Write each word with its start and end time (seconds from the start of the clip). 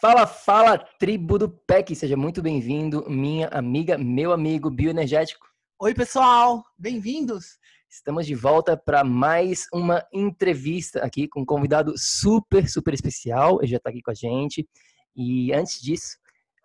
Fala, 0.00 0.28
fala, 0.28 0.78
tribo 0.78 1.36
do 1.40 1.48
PEC, 1.48 1.96
seja 1.96 2.16
muito 2.16 2.40
bem-vindo, 2.40 3.04
minha 3.10 3.48
amiga, 3.48 3.98
meu 3.98 4.30
amigo 4.30 4.70
bioenergético. 4.70 5.44
Oi, 5.80 5.92
pessoal, 5.92 6.64
bem-vindos. 6.78 7.58
Estamos 7.90 8.24
de 8.24 8.36
volta 8.36 8.76
para 8.76 9.02
mais 9.02 9.66
uma 9.74 10.06
entrevista 10.12 11.00
aqui 11.00 11.26
com 11.26 11.40
um 11.40 11.44
convidado 11.44 11.94
super, 11.96 12.70
super 12.70 12.94
especial. 12.94 13.58
Ele 13.60 13.72
já 13.72 13.78
está 13.78 13.90
aqui 13.90 14.00
com 14.00 14.12
a 14.12 14.14
gente. 14.14 14.68
E 15.16 15.52
antes 15.52 15.80
disso, 15.80 16.16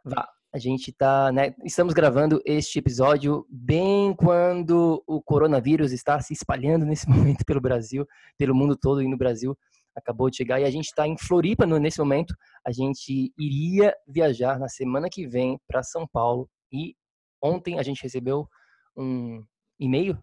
vá, 0.06 0.30
a 0.54 0.60
gente 0.60 0.92
está, 0.92 1.32
né, 1.32 1.56
estamos 1.66 1.96
gravando 1.96 2.40
este 2.46 2.78
episódio 2.78 3.48
bem 3.50 4.14
quando 4.14 5.04
o 5.08 5.20
coronavírus 5.24 5.92
está 5.92 6.22
se 6.22 6.34
espalhando 6.34 6.86
nesse 6.86 7.10
momento 7.10 7.44
pelo 7.46 7.60
Brasil, 7.60 8.08
pelo 8.38 8.54
mundo 8.54 8.78
todo 8.78 9.02
e 9.02 9.08
no 9.08 9.18
Brasil 9.18 9.58
acabou 9.96 10.30
de 10.30 10.38
chegar 10.38 10.60
e 10.60 10.66
a 10.66 10.71
gente 10.71 10.86
está 10.86 11.07
em 11.07 11.18
Floripa 11.18 11.66
nesse 11.66 12.00
momento. 12.00 12.36
A 12.66 12.71
gente 12.71 13.32
iria 13.38 13.96
viajar 14.08 14.59
na 14.59 14.68
semana 14.68 15.09
que 15.09 15.27
vem 15.27 15.59
para 15.68 15.84
São 15.84 16.08
Paulo 16.08 16.49
e 16.72 16.95
ontem 17.41 17.80
a 17.80 17.84
gente 17.84 18.02
recebeu 18.02 18.48
um 18.95 19.44
e-mail 19.80 20.18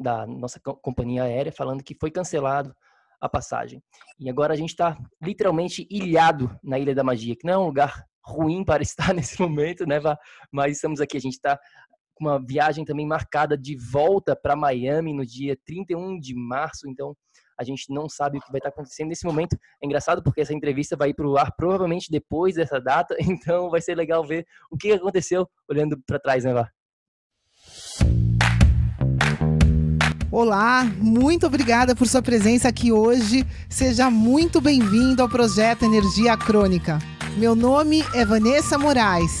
da 0.00 0.26
nossa 0.26 0.60
companhia 0.60 1.24
aérea 1.24 1.52
falando 1.52 1.82
que 1.82 1.96
foi 1.98 2.10
cancelado 2.10 2.74
a 3.20 3.28
passagem. 3.28 3.82
E 4.18 4.28
agora 4.28 4.52
a 4.52 4.56
gente 4.56 4.70
está 4.70 4.96
literalmente 5.22 5.86
ilhado 5.90 6.58
na 6.62 6.78
Ilha 6.78 6.94
da 6.94 7.04
Magia, 7.04 7.36
que 7.36 7.46
não 7.46 7.54
é 7.54 7.58
um 7.58 7.66
lugar 7.66 8.04
ruim 8.24 8.64
para 8.64 8.82
estar 8.84 9.12
nesse 9.14 9.40
momento, 9.40 9.86
né, 9.86 10.00
Mas 10.50 10.76
estamos 10.76 11.00
aqui, 11.00 11.16
a 11.16 11.20
gente 11.20 11.34
está 11.34 11.58
com 12.14 12.26
uma 12.26 12.44
viagem 12.44 12.84
também 12.84 13.06
marcada 13.06 13.58
de 13.58 13.76
volta 13.76 14.36
para 14.36 14.54
Miami 14.54 15.12
no 15.12 15.26
dia 15.26 15.58
31 15.64 16.18
de 16.18 16.34
março, 16.34 16.88
então 16.88 17.16
a 17.58 17.64
gente 17.64 17.92
não 17.92 18.08
sabe 18.08 18.38
o 18.38 18.40
que 18.40 18.50
vai 18.50 18.58
estar 18.58 18.70
acontecendo 18.70 19.08
nesse 19.08 19.24
momento. 19.24 19.56
É 19.82 19.86
engraçado 19.86 20.22
porque 20.22 20.40
essa 20.40 20.54
entrevista 20.54 20.96
vai 20.96 21.10
ir 21.10 21.14
para 21.14 21.26
o 21.26 21.36
ar 21.36 21.52
provavelmente 21.56 22.10
depois 22.10 22.54
dessa 22.54 22.80
data, 22.80 23.16
então 23.20 23.70
vai 23.70 23.80
ser 23.80 23.94
legal 23.94 24.24
ver 24.24 24.46
o 24.70 24.76
que 24.76 24.92
aconteceu 24.92 25.48
olhando 25.68 26.00
para 26.06 26.18
trás, 26.18 26.44
né, 26.44 26.52
Vá? 26.52 26.70
Olá, 30.30 30.84
muito 30.98 31.46
obrigada 31.46 31.94
por 31.94 32.08
sua 32.08 32.20
presença 32.20 32.68
aqui 32.68 32.90
hoje. 32.90 33.46
Seja 33.68 34.10
muito 34.10 34.60
bem-vindo 34.60 35.22
ao 35.22 35.28
projeto 35.28 35.84
Energia 35.84 36.36
Crônica. 36.36 36.98
Meu 37.38 37.54
nome 37.54 38.02
é 38.12 38.24
Vanessa 38.24 38.76
Moraes. 38.76 39.40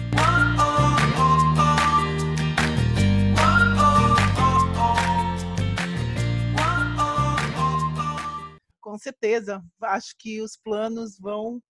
Com 8.91 8.97
certeza, 8.97 9.63
acho 9.83 10.13
que 10.19 10.41
os 10.41 10.57
planos 10.57 11.17
vão 11.17 11.63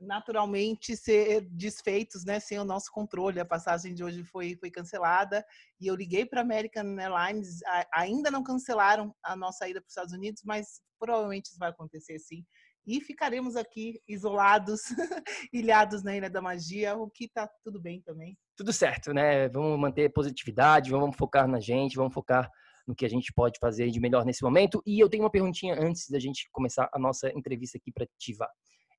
naturalmente 0.00 0.96
ser 0.96 1.42
desfeitos, 1.48 2.24
né, 2.24 2.40
sem 2.40 2.58
o 2.58 2.64
nosso 2.64 2.90
controle. 2.90 3.38
A 3.38 3.44
passagem 3.44 3.94
de 3.94 4.02
hoje 4.02 4.24
foi, 4.24 4.56
foi 4.56 4.68
cancelada 4.68 5.46
e 5.80 5.86
eu 5.86 5.94
liguei 5.94 6.26
para 6.26 6.40
a 6.40 6.42
American 6.42 6.98
Airlines, 6.98 7.60
ainda 7.94 8.32
não 8.32 8.42
cancelaram 8.42 9.14
a 9.22 9.36
nossa 9.36 9.68
ida 9.68 9.80
para 9.80 9.86
os 9.86 9.92
Estados 9.92 10.12
Unidos, 10.12 10.42
mas 10.44 10.80
provavelmente 10.98 11.50
isso 11.50 11.58
vai 11.60 11.70
acontecer 11.70 12.18
sim. 12.18 12.44
E 12.84 13.00
ficaremos 13.00 13.54
aqui 13.54 14.02
isolados, 14.08 14.80
ilhados 15.54 16.02
na 16.02 16.16
Ilha 16.16 16.28
da 16.28 16.42
Magia, 16.42 16.96
o 16.96 17.08
que 17.08 17.26
está 17.26 17.48
tudo 17.62 17.80
bem 17.80 18.02
também. 18.02 18.36
Tudo 18.56 18.72
certo, 18.72 19.14
né? 19.14 19.48
Vamos 19.50 19.78
manter 19.78 20.12
positividade, 20.12 20.90
vamos 20.90 21.14
focar 21.14 21.46
na 21.46 21.60
gente, 21.60 21.94
vamos 21.94 22.12
focar 22.12 22.50
no 22.86 22.94
que 22.94 23.04
a 23.04 23.08
gente 23.08 23.32
pode 23.32 23.58
fazer 23.58 23.90
de 23.90 24.00
melhor 24.00 24.24
nesse 24.24 24.42
momento. 24.42 24.82
E 24.86 25.00
eu 25.00 25.08
tenho 25.08 25.24
uma 25.24 25.30
perguntinha 25.30 25.74
antes 25.78 26.08
da 26.08 26.18
gente 26.18 26.48
começar 26.52 26.88
a 26.92 26.98
nossa 26.98 27.30
entrevista 27.36 27.78
aqui 27.78 27.90
para 27.90 28.06
Tiva. 28.18 28.48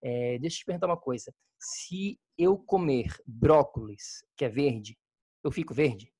É, 0.03 0.38
deixa 0.40 0.58
eu 0.58 0.59
te 0.59 0.66
perguntar 0.66 0.88
uma 0.88 0.98
coisa. 0.98 1.34
Se 1.59 2.20
eu 2.38 2.58
comer 2.58 3.08
brócolis, 3.25 4.24
que 4.36 4.46
é 4.46 4.50
verde, 4.50 4.98
eu 5.44 5.52
fico 5.52 5.74
verde? 5.74 6.12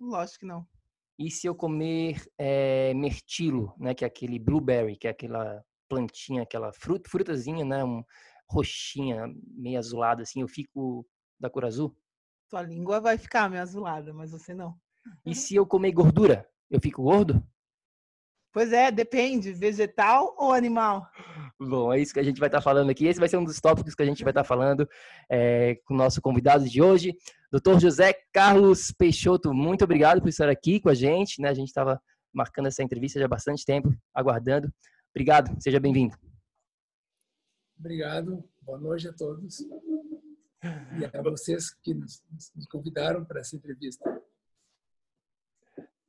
Lógico 0.00 0.40
que 0.40 0.46
não. 0.46 0.66
E 1.18 1.30
se 1.30 1.46
eu 1.46 1.54
comer 1.54 2.22
é, 2.38 2.92
mirtilo, 2.94 3.74
né, 3.78 3.94
que 3.94 4.04
é 4.04 4.06
aquele 4.06 4.38
blueberry, 4.38 4.96
que 4.96 5.06
é 5.06 5.10
aquela 5.10 5.62
plantinha, 5.88 6.42
aquela 6.42 6.72
fruta, 6.72 7.08
frutazinha, 7.08 7.64
né, 7.64 7.84
um, 7.84 8.02
roxinha, 8.52 9.26
meio 9.54 9.78
azulada, 9.78 10.22
assim, 10.22 10.42
eu 10.42 10.48
fico 10.48 11.06
da 11.40 11.48
cor 11.48 11.64
azul? 11.64 11.96
Tua 12.48 12.62
língua 12.62 13.00
vai 13.00 13.16
ficar 13.16 13.48
meio 13.48 13.62
azulada, 13.62 14.12
mas 14.12 14.30
você 14.30 14.54
não. 14.54 14.78
E 15.24 15.34
se 15.34 15.54
eu 15.54 15.66
comer 15.66 15.92
gordura, 15.92 16.48
eu 16.72 16.80
fico 16.80 17.02
gordo? 17.02 17.42
Pois 18.52 18.72
é, 18.72 18.90
depende, 18.90 19.52
vegetal 19.52 20.34
ou 20.38 20.52
animal? 20.52 21.06
Bom, 21.58 21.92
é 21.92 22.00
isso 22.00 22.12
que 22.12 22.20
a 22.20 22.22
gente 22.22 22.38
vai 22.38 22.48
estar 22.48 22.60
falando 22.60 22.90
aqui. 22.90 23.06
Esse 23.06 23.20
vai 23.20 23.28
ser 23.28 23.38
um 23.38 23.44
dos 23.44 23.60
tópicos 23.60 23.94
que 23.94 24.02
a 24.02 24.06
gente 24.06 24.22
vai 24.22 24.30
estar 24.30 24.44
falando 24.44 24.88
é, 25.30 25.76
com 25.84 25.94
o 25.94 25.96
nosso 25.96 26.20
convidado 26.20 26.68
de 26.68 26.82
hoje, 26.82 27.16
Dr. 27.50 27.78
José 27.80 28.14
Carlos 28.32 28.90
Peixoto. 28.92 29.54
Muito 29.54 29.84
obrigado 29.84 30.20
por 30.20 30.28
estar 30.28 30.48
aqui 30.48 30.80
com 30.80 30.90
a 30.90 30.94
gente. 30.94 31.40
Né? 31.40 31.48
A 31.48 31.54
gente 31.54 31.68
estava 31.68 32.00
marcando 32.32 32.66
essa 32.66 32.82
entrevista 32.82 33.18
já 33.18 33.24
há 33.26 33.28
bastante 33.28 33.64
tempo, 33.64 33.94
aguardando. 34.14 34.72
Obrigado, 35.14 35.54
seja 35.60 35.80
bem-vindo. 35.80 36.16
Obrigado, 37.78 38.44
boa 38.60 38.78
noite 38.78 39.08
a 39.08 39.12
todos. 39.12 39.60
E 39.60 41.04
a 41.04 41.22
vocês 41.22 41.74
que 41.82 41.94
nos 41.94 42.22
convidaram 42.70 43.24
para 43.24 43.40
essa 43.40 43.56
entrevista. 43.56 44.04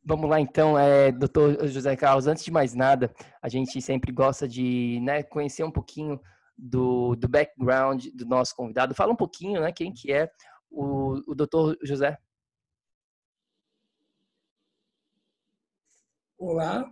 Vamos 0.06 0.30
lá, 0.30 0.40
então, 0.40 0.78
é, 0.78 1.14
doutor 1.14 1.66
José 1.68 1.96
Carlos, 1.96 2.28
antes 2.28 2.44
de 2.44 2.52
mais 2.52 2.74
nada, 2.74 3.14
a 3.41 3.47
gente 3.47 3.81
sempre 3.81 4.12
gosta 4.12 4.46
de 4.46 5.00
né, 5.02 5.24
conhecer 5.24 5.64
um 5.64 5.72
pouquinho 5.72 6.19
do, 6.58 7.16
do 7.16 7.28
background 7.30 8.08
do 8.14 8.25
nosso 8.25 8.53
convidado. 8.53 8.94
Fala 8.94 9.14
um 9.14 9.16
pouquinho, 9.16 9.62
né, 9.62 9.72
quem 9.72 9.94
que 9.94 10.12
é 10.12 10.30
o, 10.69 11.22
o 11.25 11.34
doutor 11.34 11.78
José. 11.84 12.18
Olá. 16.38 16.91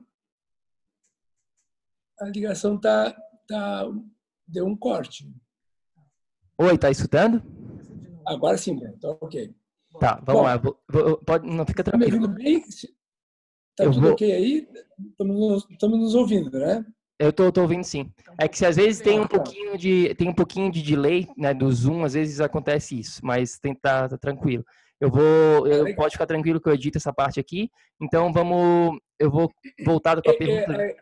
A 2.21 2.25
ligação 2.27 2.79
tá, 2.79 3.13
tá 3.45 3.91
deu 4.47 4.65
um 4.65 4.77
corte. 4.77 5.29
Oi, 6.57 6.77
tá 6.77 6.89
escutando? 6.89 7.43
Agora 8.25 8.57
sim, 8.57 8.79
tá 8.99 9.09
ok. 9.19 9.53
Tá, 9.99 10.21
vamos 10.25 10.41
Bom, 10.41 10.43
lá. 10.43 11.17
Pode, 11.25 11.45
não 11.45 11.65
fica 11.65 11.83
tranquilo. 11.83 12.11
Tá 12.11 12.17
me 12.17 12.27
ouvindo 12.27 12.43
bem? 12.43 12.63
Tá 13.81 13.85
eu 13.85 13.91
tudo 13.91 14.03
vou... 14.03 14.11
ok 14.11 14.31
aí? 14.31 14.67
Estamos 15.71 15.99
nos 15.99 16.13
ouvindo, 16.13 16.51
né? 16.51 16.85
Eu 17.17 17.33
tô, 17.33 17.51
tô 17.51 17.61
ouvindo 17.61 17.83
sim. 17.83 18.11
É 18.39 18.47
que 18.47 18.57
se 18.57 18.65
às 18.65 18.75
vezes 18.75 19.01
tem 19.01 19.19
um 19.19 19.27
pouquinho 19.27 19.77
de 19.77 20.13
tem 20.15 20.29
um 20.29 20.33
pouquinho 20.33 20.71
de 20.71 20.81
delay, 20.81 21.27
né, 21.37 21.53
do 21.53 21.71
Zoom, 21.71 22.03
às 22.03 22.13
vezes 22.13 22.39
acontece 22.39 22.99
isso, 22.99 23.23
mas 23.23 23.59
tem 23.59 23.75
tá, 23.75 24.07
tá 24.07 24.17
tranquilo. 24.17 24.63
Eu 24.99 25.09
vou, 25.09 25.67
eu 25.67 25.87
é 25.87 25.93
pode 25.93 26.13
ficar 26.13 26.27
tranquilo 26.27 26.61
que 26.61 26.69
eu 26.69 26.73
edito 26.73 26.97
essa 26.97 27.13
parte 27.13 27.39
aqui. 27.39 27.69
Então 27.99 28.31
vamos, 28.31 28.99
eu 29.19 29.31
vou 29.31 29.51
voltar 29.83 30.21
com 30.21 30.29
a 30.29 30.33
é, 30.33 30.35
é 30.35 30.37
pergunta. 30.37 30.81
É, 30.81 30.89
é, 30.89 30.95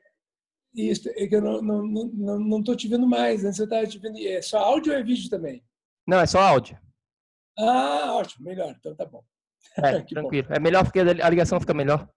isso, 0.76 1.10
é 1.10 1.28
que 1.28 1.36
eu 1.36 1.42
não 1.42 1.62
não, 1.62 1.84
não, 2.14 2.40
não 2.40 2.64
tô 2.64 2.76
te 2.76 2.88
vendo 2.88 3.08
mais, 3.08 3.44
né? 3.44 3.52
Você 3.52 3.68
tá 3.68 3.86
te 3.86 3.98
vendo, 3.98 4.18
é 4.20 4.42
só 4.42 4.60
áudio 4.60 4.94
ou 4.94 5.00
é 5.00 5.04
vídeo 5.04 5.30
também? 5.30 5.64
Não, 6.08 6.20
é 6.20 6.26
só 6.26 6.40
áudio. 6.40 6.78
Ah, 7.58 8.16
ótimo, 8.16 8.46
melhor. 8.46 8.74
Então 8.78 8.96
tá 8.96 9.06
bom. 9.06 9.24
É, 9.78 10.00
tranquilo. 10.04 10.48
Bom. 10.48 10.56
É 10.56 10.60
melhor 10.60 10.84
porque 10.84 11.00
a 11.00 11.30
ligação 11.30 11.60
fica 11.60 11.74
melhor. 11.74 12.10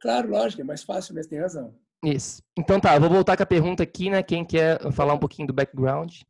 Claro, 0.00 0.30
lógico, 0.30 0.62
é 0.62 0.64
mais 0.64 0.82
fácil, 0.82 1.14
mas 1.14 1.26
tem 1.26 1.40
razão. 1.40 1.74
Isso. 2.04 2.42
Então 2.58 2.80
tá, 2.80 2.96
eu 2.96 3.00
vou 3.00 3.10
voltar 3.10 3.36
com 3.36 3.42
a 3.42 3.46
pergunta 3.46 3.82
aqui, 3.82 4.08
né? 4.08 4.22
Quem 4.22 4.44
quer 4.44 4.80
falar 4.92 5.12
um 5.12 5.18
pouquinho 5.18 5.48
do 5.48 5.54
background? 5.54 6.22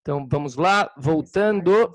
Então 0.00 0.26
vamos 0.28 0.54
lá, 0.54 0.92
voltando. 0.96 1.92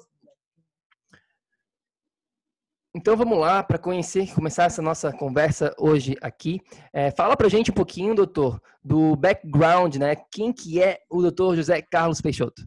Então 2.93 3.15
vamos 3.15 3.37
lá 3.37 3.63
para 3.63 3.77
conhecer, 3.77 4.33
começar 4.33 4.65
essa 4.65 4.81
nossa 4.81 5.13
conversa 5.13 5.73
hoje 5.77 6.17
aqui. 6.21 6.59
É, 6.91 7.11
fala 7.11 7.37
para 7.37 7.47
gente 7.47 7.71
um 7.71 7.73
pouquinho, 7.73 8.15
doutor, 8.15 8.61
do 8.83 9.15
background, 9.15 9.95
né? 9.95 10.15
Quem 10.31 10.51
que 10.51 10.81
é 10.81 10.99
o 11.09 11.21
doutor 11.21 11.55
José 11.55 11.81
Carlos 11.81 12.19
Peixoto? 12.19 12.61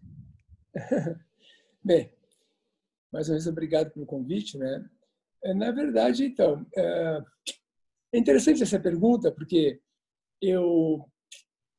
Bem, 1.85 2.11
mais 3.13 3.29
uma 3.29 3.35
vez 3.35 3.47
obrigado 3.47 3.91
pelo 3.91 4.07
convite, 4.07 4.57
né? 4.57 4.83
É, 5.45 5.53
na 5.53 5.73
verdade, 5.73 6.25
então, 6.25 6.65
é, 6.75 7.21
é 8.13 8.19
interessante 8.19 8.63
essa 8.63 8.79
pergunta 8.79 9.33
porque 9.33 9.81
eu 10.41 11.05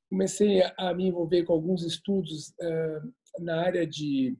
comecei 0.10 0.62
a 0.78 0.94
me 0.94 1.08
envolver 1.08 1.44
com 1.44 1.54
alguns 1.54 1.84
estudos 1.84 2.54
é, 2.60 3.02
na 3.40 3.62
área 3.62 3.86
de 3.86 4.38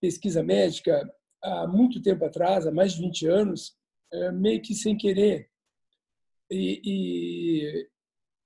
pesquisa 0.00 0.42
médica 0.42 1.10
há 1.42 1.66
muito 1.66 2.02
tempo 2.02 2.24
atrás, 2.24 2.66
há 2.66 2.72
mais 2.72 2.92
de 2.92 3.00
20 3.00 3.26
anos, 3.26 3.76
é, 4.12 4.30
meio 4.32 4.60
que 4.62 4.74
sem 4.74 4.96
querer. 4.96 5.48
E, 6.50 6.80
e 6.84 7.88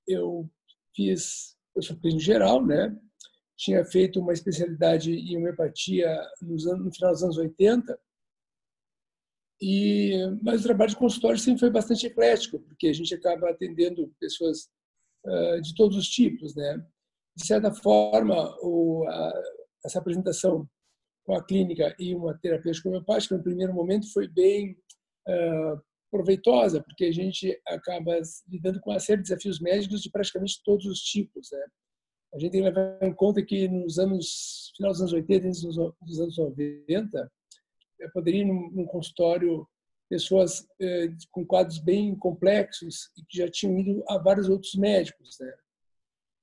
eu 0.06 0.48
fiz, 0.94 1.56
eu 1.74 1.82
sou 1.82 1.96
clínico 1.96 2.22
geral, 2.22 2.64
né? 2.64 2.96
Tinha 3.56 3.84
feito 3.84 4.20
uma 4.20 4.32
especialidade 4.32 5.12
em 5.12 5.36
homeopatia 5.36 6.08
nos 6.40 6.66
anos, 6.66 6.84
no 6.84 6.94
final 6.94 7.12
dos 7.12 7.22
anos 7.24 7.36
80. 7.36 7.98
E, 9.60 10.12
mas 10.42 10.60
o 10.60 10.64
trabalho 10.64 10.90
de 10.90 10.96
consultório 10.96 11.38
sempre 11.38 11.60
foi 11.60 11.70
bastante 11.70 12.06
eclético, 12.06 12.60
porque 12.60 12.88
a 12.88 12.92
gente 12.92 13.12
acaba 13.14 13.50
atendendo 13.50 14.14
pessoas 14.20 14.68
uh, 15.26 15.60
de 15.60 15.74
todos 15.74 15.96
os 15.96 16.08
tipos, 16.08 16.54
né? 16.54 16.78
De 17.36 17.46
certa 17.46 17.72
forma, 17.72 18.56
o, 18.62 19.04
a, 19.08 19.32
essa 19.84 19.98
apresentação 19.98 20.68
com 21.24 21.34
a 21.34 21.44
clínica 21.44 21.94
e 21.98 22.14
uma 22.14 22.38
terapêutica 22.38 22.88
homeopática, 22.88 23.36
no 23.36 23.42
primeiro 23.42 23.74
momento, 23.74 24.12
foi 24.12 24.28
bem 24.28 24.76
uh, 25.28 25.80
proveitosa, 26.10 26.82
porque 26.82 27.04
a 27.04 27.12
gente 27.12 27.60
acaba 27.66 28.18
lidando 28.48 28.80
com 28.80 28.90
uma 28.90 29.00
série 29.00 29.22
de 29.22 29.28
desafios 29.28 29.60
médicos 29.60 30.02
de 30.02 30.10
praticamente 30.10 30.62
todos 30.64 30.86
os 30.86 31.00
tipos. 31.00 31.50
Né? 31.52 31.64
A 32.34 32.38
gente 32.38 32.52
tem 32.52 32.62
que 32.62 32.68
levar 32.68 32.98
em 33.02 33.14
conta 33.14 33.44
que 33.44 33.68
nos 33.68 33.98
anos, 33.98 34.72
final 34.76 34.92
dos 34.92 35.00
anos 35.00 35.12
80 35.12 35.46
e 35.46 35.50
dos 35.50 36.20
anos 36.20 36.38
90, 36.38 37.18
eu 37.18 37.28
poderia 38.12 38.42
ir 38.42 38.46
num, 38.46 38.70
num 38.70 38.86
consultório 38.86 39.66
pessoas 40.08 40.66
eh, 40.80 41.08
com 41.30 41.44
quadros 41.44 41.78
bem 41.78 42.16
complexos 42.16 43.10
e 43.16 43.22
que 43.24 43.38
já 43.38 43.50
tinham 43.50 43.78
ido 43.78 44.02
a 44.08 44.16
vários 44.18 44.48
outros 44.48 44.74
médicos. 44.74 45.38
Né? 45.38 45.52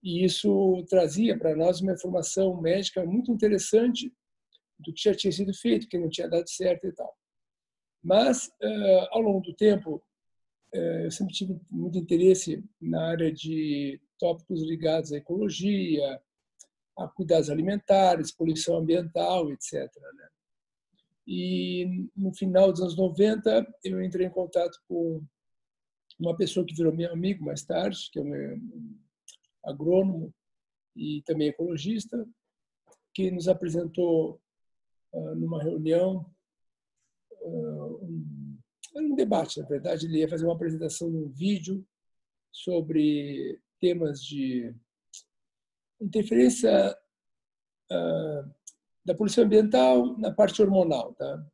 E 0.03 0.23
isso 0.23 0.85
trazia 0.87 1.37
para 1.37 1.55
nós 1.55 1.81
uma 1.81 1.93
informação 1.93 2.61
médica 2.61 3.03
muito 3.03 3.31
interessante 3.31 4.13
do 4.79 4.93
que 4.93 5.01
já 5.01 5.15
tinha 5.15 5.31
sido 5.31 5.53
feito, 5.53 5.87
que 5.87 5.97
não 5.97 6.09
tinha 6.09 6.29
dado 6.29 6.47
certo 6.47 6.85
e 6.85 6.93
tal. 6.93 7.11
Mas, 8.03 8.47
uh, 8.61 9.07
ao 9.09 9.21
longo 9.21 9.41
do 9.41 9.55
tempo, 9.55 9.95
uh, 10.75 10.77
eu 11.05 11.11
sempre 11.11 11.33
tive 11.33 11.59
muito 11.71 11.97
interesse 11.97 12.63
na 12.79 13.03
área 13.07 13.31
de 13.31 13.99
tópicos 14.19 14.61
ligados 14.61 15.11
à 15.11 15.17
ecologia, 15.17 16.21
a 16.99 17.07
cuidados 17.07 17.49
alimentares, 17.49 18.31
poluição 18.31 18.77
ambiental, 18.77 19.51
etc. 19.51 19.73
Né? 19.73 20.27
E 21.27 22.07
no 22.15 22.33
final 22.33 22.71
dos 22.71 22.81
anos 22.81 22.97
90, 22.97 23.65
eu 23.83 24.01
entrei 24.03 24.27
em 24.27 24.31
contato 24.31 24.77
com 24.87 25.23
uma 26.19 26.35
pessoa 26.35 26.65
que 26.65 26.75
virou 26.75 26.93
meu 26.93 27.11
amigo 27.11 27.43
mais 27.43 27.63
tarde, 27.63 28.09
que 28.11 28.19
é 28.19 28.21
um 28.21 28.99
agrônomo 29.65 30.33
e 30.95 31.21
também 31.25 31.47
ecologista, 31.47 32.25
que 33.13 33.31
nos 33.31 33.47
apresentou 33.47 34.39
ah, 35.13 35.35
numa 35.35 35.61
reunião, 35.61 36.25
ah, 37.43 37.87
um, 38.01 38.57
era 38.95 39.05
um 39.05 39.15
debate, 39.15 39.59
na 39.59 39.67
verdade, 39.67 40.05
ele 40.05 40.19
ia 40.19 40.29
fazer 40.29 40.45
uma 40.45 40.53
apresentação 40.53 41.09
num 41.09 41.27
vídeo 41.29 41.85
sobre 42.51 43.59
temas 43.79 44.23
de 44.23 44.73
interferência 45.99 46.97
uh, 47.91 48.54
da 49.05 49.13
poluição 49.13 49.43
ambiental 49.43 50.17
na 50.17 50.31
parte 50.31 50.61
hormonal, 50.61 51.13
tá? 51.13 51.45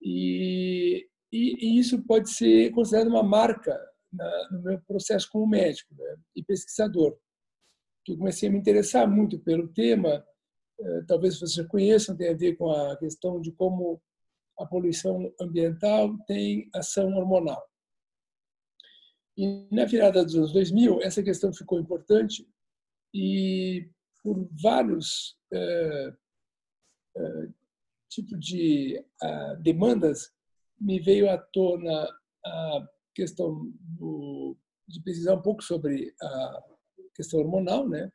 E, 0.00 1.06
e, 1.30 1.66
e 1.66 1.78
isso 1.78 2.02
pode 2.04 2.30
ser 2.30 2.70
considerado 2.70 3.08
uma 3.08 3.22
marca 3.22 3.78
na, 4.12 4.48
no 4.50 4.62
meu 4.62 4.80
processo 4.80 5.28
como 5.30 5.46
médico 5.46 5.94
né? 5.94 6.16
e 6.34 6.42
pesquisador, 6.42 7.16
que 8.04 8.12
eu 8.12 8.16
comecei 8.18 8.48
a 8.48 8.52
me 8.52 8.58
interessar 8.58 9.08
muito 9.08 9.38
pelo 9.38 9.68
tema 9.68 10.24
eh, 10.80 11.02
talvez 11.06 11.38
vocês 11.38 11.66
conheçam, 11.68 12.16
tem 12.16 12.30
a 12.30 12.36
ver 12.36 12.56
com 12.56 12.70
a 12.70 12.96
questão 12.96 13.40
de 13.40 13.52
como 13.52 14.00
a 14.58 14.66
poluição 14.66 15.32
ambiental 15.40 16.16
tem 16.26 16.68
ação 16.74 17.14
hormonal. 17.14 17.62
E 19.36 19.68
na 19.70 19.84
virada 19.84 20.24
dos 20.24 20.34
anos 20.34 20.52
2000, 20.52 21.02
essa 21.02 21.22
questão 21.22 21.52
ficou 21.52 21.78
importante 21.78 22.46
e 23.14 23.88
por 24.22 24.48
vários 24.62 25.36
é, 25.52 26.12
tipos 28.08 28.38
de 28.40 29.04
a, 29.22 29.54
demandas 29.54 30.32
me 30.80 30.98
veio 30.98 31.30
à 31.30 31.38
tona 31.38 32.08
a 32.44 32.88
questão 33.14 33.70
do, 33.80 34.56
de 34.88 35.02
pesquisar 35.02 35.34
um 35.34 35.42
pouco 35.42 35.62
sobre 35.62 36.14
a 36.22 36.64
questão 37.14 37.40
hormonal, 37.40 37.88
né? 37.88 38.10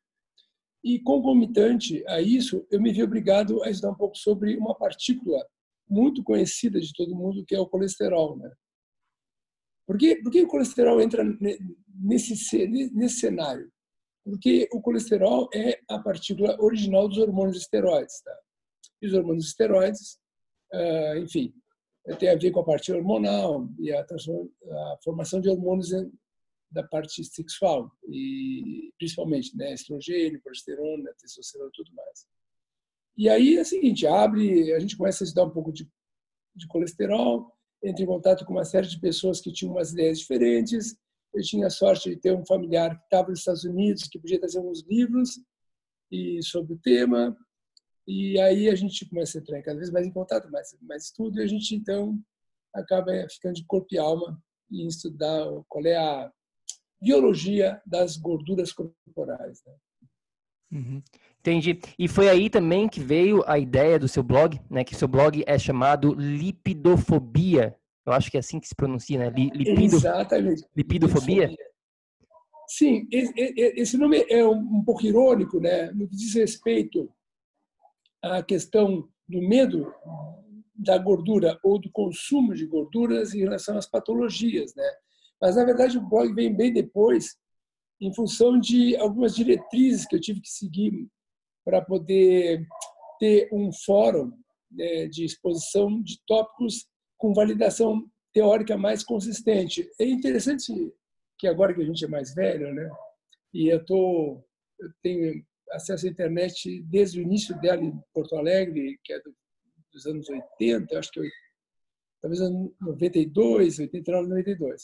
E, 0.84 1.00
concomitante 1.00 2.08
a 2.08 2.22
isso, 2.22 2.66
eu 2.70 2.80
me 2.80 2.94
vi 2.94 3.02
obrigado 3.02 3.64
a 3.64 3.72
estudar 3.72 3.92
um 3.92 3.98
pouco 3.98 4.16
sobre 4.16 4.56
uma 4.56 4.76
partícula 4.76 5.44
muito 5.90 6.24
conhecida 6.24 6.80
de 6.80 6.94
todo 6.94 7.16
mundo, 7.16 7.44
que 7.44 7.56
é 7.56 7.60
o 7.60 7.66
colesterol. 7.66 8.38
Né? 8.38 8.52
Por, 9.88 9.98
que, 9.98 10.18
por 10.18 10.32
que 10.32 10.44
o 10.44 10.48
colesterol 10.48 11.02
entra 11.02 11.24
nesse, 11.90 12.68
nesse 12.68 13.20
cenário? 13.20 13.72
Porque 14.24 14.70
o 14.72 14.80
colesterol 14.80 15.50
é 15.56 15.80
a 15.90 15.98
partícula 15.98 16.56
original 16.62 17.08
dos 17.08 17.18
hormônios 17.18 17.58
esteroides. 17.58 18.22
Tá? 18.22 18.38
E 19.02 19.08
os 19.08 19.14
hormônios 19.14 19.48
esteroides, 19.48 20.20
ah, 20.74 21.18
enfim, 21.18 21.54
tem 22.20 22.30
a 22.30 22.36
ver 22.36 22.52
com 22.52 22.60
a 22.60 22.66
parte 22.66 22.92
hormonal 22.92 23.68
e 23.80 23.92
a, 23.92 24.02
a 24.02 24.98
formação 25.04 25.42
de 25.42 25.50
hormônios 25.50 25.90
da 26.70 26.84
parte 26.84 27.24
sexual 27.24 27.92
e 28.08 28.92
principalmente 28.98 29.56
né, 29.56 29.74
estrogênio, 29.74 30.42
progesterona, 30.42 31.14
testosterona, 31.20 31.72
tudo 31.74 31.92
mais. 31.94 32.28
E 33.18 33.30
aí 33.30 33.58
é 33.58 33.62
o 33.62 33.66
seguinte, 33.66 34.06
abre, 34.06 34.74
a 34.74 34.80
gente 34.80 34.98
começa 34.98 35.24
a 35.24 35.26
estudar 35.26 35.46
um 35.46 35.52
pouco 35.52 35.72
de, 35.72 35.90
de 36.54 36.68
colesterol, 36.68 37.52
entra 37.82 38.04
em 38.04 38.08
contato 38.08 38.46
com 38.46 38.52
uma 38.52 38.66
série 38.66 38.88
de 38.88 39.00
pessoas 39.00 39.40
que 39.40 39.54
tinham 39.54 39.74
umas 39.74 39.94
ideias 39.94 40.20
diferentes. 40.20 40.98
Eu 41.34 41.42
tinha 41.42 41.68
a 41.68 41.70
sorte 41.70 42.10
de 42.10 42.18
ter 42.18 42.36
um 42.36 42.46
familiar 42.46 42.98
que 42.98 43.04
estava 43.06 43.30
nos 43.30 43.40
Estados 43.40 43.64
Unidos, 43.64 44.04
que 44.04 44.20
podia 44.20 44.40
trazer 44.40 44.60
uns 44.60 44.84
livros 44.88 45.40
e 46.12 46.42
sobre 46.44 46.74
o 46.74 46.78
tema. 46.80 47.36
E 48.08 48.40
aí 48.40 48.70
a 48.70 48.76
gente 48.76 49.08
começa 49.10 49.38
a 49.38 49.42
entrar 49.42 49.62
cada 49.64 49.78
vez 49.78 49.90
mais 49.90 50.06
em 50.06 50.12
contato, 50.12 50.52
mais, 50.52 50.76
mais 50.82 51.06
estudo, 51.06 51.40
e 51.40 51.44
a 51.44 51.48
gente 51.48 51.76
então 51.76 52.20
acaba 52.74 53.12
ficando 53.30 53.56
de 53.56 53.66
corpo 53.66 53.88
e 53.92 53.98
alma 53.98 54.40
em 54.72 54.88
estudar 54.88 55.48
qual 55.68 55.86
é 55.86 55.96
a 55.96 56.32
biologia 57.02 57.82
das 57.86 58.18
gorduras 58.18 58.72
corporais. 58.72 59.64
Né? 59.66 59.74
Uhum. 60.74 61.04
Entendi. 61.40 61.80
E 61.98 62.08
foi 62.08 62.28
aí 62.30 62.50
também 62.50 62.90
que 62.90 63.00
veio 63.00 63.44
a 63.48 63.58
ideia 63.60 64.00
do 64.00 64.08
seu 64.08 64.24
blog, 64.24 64.60
né? 64.70 64.84
Que 64.84 64.96
seu 64.96 65.08
blog 65.08 65.44
é 65.46 65.58
chamado 65.60 66.14
Lipidofobia. 66.14 67.76
Eu 68.06 68.14
acho 68.14 68.30
que 68.30 68.38
é 68.38 68.40
assim 68.40 68.60
que 68.60 68.68
se 68.68 68.76
pronuncia, 68.76 69.20
né? 69.20 69.30
Lipido... 69.30 69.96
Exatamente. 69.96 70.64
Lipidofobia. 70.76 71.56
Sim, 72.68 73.08
esse 73.12 73.96
nome 73.96 74.26
é 74.28 74.46
um 74.46 74.84
pouco 74.84 75.06
irônico, 75.06 75.60
né? 75.60 75.92
No 75.92 76.08
que 76.08 76.16
diz 76.16 76.34
respeito 76.34 77.12
à 78.26 78.42
questão 78.42 79.08
do 79.28 79.42
medo 79.42 79.94
da 80.74 80.98
gordura 80.98 81.60
ou 81.64 81.80
do 81.80 81.92
consumo 81.92 82.54
de 82.54 82.66
gorduras 82.66 83.34
em 83.34 83.40
relação 83.40 83.78
às 83.78 83.88
patologias, 83.88 84.74
né? 84.76 84.92
Mas, 85.42 85.56
na 85.56 85.64
verdade, 85.64 85.98
o 85.98 86.08
blog 86.08 86.34
vem 86.34 86.54
bem 86.54 86.74
depois, 86.74 87.38
em 88.02 88.14
função 88.14 88.60
de 88.60 88.96
algumas 88.98 89.36
diretrizes 89.36 90.08
que 90.08 90.16
eu 90.16 90.22
tive 90.22 90.42
que 90.42 90.50
seguir 90.50 91.08
para 91.64 91.82
poder 91.82 92.66
ter 93.20 93.48
um 93.52 93.72
fórum 93.72 94.32
né, 94.72 95.08
de 95.08 95.24
exposição 95.24 96.02
de 96.02 96.20
tópicos 96.28 96.88
com 97.18 97.34
validação 97.34 98.04
teórica 98.34 98.78
mais 98.78 99.04
consistente. 99.04 99.90
É 100.00 100.06
interessante 100.06 100.74
que 101.38 101.48
agora 101.48 101.74
que 101.74 101.82
a 101.82 101.86
gente 101.86 102.04
é 102.04 102.08
mais 102.08 102.34
velho, 102.34 102.74
né, 102.74 102.90
e 103.54 103.68
eu 103.68 103.84
tô 103.86 104.44
eu 104.80 104.90
tenho 105.02 105.42
acesso 105.72 106.06
à 106.06 106.10
internet 106.10 106.82
desde 106.84 107.20
o 107.20 107.24
início 107.24 107.60
dela 107.60 107.84
em 107.84 107.94
Porto 108.14 108.36
Alegre, 108.36 109.00
que 109.04 109.14
é 109.14 109.20
do, 109.20 109.36
dos 109.92 110.06
anos 110.06 110.30
80, 110.30 110.98
acho 110.98 111.12
que 111.12 111.20
eu, 111.20 111.26
talvez 112.22 112.42
92, 112.82 113.80
89, 113.80 114.28
92 114.30 114.84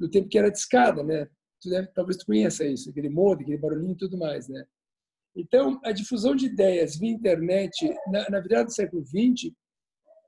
no 0.00 0.10
tempo 0.10 0.28
que 0.28 0.38
era 0.38 0.50
de 0.50 0.58
escada, 0.58 1.04
né? 1.04 1.28
Tu 1.60 1.68
deve, 1.68 1.88
talvez 1.88 2.16
tu 2.16 2.24
conheça 2.24 2.64
isso, 2.64 2.88
aquele 2.88 3.10
modem, 3.10 3.42
aquele 3.42 3.58
barulhinho 3.58 3.92
e 3.92 3.98
tudo 3.98 4.16
mais, 4.16 4.48
né? 4.48 4.64
Então, 5.36 5.78
a 5.84 5.92
difusão 5.92 6.34
de 6.34 6.46
ideias 6.46 6.98
via 6.98 7.10
internet 7.10 7.94
na, 8.10 8.28
na 8.30 8.40
virada 8.40 8.64
do 8.64 8.72
século 8.72 9.04
XX 9.04 9.52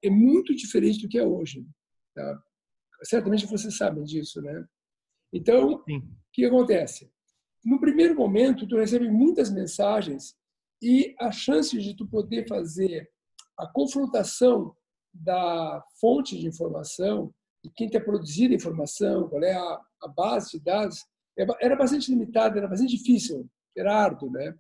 é 0.05 0.11
muito 0.11 0.55
diferente 0.55 1.01
do 1.01 1.09
que 1.09 1.19
é 1.19 1.25
hoje. 1.25 1.67
Tá? 2.15 2.43
Certamente 3.05 3.47
vocês 3.47 3.77
sabem 3.77 4.05
disso, 4.05 4.41
né? 4.43 4.65
Então, 5.33 5.73
o 5.73 5.85
que 6.33 6.45
acontece? 6.45 7.11
No 7.65 7.81
primeiro 7.81 8.15
momento, 8.15 8.67
tu 8.67 8.77
recebe 8.77 9.09
muitas 9.09 9.51
mensagens 9.51 10.37
e 10.81 11.15
a 11.21 11.31
chance 11.31 11.79
de 11.79 11.95
tu 11.95 12.07
poder 12.07 12.47
fazer 12.49 13.09
a 13.57 13.67
confrontação 13.67 14.75
da 15.13 15.85
fonte 16.01 16.39
de 16.39 16.47
informação, 16.47 17.33
de 17.63 17.71
quem 17.71 17.87
está 17.87 18.01
produzindo 18.01 18.53
a 18.53 18.57
informação, 18.57 19.29
qual 19.29 19.43
é 19.45 19.55
a, 19.55 19.81
a 20.03 20.09
base 20.09 20.53
de 20.53 20.61
dados, 20.61 21.05
é 21.39 21.47
era 21.61 21.77
bastante 21.77 22.11
limitada, 22.11 22.59
era 22.59 22.67
bastante 22.67 22.97
difícil, 22.97 23.49
era 23.77 23.95
árduo, 23.95 24.31
né? 24.31 24.55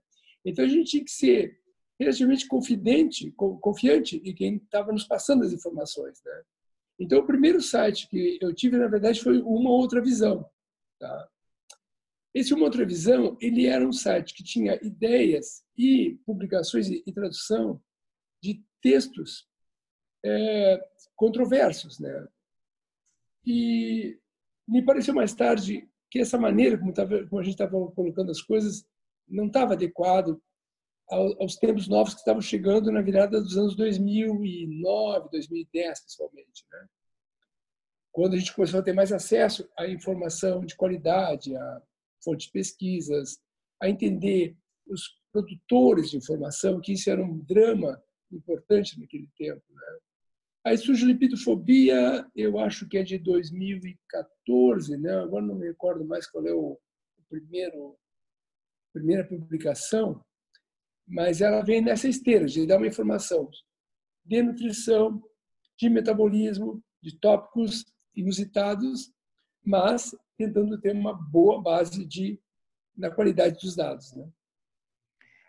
Então 0.45 0.65
a 0.65 0.69
gente 0.69 0.91
tinha 0.91 1.05
que 1.05 1.11
ser 1.11 1.59
relativamente 1.99 2.47
confidente, 2.47 3.31
confiante 3.33 4.17
em 4.25 4.35
quem 4.35 4.57
estava 4.57 4.93
nos 4.93 5.05
passando 5.05 5.45
as 5.45 5.53
informações, 5.53 6.21
né? 6.25 6.43
Então 6.99 7.19
o 7.19 7.27
primeiro 7.27 7.61
site 7.61 8.09
que 8.09 8.39
eu 8.41 8.55
tive 8.55 8.77
na 8.77 8.87
verdade 8.87 9.21
foi 9.21 9.41
uma 9.43 9.71
outra 9.71 10.01
visão, 10.01 10.49
tá? 10.99 11.29
Esse 12.35 12.55
uma 12.55 12.65
outra 12.65 12.85
visão, 12.87 13.37
ele 13.41 13.67
era 13.67 13.87
um 13.87 13.93
site 13.93 14.35
que 14.35 14.43
tinha 14.43 14.79
ideias 14.83 15.65
e 15.77 16.19
publicações 16.25 16.89
e 16.89 17.13
tradução 17.13 17.81
de 18.43 18.65
textos 18.81 19.47
é, 20.25 20.81
controversos, 21.15 21.99
né? 21.99 22.29
E 23.45 24.19
me 24.67 24.85
pareceu 24.85 25.15
mais 25.15 25.35
tarde 25.35 25.89
que 26.11 26.21
essa 26.21 26.39
maneira 26.39 26.79
como, 26.79 26.93
tava, 26.93 27.27
como 27.27 27.41
a 27.41 27.45
gente 27.45 27.55
estava 27.55 27.91
colocando 27.93 28.31
as 28.31 28.41
coisas 28.41 28.87
não 29.29 29.47
estava 29.47 29.73
adequado 29.73 30.41
aos 31.09 31.57
tempos 31.57 31.89
novos 31.89 32.15
que 32.15 32.21
estavam 32.21 32.41
chegando 32.41 32.91
na 32.91 33.03
virada 33.03 33.41
dos 33.41 33.57
anos 33.59 33.77
2009, 33.77 35.29
2010, 35.31 36.01
principalmente. 36.01 36.65
Né? 36.71 36.87
Quando 38.11 38.35
a 38.35 38.39
gente 38.39 38.55
começou 38.55 38.81
a 38.81 38.83
ter 38.83 38.95
mais 38.95 39.13
acesso 39.13 39.69
à 39.77 39.87
informação 39.87 40.65
de 40.65 40.77
qualidade, 40.77 41.55
a 41.55 41.83
fontes 42.25 42.47
de 42.47 42.53
pesquisas, 42.53 43.39
a 43.81 43.89
entender 43.89 44.57
os 44.87 45.03
produtores 45.33 46.11
de 46.11 46.17
informação, 46.17 46.81
que 46.81 46.93
isso 46.93 47.11
era 47.11 47.23
um 47.23 47.39
drama 47.39 48.01
importante 48.31 48.99
naquele 49.01 49.29
tempo. 49.37 49.63
Né? 49.71 49.99
Aí 50.65 50.79
surge 50.79 51.05
lipidofobia, 51.05 52.27
eu 52.37 52.59
acho 52.59 52.89
que 52.89 52.99
é 52.99 53.03
de 53.03 53.19
2014, 53.19 54.97
né? 54.99 55.13
agora 55.19 55.45
não 55.45 55.57
me 55.57 55.67
recordo 55.67 56.05
mais 56.05 56.27
qual 56.31 56.47
é 56.47 56.53
o, 56.53 56.79
o 57.19 57.23
primeiro 57.29 57.97
primeira 58.93 59.25
publicação, 59.25 60.23
mas 61.07 61.41
ela 61.41 61.63
vem 61.63 61.81
nessa 61.81 62.07
esteira 62.07 62.45
de 62.47 62.67
dar 62.67 62.77
uma 62.77 62.87
informação 62.87 63.49
de 64.25 64.43
nutrição, 64.43 65.23
de 65.79 65.89
metabolismo, 65.89 66.83
de 67.03 67.19
tópicos 67.19 67.85
inusitados, 68.15 69.12
mas 69.65 70.15
tentando 70.37 70.81
ter 70.81 70.93
uma 70.93 71.15
boa 71.15 71.61
base 71.61 72.05
de 72.05 72.41
na 72.97 73.11
qualidade 73.11 73.59
dos 73.61 73.75
dados, 73.75 74.13
né? 74.15 74.29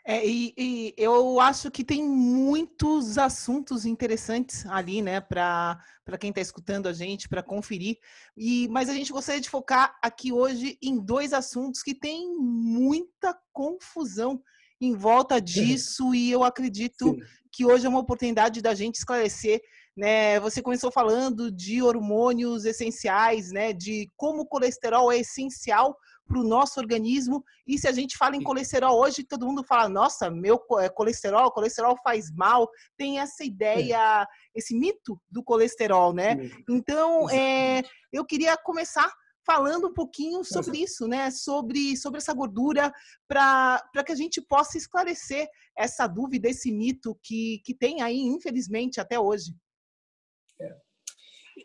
É, 0.05 0.25
e, 0.25 0.53
e, 0.57 0.93
eu 0.97 1.39
acho 1.39 1.71
que 1.71 1.81
tem 1.81 2.03
muitos 2.03 3.17
assuntos 3.17 3.85
interessantes 3.85 4.65
ali, 4.65 5.01
né, 5.01 5.21
para 5.21 5.79
quem 6.19 6.29
está 6.29 6.41
escutando 6.41 6.87
a 6.87 6.93
gente, 6.93 7.29
para 7.29 7.41
conferir. 7.41 7.97
E, 8.35 8.67
mas 8.67 8.89
a 8.89 8.93
gente 8.93 9.13
gostaria 9.13 9.39
de 9.39 9.49
focar 9.49 9.97
aqui 10.03 10.33
hoje 10.33 10.77
em 10.81 10.99
dois 10.99 11.31
assuntos 11.31 11.81
que 11.81 11.95
tem 11.95 12.35
muita 12.37 13.33
confusão 13.53 14.41
em 14.81 14.93
volta 14.93 15.39
disso, 15.41 16.13
e 16.13 16.29
eu 16.29 16.43
acredito 16.43 17.13
Sim. 17.13 17.19
que 17.49 17.65
hoje 17.65 17.85
é 17.85 17.89
uma 17.89 17.99
oportunidade 17.99 18.61
da 18.61 18.73
gente 18.73 18.95
esclarecer. 18.95 19.61
Né? 19.95 20.39
Você 20.39 20.61
começou 20.61 20.91
falando 20.91 21.51
de 21.51 21.81
hormônios 21.81 22.65
essenciais, 22.65 23.51
né? 23.51 23.73
de 23.73 24.11
como 24.17 24.41
o 24.41 24.47
colesterol 24.47 25.11
é 25.11 25.19
essencial 25.19 25.95
para 26.27 26.39
o 26.39 26.43
nosso 26.43 26.79
organismo. 26.79 27.43
E 27.67 27.77
se 27.77 27.87
a 27.87 27.91
gente 27.91 28.17
fala 28.17 28.35
em 28.35 28.43
colesterol 28.43 28.99
hoje, 28.99 29.23
todo 29.23 29.45
mundo 29.45 29.63
fala: 29.63 29.87
nossa, 29.89 30.29
meu 30.29 30.59
é, 30.79 30.89
colesterol, 30.89 31.51
colesterol 31.51 31.95
faz 32.03 32.31
mal. 32.31 32.69
Tem 32.97 33.19
essa 33.19 33.43
ideia, 33.43 34.27
esse 34.55 34.75
mito 34.75 35.19
do 35.29 35.43
colesterol, 35.43 36.13
né? 36.13 36.37
Então, 36.69 37.29
é, 37.29 37.83
eu 38.11 38.25
queria 38.25 38.57
começar 38.57 39.11
falando 39.45 39.89
um 39.89 39.93
pouquinho 39.93 40.43
sobre 40.43 40.79
isso, 40.79 41.07
né? 41.07 41.29
Sobre, 41.29 41.97
sobre 41.97 42.17
essa 42.17 42.33
gordura, 42.33 42.91
para 43.27 44.03
que 44.05 44.11
a 44.11 44.15
gente 44.15 44.41
possa 44.41 44.77
esclarecer 44.77 45.47
essa 45.77 46.07
dúvida, 46.07 46.49
esse 46.49 46.71
mito 46.71 47.17
que, 47.21 47.61
que 47.65 47.73
tem 47.73 48.01
aí, 48.01 48.19
infelizmente, 48.19 48.99
até 48.99 49.19
hoje. 49.19 49.53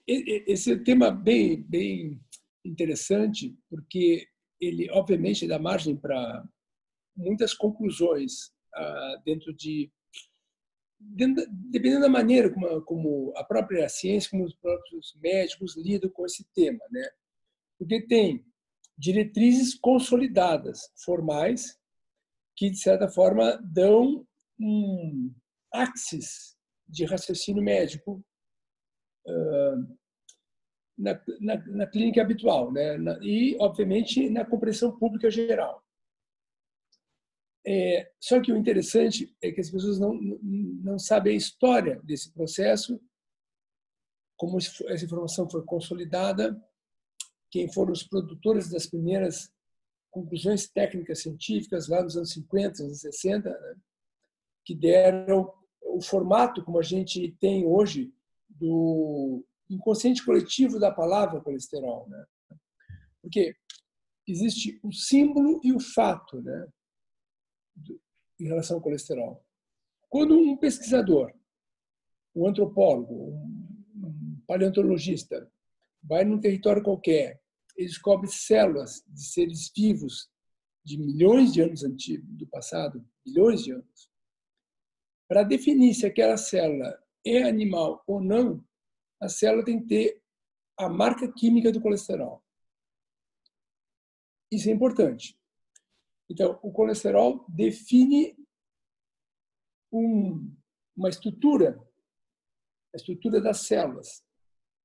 Esse 0.07 0.76
tema 0.78 1.11
bem, 1.11 1.62
bem 1.62 2.21
interessante, 2.64 3.57
porque 3.71 4.26
ele 4.61 4.90
obviamente 4.90 5.47
dá 5.47 5.59
margem 5.59 5.97
para 5.97 6.45
muitas 7.16 7.54
conclusões 7.54 8.52
ah, 8.75 9.23
dentro 9.25 9.54
de 9.54 9.90
dependendo 11.00 12.00
da 12.00 12.09
maneira 12.09 12.52
como, 12.85 13.33
a 13.37 13.45
própria 13.45 13.88
ciência, 13.88 14.30
como 14.30 14.45
os 14.45 14.54
próprios 14.57 15.16
médicos 15.23 15.76
lidam 15.76 16.11
com 16.11 16.26
esse 16.26 16.45
tema, 16.52 16.80
né? 16.90 17.09
Porque 17.78 18.02
tem 18.07 18.45
diretrizes 18.97 19.76
consolidadas, 19.76 20.92
formais, 21.04 21.78
que 22.57 22.68
de 22.68 22.78
certa 22.78 23.09
forma 23.09 23.57
dão 23.73 24.26
um 24.59 25.33
axis 25.73 26.57
de 26.88 27.04
raciocínio 27.04 27.62
médico 27.62 28.25
na, 30.99 31.20
na, 31.40 31.66
na 31.66 31.87
clínica 31.87 32.20
habitual, 32.20 32.73
né? 32.73 32.97
Na, 32.99 33.18
e, 33.23 33.56
obviamente, 33.61 34.28
na 34.28 34.44
compreensão 34.44 34.99
pública 34.99 35.30
geral. 35.30 35.82
É, 37.66 38.11
só 38.18 38.40
que 38.40 38.50
o 38.50 38.56
interessante 38.56 39.35
é 39.42 39.52
que 39.52 39.61
as 39.61 39.70
pessoas 39.70 39.99
não, 39.99 40.14
não 40.14 40.99
sabem 40.99 41.35
a 41.35 41.37
história 41.37 42.00
desse 42.02 42.32
processo, 42.32 43.00
como 44.37 44.58
essa 44.58 45.04
informação 45.04 45.49
foi 45.50 45.62
consolidada, 45.64 46.58
quem 47.50 47.70
foram 47.73 47.92
os 47.92 48.02
produtores 48.02 48.70
das 48.70 48.87
primeiras 48.87 49.52
conclusões 50.11 50.68
técnicas 50.68 51.20
científicas 51.20 51.88
lá 51.88 52.02
nos 52.02 52.16
anos 52.16 52.32
50, 52.32 52.82
anos 52.82 53.00
60, 53.00 53.50
né? 53.50 53.76
que 54.64 54.75
deram 54.75 55.52
o 55.82 56.00
formato 56.00 56.64
como 56.64 56.78
a 56.78 56.82
gente 56.82 57.32
tem 57.40 57.66
hoje 57.66 58.12
do 58.59 59.45
inconsciente 59.71 60.25
coletivo 60.25 60.79
da 60.79 60.91
palavra 60.91 61.41
colesterol, 61.41 62.09
né? 62.09 62.25
Porque 63.23 63.55
existe 64.27 64.79
o 64.83 64.93
símbolo 64.93 65.61
e 65.62 65.73
o 65.73 65.81
fato, 65.81 66.41
né? 66.41 66.69
Em 68.41 68.45
relação 68.45 68.77
ao 68.77 68.83
colesterol. 68.83 69.45
Quando 70.09 70.38
um 70.38 70.57
pesquisador, 70.57 71.33
um 72.35 72.49
antropólogo, 72.49 73.33
um 73.95 74.43
paleontologista 74.47 75.50
vai 76.03 76.25
num 76.25 76.41
território 76.41 76.83
qualquer, 76.83 77.41
ele 77.77 77.88
descobre 77.88 78.29
células 78.29 79.03
de 79.07 79.23
seres 79.23 79.71
vivos 79.75 80.31
de 80.85 80.97
milhões 80.97 81.53
de 81.53 81.61
anos 81.61 81.85
antigos, 81.85 82.27
do 82.37 82.47
passado, 82.47 83.05
milhões 83.27 83.62
de 83.62 83.73
anos. 83.73 84.11
Para 85.29 85.43
definir 85.43 85.93
se 85.95 86.07
aquela 86.07 86.37
célula 86.37 86.99
é 87.25 87.42
animal 87.42 88.02
ou 88.06 88.20
não, 88.20 88.64
a 89.20 89.28
célula 89.28 89.64
tem 89.64 89.80
que 89.80 89.87
ter 89.87 90.22
a 90.76 90.88
marca 90.88 91.30
química 91.32 91.72
do 91.72 91.80
colesterol. 91.80 92.42
Isso 94.50 94.68
é 94.68 94.72
importante. 94.72 95.38
Então, 96.30 96.58
o 96.62 96.72
colesterol 96.72 97.44
define 97.48 98.37
um, 99.92 100.54
uma 100.96 101.08
estrutura, 101.08 101.82
a 102.94 102.96
estrutura 102.96 103.40
das 103.40 103.60
células 103.62 104.25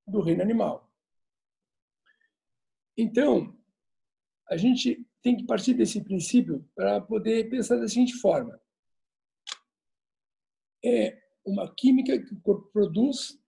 do 0.08 0.22
reino 0.22 0.42
animal. 0.42 0.92
Então, 2.98 3.58
a 4.50 4.58
gente 4.58 5.06
tem 5.22 5.38
que 5.38 5.46
partir 5.46 5.74
desse 5.74 6.04
princípio 6.04 6.70
para 6.76 7.02
poder 7.02 7.50
pensar 7.50 7.78
da 7.78 7.88
seguinte 7.88 8.14
forma: 8.14 8.60
é 10.84 11.23
uma 11.46 11.74
química 11.74 12.18
que 12.20 12.34
o 12.34 12.42
corpo 12.42 12.70
produz 12.72 13.40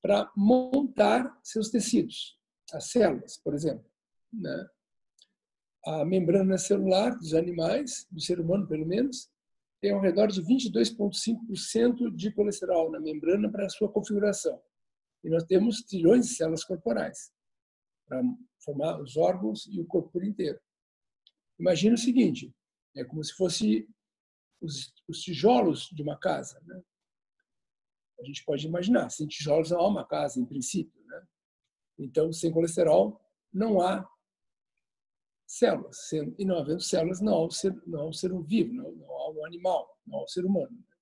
para 0.00 0.30
montar 0.36 1.38
seus 1.42 1.70
tecidos, 1.70 2.38
as 2.72 2.90
células, 2.90 3.36
por 3.38 3.54
exemplo. 3.54 3.84
Né? 4.32 4.68
A 5.86 6.04
membrana 6.04 6.58
celular 6.58 7.16
dos 7.16 7.34
animais, 7.34 8.06
do 8.10 8.20
ser 8.20 8.40
humano 8.40 8.66
pelo 8.66 8.86
menos, 8.86 9.30
tem 9.80 9.92
ao 9.92 10.00
redor 10.00 10.28
de 10.28 10.42
22,5% 10.42 12.14
de 12.14 12.32
colesterol 12.32 12.90
na 12.90 13.00
membrana 13.00 13.50
para 13.50 13.66
a 13.66 13.70
sua 13.70 13.90
configuração. 13.90 14.60
E 15.22 15.28
nós 15.28 15.44
temos 15.44 15.82
trilhões 15.82 16.26
de 16.26 16.34
células 16.34 16.64
corporais 16.64 17.32
para 18.06 18.22
formar 18.64 19.00
os 19.00 19.16
órgãos 19.16 19.66
e 19.66 19.80
o 19.80 19.86
corpo 19.86 20.10
por 20.10 20.24
inteiro. 20.24 20.58
Imagina 21.58 21.94
o 21.94 21.98
seguinte: 21.98 22.52
é 22.96 23.04
como 23.04 23.22
se 23.22 23.32
fosse 23.34 23.88
os, 24.60 24.92
os 25.06 25.20
tijolos 25.20 25.88
de 25.92 26.02
uma 26.02 26.18
casa. 26.18 26.60
Né? 26.66 26.82
A 28.20 28.24
gente 28.24 28.44
pode 28.44 28.66
imaginar, 28.66 29.10
sem 29.10 29.26
tijolos 29.26 29.70
não 29.70 29.80
há 29.80 29.88
uma 29.88 30.04
casa, 30.04 30.40
em 30.40 30.44
princípio. 30.44 31.00
Né? 31.06 31.26
Então, 31.98 32.32
sem 32.32 32.50
colesterol, 32.50 33.20
não 33.52 33.80
há 33.80 34.08
células. 35.46 36.12
E 36.38 36.44
não 36.44 36.58
havendo 36.58 36.80
células, 36.80 37.20
não 37.20 37.34
há 37.34 37.46
o 37.46 37.50
ser, 37.50 37.74
não 37.86 38.00
há 38.00 38.08
o 38.08 38.12
ser 38.12 38.32
vivo, 38.42 38.74
não, 38.74 38.92
não 38.92 39.10
há 39.10 39.30
o 39.30 39.46
animal, 39.46 39.98
não 40.06 40.18
há 40.18 40.22
o 40.24 40.28
ser 40.28 40.44
humano. 40.44 40.70
Né? 40.72 40.96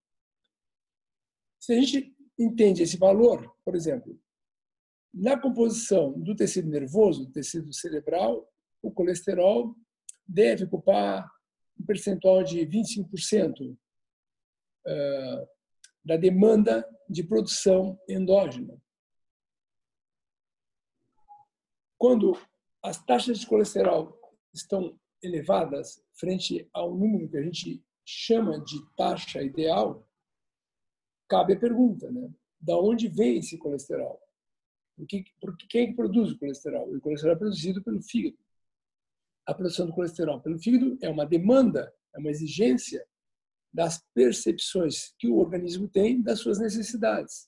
Se 1.58 1.72
a 1.72 1.80
gente 1.80 2.16
entende 2.38 2.82
esse 2.82 2.96
valor, 2.96 3.54
por 3.64 3.74
exemplo, 3.74 4.18
na 5.12 5.40
composição 5.40 6.12
do 6.12 6.36
tecido 6.36 6.68
nervoso, 6.68 7.24
do 7.24 7.32
tecido 7.32 7.72
cerebral, 7.72 8.46
o 8.82 8.90
colesterol 8.90 9.74
deve 10.26 10.64
ocupar 10.64 11.28
um 11.80 11.84
percentual 11.84 12.42
de 12.42 12.60
25% 12.66 13.76
eh, 14.86 15.48
da 16.06 16.16
demanda 16.16 16.88
de 17.10 17.24
produção 17.24 18.00
endógena. 18.08 18.80
Quando 21.98 22.38
as 22.80 23.04
taxas 23.04 23.40
de 23.40 23.46
colesterol 23.46 24.16
estão 24.54 24.96
elevadas 25.20 26.00
frente 26.14 26.68
ao 26.72 26.94
número 26.94 27.28
que 27.28 27.36
a 27.36 27.42
gente 27.42 27.84
chama 28.04 28.60
de 28.60 28.78
taxa 28.96 29.42
ideal, 29.42 30.08
cabe 31.28 31.54
a 31.54 31.58
pergunta, 31.58 32.08
né? 32.08 32.32
Da 32.60 32.78
onde 32.78 33.08
vem 33.08 33.38
esse 33.38 33.58
colesterol? 33.58 34.22
Porque, 34.96 35.24
quem 35.68 35.82
é 35.82 35.86
que 35.88 35.94
produz 35.94 36.30
o 36.30 36.38
colesterol? 36.38 36.88
O 36.88 37.00
colesterol 37.00 37.34
é 37.34 37.38
produzido 37.38 37.82
pelo 37.82 38.00
fígado. 38.00 38.38
A 39.44 39.52
produção 39.52 39.86
do 39.86 39.92
colesterol 39.92 40.40
pelo 40.40 40.58
fígado 40.58 40.96
é 41.02 41.10
uma 41.10 41.26
demanda, 41.26 41.92
é 42.14 42.18
uma 42.20 42.30
exigência 42.30 43.04
das 43.76 44.02
percepções 44.14 45.12
que 45.18 45.28
o 45.28 45.36
organismo 45.36 45.86
tem 45.86 46.22
das 46.22 46.40
suas 46.40 46.58
necessidades. 46.58 47.46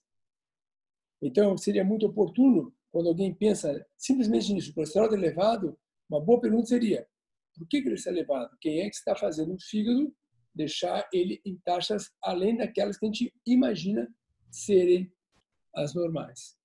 Então, 1.22 1.56
seria 1.56 1.82
muito 1.82 2.04
oportuno, 2.04 2.70
quando 2.90 3.08
alguém 3.08 3.34
pensa 3.34 3.84
simplesmente 3.96 4.52
nisso, 4.52 4.70
o 4.70 4.74
colesterol 4.74 5.12
elevado, 5.14 5.76
uma 6.08 6.20
boa 6.20 6.38
pergunta 6.38 6.66
seria: 6.66 7.08
por 7.56 7.66
que 7.66 7.78
ele 7.78 7.94
está 7.94 8.10
elevado? 8.10 8.54
Quem 8.60 8.80
é 8.80 8.90
que 8.90 8.96
está 8.96 9.16
fazendo 9.16 9.54
o 9.54 9.58
fígado 9.58 10.14
deixar 10.54 11.08
ele 11.12 11.40
em 11.46 11.56
taxas 11.64 12.10
além 12.22 12.58
daquelas 12.58 12.98
que 12.98 13.06
a 13.06 13.08
gente 13.08 13.32
imagina 13.46 14.06
serem 14.50 15.10
as 15.74 15.94
normais? 15.94 16.58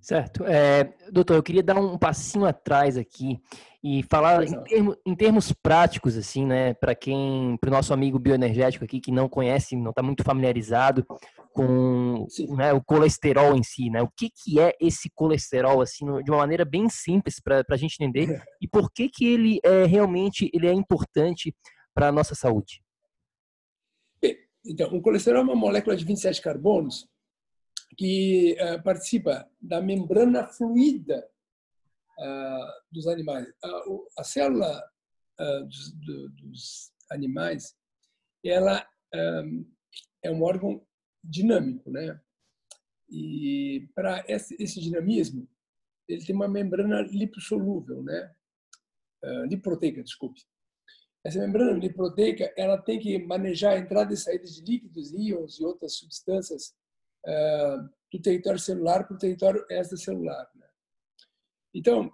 Certo. 0.00 0.44
É, 0.44 0.94
doutor, 1.10 1.36
eu 1.36 1.42
queria 1.42 1.62
dar 1.62 1.78
um 1.78 1.98
passinho 1.98 2.44
atrás 2.44 2.96
aqui 2.96 3.40
e 3.82 4.02
falar 4.04 4.44
em, 4.44 4.62
termo, 4.64 4.96
em, 5.04 5.14
termos 5.14 5.52
práticos, 5.52 6.16
assim, 6.16 6.46
né, 6.46 6.72
para 6.74 6.94
quem, 6.94 7.56
para 7.60 7.68
o 7.68 7.72
nosso 7.72 7.92
amigo 7.92 8.18
bioenergético 8.18 8.84
aqui 8.84 9.00
que 9.00 9.10
não 9.10 9.28
conhece, 9.28 9.74
não 9.74 9.90
está 9.90 10.02
muito 10.02 10.22
familiarizado 10.22 11.04
com 11.52 12.26
né, 12.56 12.72
o 12.72 12.82
colesterol 12.82 13.56
em 13.56 13.62
si, 13.62 13.90
né? 13.90 14.00
O 14.00 14.08
que, 14.16 14.30
que 14.30 14.60
é 14.60 14.74
esse 14.80 15.10
colesterol, 15.14 15.80
assim, 15.82 16.06
de 16.22 16.30
uma 16.30 16.38
maneira 16.38 16.64
bem 16.64 16.88
simples 16.88 17.40
para 17.40 17.64
a 17.68 17.76
gente 17.76 17.96
entender 18.00 18.30
é. 18.30 18.42
e 18.60 18.68
por 18.68 18.90
que 18.92 19.08
que 19.08 19.26
ele 19.26 19.58
é 19.64 19.84
realmente 19.84 20.50
ele 20.54 20.66
é 20.66 20.72
importante 20.72 21.54
para 21.92 22.08
a 22.08 22.12
nossa 22.12 22.34
saúde? 22.34 22.82
Então, 24.64 24.94
o 24.94 25.02
colesterol 25.02 25.40
é 25.40 25.44
uma 25.44 25.56
molécula 25.56 25.96
de 25.96 26.04
27 26.04 26.40
carbonos 26.40 27.08
que 27.96 28.56
uh, 28.60 28.82
participa 28.82 29.48
da 29.60 29.80
membrana 29.80 30.46
fluida 30.46 31.26
dos 32.90 33.06
animais. 33.06 33.46
A 34.18 34.24
célula 34.24 34.82
dos, 35.66 35.92
do, 35.92 36.28
dos, 36.30 36.92
animais, 37.10 37.76
ela 38.44 38.86
um, 39.14 39.70
é 40.22 40.30
um 40.30 40.42
órgão 40.42 40.86
dinâmico, 41.22 41.90
né? 41.90 42.20
E 43.10 43.88
para 43.94 44.24
esse, 44.26 44.56
esse, 44.58 44.80
dinamismo, 44.80 45.46
ele 46.08 46.24
tem 46.24 46.34
uma 46.34 46.48
membrana 46.48 47.02
lipossolúvel, 47.02 48.02
né? 48.02 48.34
liproteica, 49.48 50.02
desculpe. 50.02 50.40
Essa 51.24 51.38
membrana 51.38 51.78
liproteica, 51.78 52.52
ela 52.56 52.76
tem 52.76 52.98
que 52.98 53.18
manejar 53.18 53.74
a 53.74 53.78
entrada 53.78 54.12
e 54.12 54.16
saída 54.16 54.44
de 54.44 54.60
líquidos, 54.62 55.12
íons 55.12 55.60
e 55.60 55.64
outras 55.64 55.94
substâncias 55.96 56.74
do 58.12 58.20
território 58.20 58.58
celular 58.58 59.06
para 59.06 59.14
o 59.14 59.18
território 59.18 59.64
extracelular. 59.70 60.50
Né? 60.54 60.61
Então, 61.74 62.12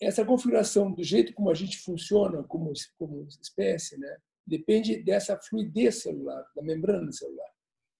essa 0.00 0.24
configuração 0.24 0.92
do 0.92 1.04
jeito 1.04 1.32
como 1.34 1.50
a 1.50 1.54
gente 1.54 1.78
funciona 1.78 2.42
como, 2.44 2.72
como 2.98 3.26
espécie, 3.28 3.96
né, 3.98 4.18
depende 4.46 5.02
dessa 5.02 5.38
fluidez 5.38 6.02
celular, 6.02 6.44
da 6.54 6.62
membrana 6.62 7.12
celular. 7.12 7.50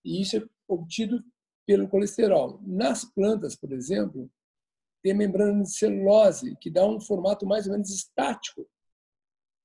E 0.04 0.20
isso 0.20 0.36
é 0.36 0.44
obtido 0.66 1.22
pelo 1.66 1.88
colesterol. 1.88 2.60
Nas 2.66 3.04
plantas, 3.04 3.54
por 3.54 3.72
exemplo, 3.72 4.30
tem 5.02 5.14
membrana 5.14 5.62
de 5.62 5.72
celulose, 5.72 6.56
que 6.60 6.70
dá 6.70 6.86
um 6.86 7.00
formato 7.00 7.46
mais 7.46 7.66
ou 7.66 7.72
menos 7.72 7.90
estático 7.90 8.68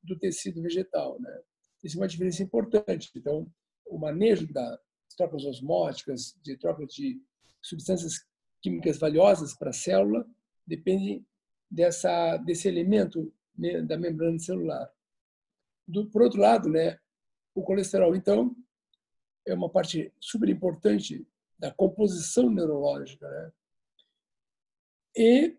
do 0.04 0.18
tecido 0.18 0.62
vegetal. 0.62 1.20
Né? 1.20 1.42
Isso 1.84 1.98
é 1.98 2.02
uma 2.02 2.08
diferença 2.08 2.44
importante. 2.44 3.12
Então, 3.16 3.52
o 3.86 3.98
manejo 3.98 4.52
da, 4.52 4.80
trocas 5.16 5.44
osmóticas, 5.46 6.36
de 6.44 6.56
troca 6.58 6.86
de 6.86 7.20
substâncias 7.62 8.26
químicas 8.62 8.98
valiosas 8.98 9.56
para 9.58 9.72
a 9.72 9.74
célula, 9.74 10.28
depende 10.68 11.26
dessa, 11.72 12.38
desse 12.38 12.68
elemento 12.68 13.34
né, 13.58 13.82
da 13.82 13.98
membrana 13.98 14.38
celular. 14.38 14.92
Do, 15.88 16.10
por 16.10 16.22
outro 16.22 16.40
lado, 16.40 16.70
né, 16.70 17.00
o 17.56 17.64
colesterol, 17.64 18.16
então, 18.16 18.56
é 19.46 19.54
uma 19.54 19.70
parte 19.70 20.14
super 20.20 20.50
importante 20.50 21.26
da 21.58 21.72
composição 21.72 22.50
neurológica. 22.50 23.28
Né? 23.28 23.52
E 25.16 25.58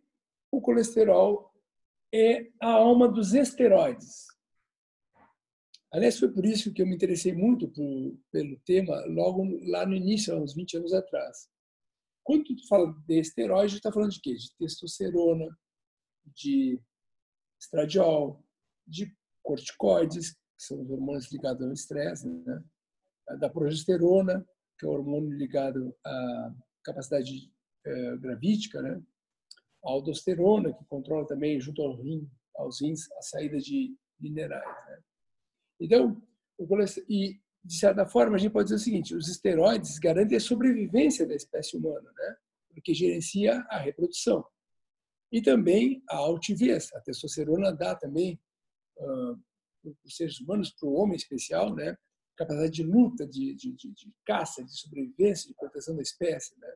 o 0.52 0.60
colesterol 0.60 1.52
é 2.12 2.50
a 2.60 2.70
alma 2.70 3.08
dos 3.08 3.34
esteroides. 3.34 4.26
Aliás, 5.90 6.18
foi 6.18 6.30
por 6.30 6.44
isso 6.44 6.72
que 6.72 6.82
eu 6.82 6.86
me 6.86 6.94
interessei 6.94 7.32
muito 7.32 7.66
por, 7.68 8.16
pelo 8.30 8.58
tema 8.60 8.94
logo 9.06 9.58
lá 9.66 9.86
no 9.86 9.94
início, 9.94 10.34
há 10.34 10.38
uns 10.38 10.54
20 10.54 10.76
anos 10.76 10.92
atrás. 10.92 11.48
Quando 12.28 12.44
tu 12.44 12.68
fala 12.68 12.94
de 13.06 13.20
esteroide, 13.20 13.76
está 13.76 13.90
falando 13.90 14.10
de 14.10 14.20
quê? 14.20 14.34
De 14.34 14.54
testosterona, 14.58 15.46
de 16.26 16.78
estradiol, 17.58 18.44
de 18.86 19.16
corticoides, 19.42 20.32
que 20.32 20.38
são 20.58 20.82
os 20.82 20.90
hormônios 20.90 21.32
ligados 21.32 21.66
ao 21.66 21.72
estresse, 21.72 22.28
né? 22.28 22.62
da 23.40 23.48
progesterona, 23.48 24.46
que 24.78 24.84
é 24.84 24.88
o 24.90 24.92
hormônio 24.92 25.38
ligado 25.38 25.96
à 26.04 26.54
capacidade 26.84 27.50
é, 27.86 28.16
gravídica, 28.18 28.82
né? 28.82 29.02
a 29.82 29.90
aldosterona, 29.90 30.74
que 30.74 30.84
controla 30.84 31.26
também, 31.26 31.58
junto 31.58 31.80
ao 31.80 31.96
rim, 31.96 32.30
aos 32.56 32.82
rins, 32.82 33.10
a 33.12 33.22
saída 33.22 33.56
de 33.56 33.96
minerais. 34.20 34.86
Né? 34.86 35.02
Então, 35.80 36.22
e 37.08 37.40
de 37.64 37.78
certa 37.78 38.06
forma 38.06 38.36
a 38.36 38.38
gente 38.38 38.52
pode 38.52 38.68
dizer 38.68 38.76
o 38.76 38.84
seguinte: 38.84 39.14
os 39.14 39.28
esteroides 39.28 39.98
garantem 39.98 40.36
a 40.36 40.40
sobrevivência 40.40 41.26
da 41.26 41.34
espécie 41.34 41.76
humana, 41.76 42.10
né? 42.16 42.36
Porque 42.74 42.94
gerencia 42.94 43.64
a 43.70 43.78
reprodução 43.78 44.44
e 45.32 45.42
também 45.42 46.02
a 46.08 46.16
altivez. 46.16 46.92
A 46.94 47.00
testosterona 47.00 47.72
dá 47.72 47.94
também 47.94 48.40
uh, 48.98 49.36
para 49.82 49.92
os 50.04 50.16
seres 50.16 50.40
humanos, 50.40 50.70
para 50.70 50.88
o 50.88 50.94
homem 50.94 51.16
especial, 51.16 51.74
né? 51.74 51.96
Capacidade 52.36 52.72
de 52.72 52.82
luta, 52.84 53.26
de, 53.26 53.54
de, 53.54 53.72
de, 53.72 53.92
de 53.92 54.12
caça, 54.24 54.64
de 54.64 54.78
sobrevivência, 54.78 55.48
de 55.48 55.54
proteção 55.54 55.96
da 55.96 56.02
espécie, 56.02 56.58
né? 56.58 56.72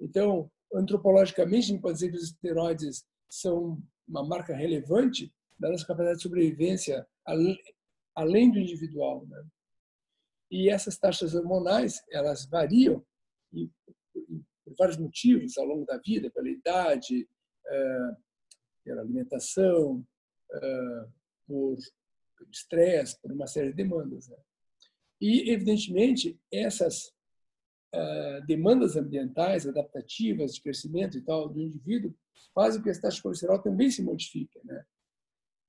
Então, 0.00 0.50
antropologicamente, 0.74 1.66
a 1.66 1.68
gente 1.68 1.82
pode 1.82 1.94
dizer 1.94 2.10
que 2.10 2.16
os 2.16 2.24
esteroides 2.24 3.04
são 3.30 3.80
uma 4.08 4.26
marca 4.26 4.54
relevante 4.54 5.32
da 5.58 5.70
nossa 5.70 5.86
capacidade 5.86 6.16
de 6.16 6.22
sobrevivência 6.22 7.06
além 8.16 8.50
do 8.50 8.58
individual. 8.58 9.26
Né? 9.26 9.44
E 10.50 10.68
essas 10.68 10.98
taxas 10.98 11.34
hormonais, 11.34 12.02
elas 12.10 12.46
variam 12.46 13.04
por 14.64 14.74
vários 14.78 14.98
motivos 14.98 15.56
ao 15.56 15.64
longo 15.64 15.84
da 15.84 15.98
vida, 15.98 16.30
pela 16.30 16.48
idade, 16.48 17.28
é, 17.66 18.10
pela 18.84 19.02
alimentação, 19.02 20.04
é, 20.52 21.06
por 21.46 21.76
estresse, 22.50 23.20
por 23.20 23.30
uma 23.32 23.46
série 23.46 23.70
de 23.70 23.76
demandas. 23.76 24.28
Né? 24.28 24.36
E, 25.20 25.50
evidentemente, 25.50 26.38
essas 26.52 27.12
é, 27.92 28.40
demandas 28.42 28.96
ambientais, 28.96 29.66
adaptativas, 29.66 30.54
de 30.54 30.62
crescimento 30.62 31.18
e 31.18 31.22
tal 31.22 31.48
do 31.48 31.60
indivíduo, 31.60 32.14
fazem 32.54 32.80
com 32.80 32.84
que 32.84 32.90
essa 32.90 33.02
taxa 33.02 33.16
de 33.16 33.22
colesterol 33.22 33.62
também 33.62 33.90
se 33.90 34.02
modifique. 34.02 34.58
Né? 34.64 34.84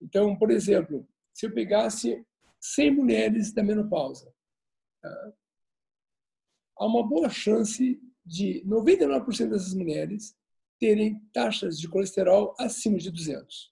Então, 0.01 0.35
por 0.37 0.49
exemplo, 0.49 1.07
se 1.33 1.45
eu 1.45 1.53
pegasse 1.53 2.25
100 2.59 2.91
mulheres 2.91 3.51
da 3.51 3.63
menopausa. 3.63 4.31
Há 5.03 6.85
uma 6.85 7.07
boa 7.07 7.29
chance 7.29 8.01
de 8.25 8.63
99% 8.65 9.49
dessas 9.49 9.73
mulheres 9.73 10.35
terem 10.79 11.19
taxas 11.33 11.79
de 11.79 11.87
colesterol 11.87 12.55
acima 12.59 12.97
de 12.97 13.11
200. 13.11 13.71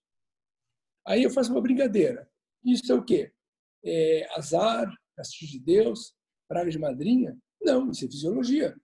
Aí 1.08 1.24
eu 1.24 1.30
faço 1.32 1.52
uma 1.52 1.62
brincadeira. 1.62 2.30
Isso 2.64 2.92
é 2.92 2.96
o 2.96 3.04
quê? 3.04 3.34
é 3.84 4.28
azar, 4.36 4.92
castigo 5.16 5.52
de 5.52 5.60
Deus, 5.60 6.14
praga 6.48 6.70
de 6.70 6.80
madrinha. 6.80 7.38
Não, 7.62 7.92
isso 7.92 8.06
é 8.06 8.10
fisiologia. 8.10 8.76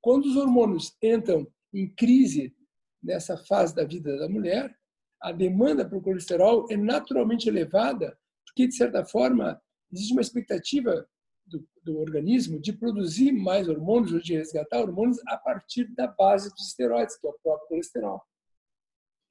Quando 0.00 0.26
os 0.26 0.36
hormônios 0.36 0.96
entram 1.02 1.46
em 1.72 1.88
crise 1.88 2.54
nessa 3.02 3.36
fase 3.36 3.74
da 3.74 3.84
vida 3.84 4.16
da 4.18 4.28
mulher, 4.28 4.76
a 5.20 5.32
demanda 5.32 5.88
por 5.88 6.02
colesterol 6.02 6.66
é 6.70 6.76
naturalmente 6.76 7.48
elevada, 7.48 8.18
porque, 8.46 8.68
de 8.68 8.74
certa 8.74 9.04
forma, 9.04 9.60
existe 9.92 10.12
uma 10.12 10.20
expectativa 10.20 11.08
do, 11.46 11.66
do, 11.82 11.98
organismo 11.98 12.60
de 12.60 12.72
produzir 12.72 13.32
mais 13.32 13.68
hormônios 13.68 14.12
ou 14.12 14.20
de 14.20 14.34
resgatar 14.36 14.80
hormônios 14.80 15.18
a 15.26 15.36
partir 15.36 15.84
da 15.94 16.06
base 16.06 16.50
dos 16.50 16.68
esteroides, 16.68 17.16
que 17.18 17.26
é 17.26 17.30
o 17.30 17.38
próprio 17.42 17.68
colesterol. 17.68 18.22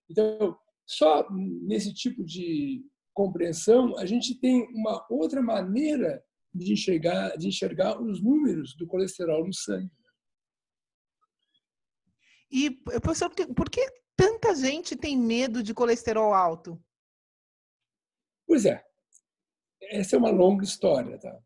Então, 0.09 0.57
só 0.85 1.27
nesse 1.31 1.93
tipo 1.93 2.23
de 2.23 2.85
compreensão 3.13 3.97
a 3.97 4.05
gente 4.05 4.35
tem 4.35 4.63
uma 4.73 5.05
outra 5.09 5.41
maneira 5.41 6.23
de 6.53 6.73
enxergar, 6.73 7.35
de 7.37 7.47
enxergar 7.47 8.01
os 8.01 8.21
números 8.21 8.75
do 8.75 8.87
colesterol 8.87 9.45
no 9.45 9.53
sangue. 9.53 9.91
E, 12.49 12.71
professor, 13.01 13.29
por 13.55 13.69
que 13.69 13.85
tanta 14.15 14.55
gente 14.55 14.95
tem 14.95 15.17
medo 15.17 15.61
de 15.61 15.73
colesterol 15.73 16.33
alto? 16.33 16.81
Pois 18.47 18.65
é, 18.65 18.85
essa 19.81 20.15
é 20.15 20.19
uma 20.19 20.29
longa 20.29 20.63
história, 20.63 21.19
tá? 21.19 21.37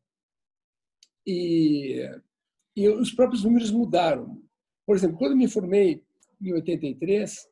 E, 1.25 2.01
e 2.75 2.89
os 2.89 3.11
próprios 3.11 3.43
números 3.43 3.71
mudaram. 3.71 4.41
Por 4.85 4.95
exemplo, 4.95 5.17
quando 5.17 5.35
me 5.35 5.47
formei 5.47 6.03
em 6.41 6.53
83, 6.53 7.47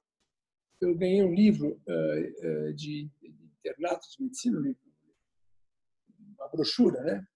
eu 0.81 0.95
ganhei 0.95 1.23
um 1.23 1.33
livro 1.33 1.79
uh, 1.87 2.69
uh, 2.69 2.73
de, 2.73 3.09
de 3.21 3.51
internato 3.59 4.07
de 4.09 4.23
medicina, 4.23 4.75
uma 6.37 6.49
brochura, 6.49 7.01
né? 7.03 7.27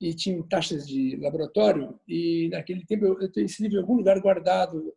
E 0.00 0.14
tinha 0.14 0.42
taxas 0.48 0.86
de 0.86 1.16
laboratório 1.16 2.00
e 2.08 2.48
naquele 2.50 2.84
tempo 2.84 3.04
eu, 3.04 3.20
eu 3.20 3.30
tenho 3.30 3.46
esse 3.46 3.62
livro 3.62 3.78
em 3.78 3.80
algum 3.80 3.94
lugar 3.94 4.20
guardado 4.20 4.92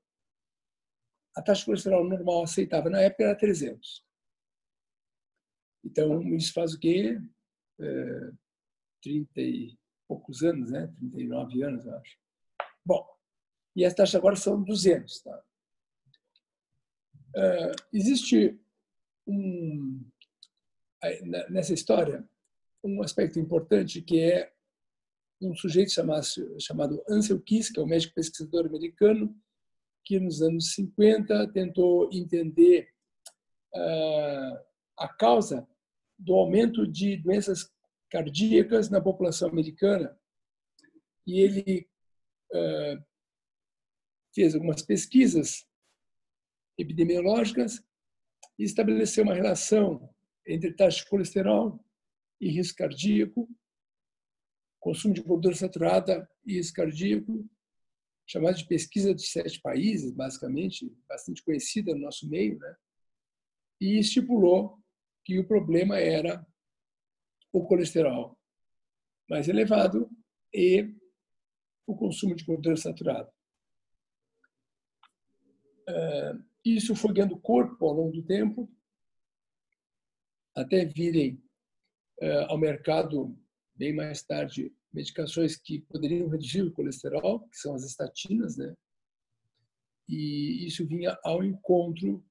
a 1.36 1.42
taxa 1.42 1.60
de 1.60 1.66
colesterol 1.66 2.04
normal 2.08 2.44
aceitável 2.44 2.90
na 2.90 3.02
época 3.02 3.26
era 3.26 3.36
300. 3.36 4.04
Então, 5.84 6.24
isso 6.34 6.54
faz 6.54 6.74
o 6.74 6.80
quê? 6.80 7.20
É, 7.80 8.32
30 9.04 9.42
e 9.42 9.78
poucos 10.08 10.44
anos, 10.44 10.72
né? 10.72 10.88
39 11.00 11.64
anos, 11.64 11.86
eu 11.86 11.96
acho. 11.96 12.18
Bom, 12.86 13.06
e 13.76 13.84
as 13.84 13.94
taxas 13.94 14.16
agora 14.16 14.36
são 14.36 14.62
200. 14.64 15.22
Tá? 15.22 15.44
É, 17.36 17.72
existe 17.94 18.60
um, 19.28 20.06
nessa 21.50 21.74
história 21.74 22.28
um 22.84 23.02
aspecto 23.02 23.40
importante 23.40 24.02
que 24.02 24.20
é 24.20 24.52
um 25.42 25.56
sujeito 25.56 25.92
chamado, 25.92 26.26
chamado 26.60 27.04
Ansel 27.10 27.42
Keys, 27.42 27.70
que 27.70 27.80
é 27.80 27.84
um 27.84 27.88
médico 27.88 28.14
pesquisador 28.14 28.66
americano, 28.66 29.36
que 30.04 30.20
nos 30.20 30.42
anos 30.42 30.74
50 30.74 31.52
tentou 31.52 32.10
entender 32.14 32.90
uh, 33.74 34.60
a 34.98 35.08
causa 35.08 35.68
do 36.18 36.34
aumento 36.34 36.88
de 36.88 37.18
doenças 37.18 37.70
cardíacas 38.10 38.90
na 38.90 39.02
população 39.02 39.50
americana. 39.50 40.18
E 41.26 41.40
ele 41.40 41.88
uh, 42.54 43.04
fez 44.34 44.54
algumas 44.54 44.82
pesquisas 44.82 45.66
epidemiológicas 46.78 47.84
e 48.60 48.64
estabeleceu 48.64 49.24
uma 49.24 49.34
relação 49.34 50.14
entre 50.46 50.74
taxa 50.74 51.04
de 51.04 51.10
colesterol 51.10 51.84
e 52.40 52.50
risco 52.50 52.78
cardíaco, 52.78 53.50
consumo 54.80 55.14
de 55.14 55.22
gordura 55.22 55.56
saturada 55.56 56.30
e 56.46 56.54
risco 56.58 56.76
cardíaco, 56.76 57.50
chamada 58.28 58.58
de 58.58 58.68
pesquisa 58.68 59.14
dos 59.14 59.32
sete 59.32 59.62
países, 59.62 60.12
basicamente, 60.12 60.92
bastante 61.08 61.44
conhecida 61.44 61.94
no 61.94 62.02
nosso 62.02 62.30
meio, 62.30 62.58
né? 62.60 62.76
e 63.80 64.00
estipulou 64.00 64.80
que 65.24 65.40
o 65.40 65.48
problema 65.48 65.98
era 65.98 66.46
o 67.58 67.66
colesterol 67.66 68.38
mais 69.30 69.48
elevado 69.48 70.10
e 70.54 70.94
o 71.88 71.96
consumo 71.96 72.36
de 72.36 72.44
gordura 72.44 72.76
saturada. 72.76 73.32
É, 75.88 76.34
isso 76.66 76.96
foi 76.96 77.14
ganhando 77.14 77.40
corpo 77.40 77.86
ao 77.86 77.94
longo 77.94 78.12
do 78.12 78.24
tempo, 78.24 78.70
até 80.54 80.84
virem 80.84 81.42
é, 82.20 82.44
ao 82.46 82.58
mercado, 82.58 83.38
bem 83.74 83.94
mais 83.94 84.22
tarde, 84.22 84.76
medicações 84.92 85.56
que 85.56 85.80
poderiam 85.80 86.28
reduzir 86.28 86.62
o 86.62 86.74
colesterol, 86.74 87.48
que 87.48 87.58
são 87.58 87.74
as 87.74 87.84
estatinas, 87.84 88.58
né? 88.58 88.76
E 90.10 90.66
isso 90.68 90.86
vinha 90.86 91.18
ao 91.24 91.44
encontro 91.44 92.24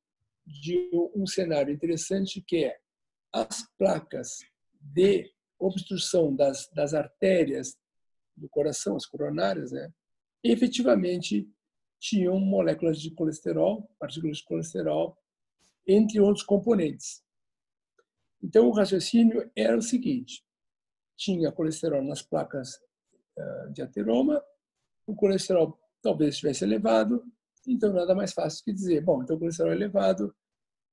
de 0.46 0.90
um 1.14 1.26
cenário 1.26 1.72
interessante 1.72 2.42
que 2.42 2.64
é 2.64 2.78
as 3.32 3.66
placas 3.78 4.38
de 4.92 5.32
obstrução 5.58 6.34
das, 6.34 6.68
das 6.72 6.94
artérias 6.94 7.76
do 8.36 8.48
coração, 8.48 8.96
as 8.96 9.06
coronárias, 9.06 9.72
né? 9.72 9.92
efetivamente 10.42 11.48
tinham 11.98 12.38
moléculas 12.38 13.00
de 13.00 13.10
colesterol, 13.10 13.88
partículas 13.98 14.38
de 14.38 14.44
colesterol, 14.44 15.16
entre 15.86 16.20
outros 16.20 16.44
componentes. 16.44 17.22
Então, 18.42 18.68
o 18.68 18.72
raciocínio 18.72 19.50
era 19.56 19.76
o 19.76 19.82
seguinte: 19.82 20.44
tinha 21.16 21.50
colesterol 21.50 22.02
nas 22.04 22.20
placas 22.20 22.78
de 23.72 23.82
ateroma, 23.82 24.42
o 25.06 25.14
colesterol 25.14 25.78
talvez 26.02 26.34
estivesse 26.34 26.64
elevado, 26.64 27.24
então 27.66 27.92
nada 27.92 28.14
mais 28.14 28.32
fácil 28.32 28.62
que 28.64 28.72
dizer, 28.72 29.02
bom, 29.02 29.22
então 29.22 29.36
o 29.36 29.38
colesterol 29.38 29.72
elevado 29.72 30.34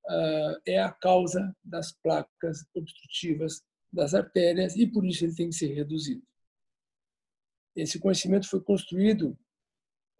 uh, 0.06 0.60
é 0.66 0.80
a 0.80 0.90
causa 0.90 1.54
das 1.62 1.92
placas 1.92 2.66
obstrutivas 2.74 3.62
das 3.92 4.14
artérias 4.14 4.76
e 4.76 4.86
por 4.86 5.04
isso 5.04 5.24
ele 5.24 5.34
tem 5.34 5.48
que 5.48 5.54
ser 5.54 5.72
reduzido. 5.74 6.26
Esse 7.74 7.98
conhecimento 7.98 8.48
foi 8.48 8.60
construído 8.60 9.38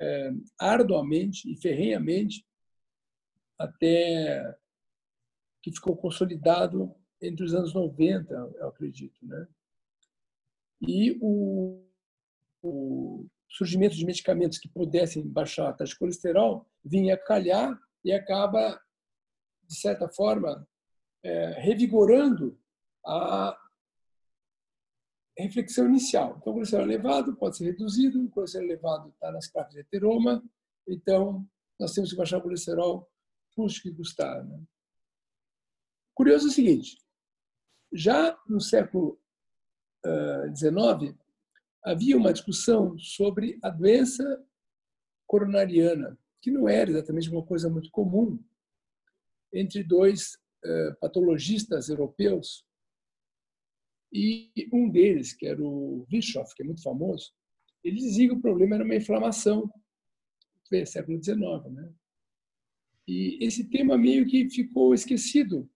eh, 0.01 0.33
arduamente 0.59 1.51
e 1.51 1.57
ferrenhamente 1.57 2.47
até 3.59 4.59
que 5.63 5.71
ficou 5.71 5.97
consolidado 5.97 6.95
entre 7.21 7.45
os 7.45 7.55
anos 7.55 7.73
90, 7.73 8.35
eu 8.35 8.69
acredito, 8.69 9.25
né? 9.25 9.47
e 10.83 11.17
o, 11.21 11.81
o 12.61 13.27
surgimento 13.49 13.95
de 13.95 14.05
medicamentos 14.05 14.59
que 14.59 14.69
pudessem 14.69 15.27
baixar 15.27 15.69
a 15.69 15.73
taxa 15.73 15.93
de 15.93 15.99
colesterol 15.99 16.67
vinha 16.85 17.17
calhar 17.17 17.79
e 18.05 18.13
acaba, 18.13 18.81
de 19.69 19.77
certa 19.77 20.09
forma, 20.09 20.67
é, 21.23 21.61
revigorando 21.61 22.59
a 23.07 23.57
reflexão 25.39 25.87
inicial. 25.87 26.37
Então, 26.39 26.53
o 26.53 26.55
colesterol 26.55 26.85
elevado 26.85 27.35
pode 27.37 27.57
ser 27.57 27.65
reduzido, 27.65 28.25
o 28.25 28.31
colesterol 28.31 28.67
elevado 28.67 29.09
está 29.11 29.33
nas 29.33 29.49
placas 29.49 29.75
de 29.75 29.81
heteroma, 29.81 30.43
então 30.87 31.49
nós 31.81 31.95
temos 31.95 32.11
que 32.11 32.17
baixar 32.17 32.39
o 32.39 32.43
colesterol, 32.43 33.11
custe 33.55 33.83
que 33.83 33.93
custar. 33.93 34.45
Né? 34.45 34.61
Curioso 36.15 36.47
é 36.47 36.51
o 36.51 36.53
seguinte, 36.53 36.99
já 37.93 38.39
no 38.49 38.61
século 38.61 39.19
19, 40.51 41.17
havia 41.85 42.17
uma 42.17 42.33
discussão 42.33 42.99
sobre 42.99 43.59
a 43.63 43.71
doença 43.71 44.45
coronariana, 45.27 46.19
que 46.41 46.51
não 46.51 46.69
era 46.69 46.91
exatamente 46.91 47.31
uma 47.31 47.45
coisa 47.45 47.71
muito 47.71 47.91
comum 47.91 48.39
entre 49.53 49.83
dois 49.83 50.39
patologistas 51.01 51.89
europeus. 51.89 52.67
E 54.13 54.53
um 54.73 54.91
deles, 54.91 55.33
que 55.33 55.47
era 55.47 55.63
o 55.63 56.05
Bischoff, 56.09 56.55
que 56.55 56.63
é 56.63 56.67
muito 56.67 56.83
famoso, 56.83 57.33
ele 57.83 57.97
dizia 57.97 58.29
que 58.29 58.35
o 58.35 58.41
problema 58.41 58.75
era 58.75 58.85
uma 58.85 58.95
inflamação. 58.95 59.73
Foi 60.69 60.85
século 60.85 61.23
XIX, 61.23 61.41
né? 61.73 61.93
E 63.07 63.45
esse 63.45 63.69
tema 63.69 63.99
meio 63.99 64.27
que 64.27 64.49
ficou 64.49 64.95
esquecido 64.95 65.69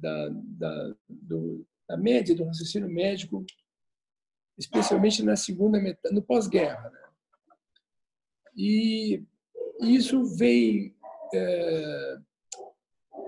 da, 0.00 0.28
da, 0.28 0.96
do, 1.08 1.66
a 1.88 1.96
média 1.96 2.34
do 2.34 2.44
raciocínio 2.44 2.88
médico, 2.88 3.44
especialmente 4.58 5.22
na 5.22 5.36
segunda 5.36 5.80
metade, 5.80 6.14
no 6.14 6.22
pós-guerra. 6.22 6.90
Né? 6.90 7.00
E 8.56 9.24
isso 9.80 10.24
vem 10.36 10.94
é, 11.34 12.18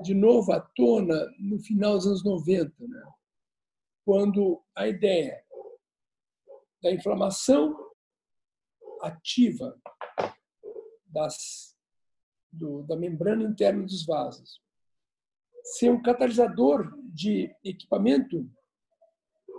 de 0.03 0.15
novo 0.15 0.53
à 0.53 0.61
tona 0.61 1.27
no 1.39 1.59
final 1.59 1.97
dos 1.97 2.07
anos 2.07 2.25
90, 2.25 2.73
né? 2.87 3.03
Quando 4.09 4.65
a 4.75 4.89
ideia 4.89 5.45
da 6.83 6.91
inflamação 6.91 7.77
ativa 9.03 9.79
das, 11.05 11.77
do, 12.51 12.85
da 12.85 12.97
membrana 12.97 13.43
interna 13.43 13.83
dos 13.83 14.07
vasos 14.07 14.63
ser 15.63 15.91
um 15.91 16.01
catalisador 16.01 16.91
de 17.13 17.55
equipamento 17.63 18.51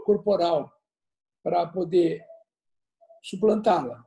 corporal 0.03 0.73
para 1.43 1.67
poder 1.67 2.25
suplantá-la. 3.21 4.03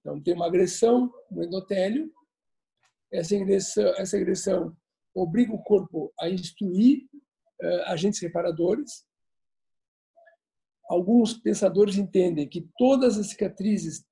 Então, 0.00 0.22
tem 0.22 0.34
uma 0.34 0.46
agressão 0.46 1.10
no 1.30 1.42
endotélio, 1.42 2.12
essa 3.10 3.34
agressão, 3.34 3.94
essa 3.96 4.18
agressão 4.18 4.76
obriga 5.14 5.54
o 5.54 5.62
corpo 5.62 6.12
a 6.20 6.28
instruir 6.28 7.08
uh, 7.62 7.82
agentes 7.86 8.20
reparadores. 8.20 9.06
Alguns 10.88 11.34
pensadores 11.34 11.96
entendem 11.96 12.48
que 12.48 12.68
todas 12.78 13.18
as 13.18 13.28
cicatrizes 13.28 14.04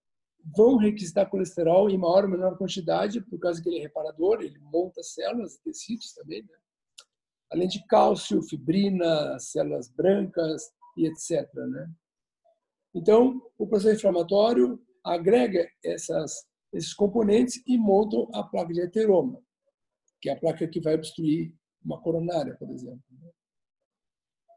vão 0.57 0.77
requisitar 0.77 1.31
colesterol 1.31 1.89
em 1.89 1.97
maior 1.97 2.25
ou 2.25 2.31
menor 2.31 2.59
quantidade, 2.59 3.21
por 3.21 3.39
causa 3.39 3.63
que 3.63 3.69
ele 3.69 3.79
é 3.79 3.83
reparador, 3.83 4.43
ele 4.43 4.59
monta 4.61 5.03
células, 5.03 5.59
tecidos 5.59 6.13
também, 6.13 6.43
né? 6.43 6.59
além 7.51 7.69
de 7.69 7.85
cálcio, 7.87 8.43
fibrina, 8.43 9.39
células 9.39 9.89
brancas 9.89 10.71
e 10.97 11.07
etc. 11.07 11.49
Né? 11.55 11.91
Então, 12.95 13.41
o 13.57 13.67
processo 13.67 13.97
inflamatório 13.97 14.81
agrega 15.05 15.67
essas, 15.85 16.47
esses 16.73 16.93
componentes 16.93 17.63
e 17.67 17.79
montam 17.79 18.29
a 18.35 18.43
placa 18.43 18.73
de 18.73 18.83
ateroma, 18.83 19.41
que 20.21 20.29
é 20.29 20.33
a 20.33 20.39
placa 20.39 20.67
que 20.67 20.81
vai 20.81 20.95
obstruir 20.95 21.55
uma 21.85 22.01
coronária, 22.01 22.57
por 22.57 22.71
exemplo. 22.71 23.03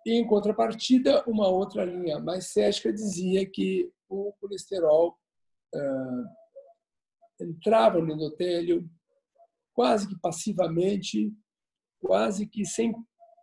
E, 0.08 0.14
em 0.14 0.26
contrapartida, 0.26 1.22
uma 1.28 1.50
outra 1.50 1.84
linha 1.84 2.18
mais 2.18 2.54
cética 2.54 2.94
dizia 2.94 3.46
que 3.46 3.92
o 4.08 4.32
colesterol 4.40 5.20
uh, 5.76 7.44
entrava 7.44 8.00
no 8.00 8.14
endotélio 8.14 8.90
quase 9.74 10.08
que 10.08 10.18
passivamente, 10.22 11.30
quase 12.00 12.48
que 12.48 12.64
sem 12.64 12.96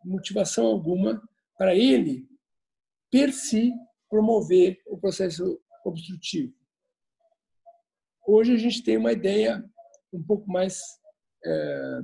motivação 0.02 0.64
alguma, 0.64 1.22
para 1.58 1.74
ele, 1.74 2.26
per 3.10 3.30
si, 3.30 3.70
promover 4.08 4.80
o 4.86 4.96
processo 4.96 5.60
obstrutivo. 5.84 6.54
Hoje 8.26 8.54
a 8.54 8.58
gente 8.58 8.82
tem 8.82 8.96
uma 8.96 9.12
ideia 9.12 9.62
um 10.10 10.22
pouco 10.22 10.50
mais. 10.50 10.80
É, 11.44 12.00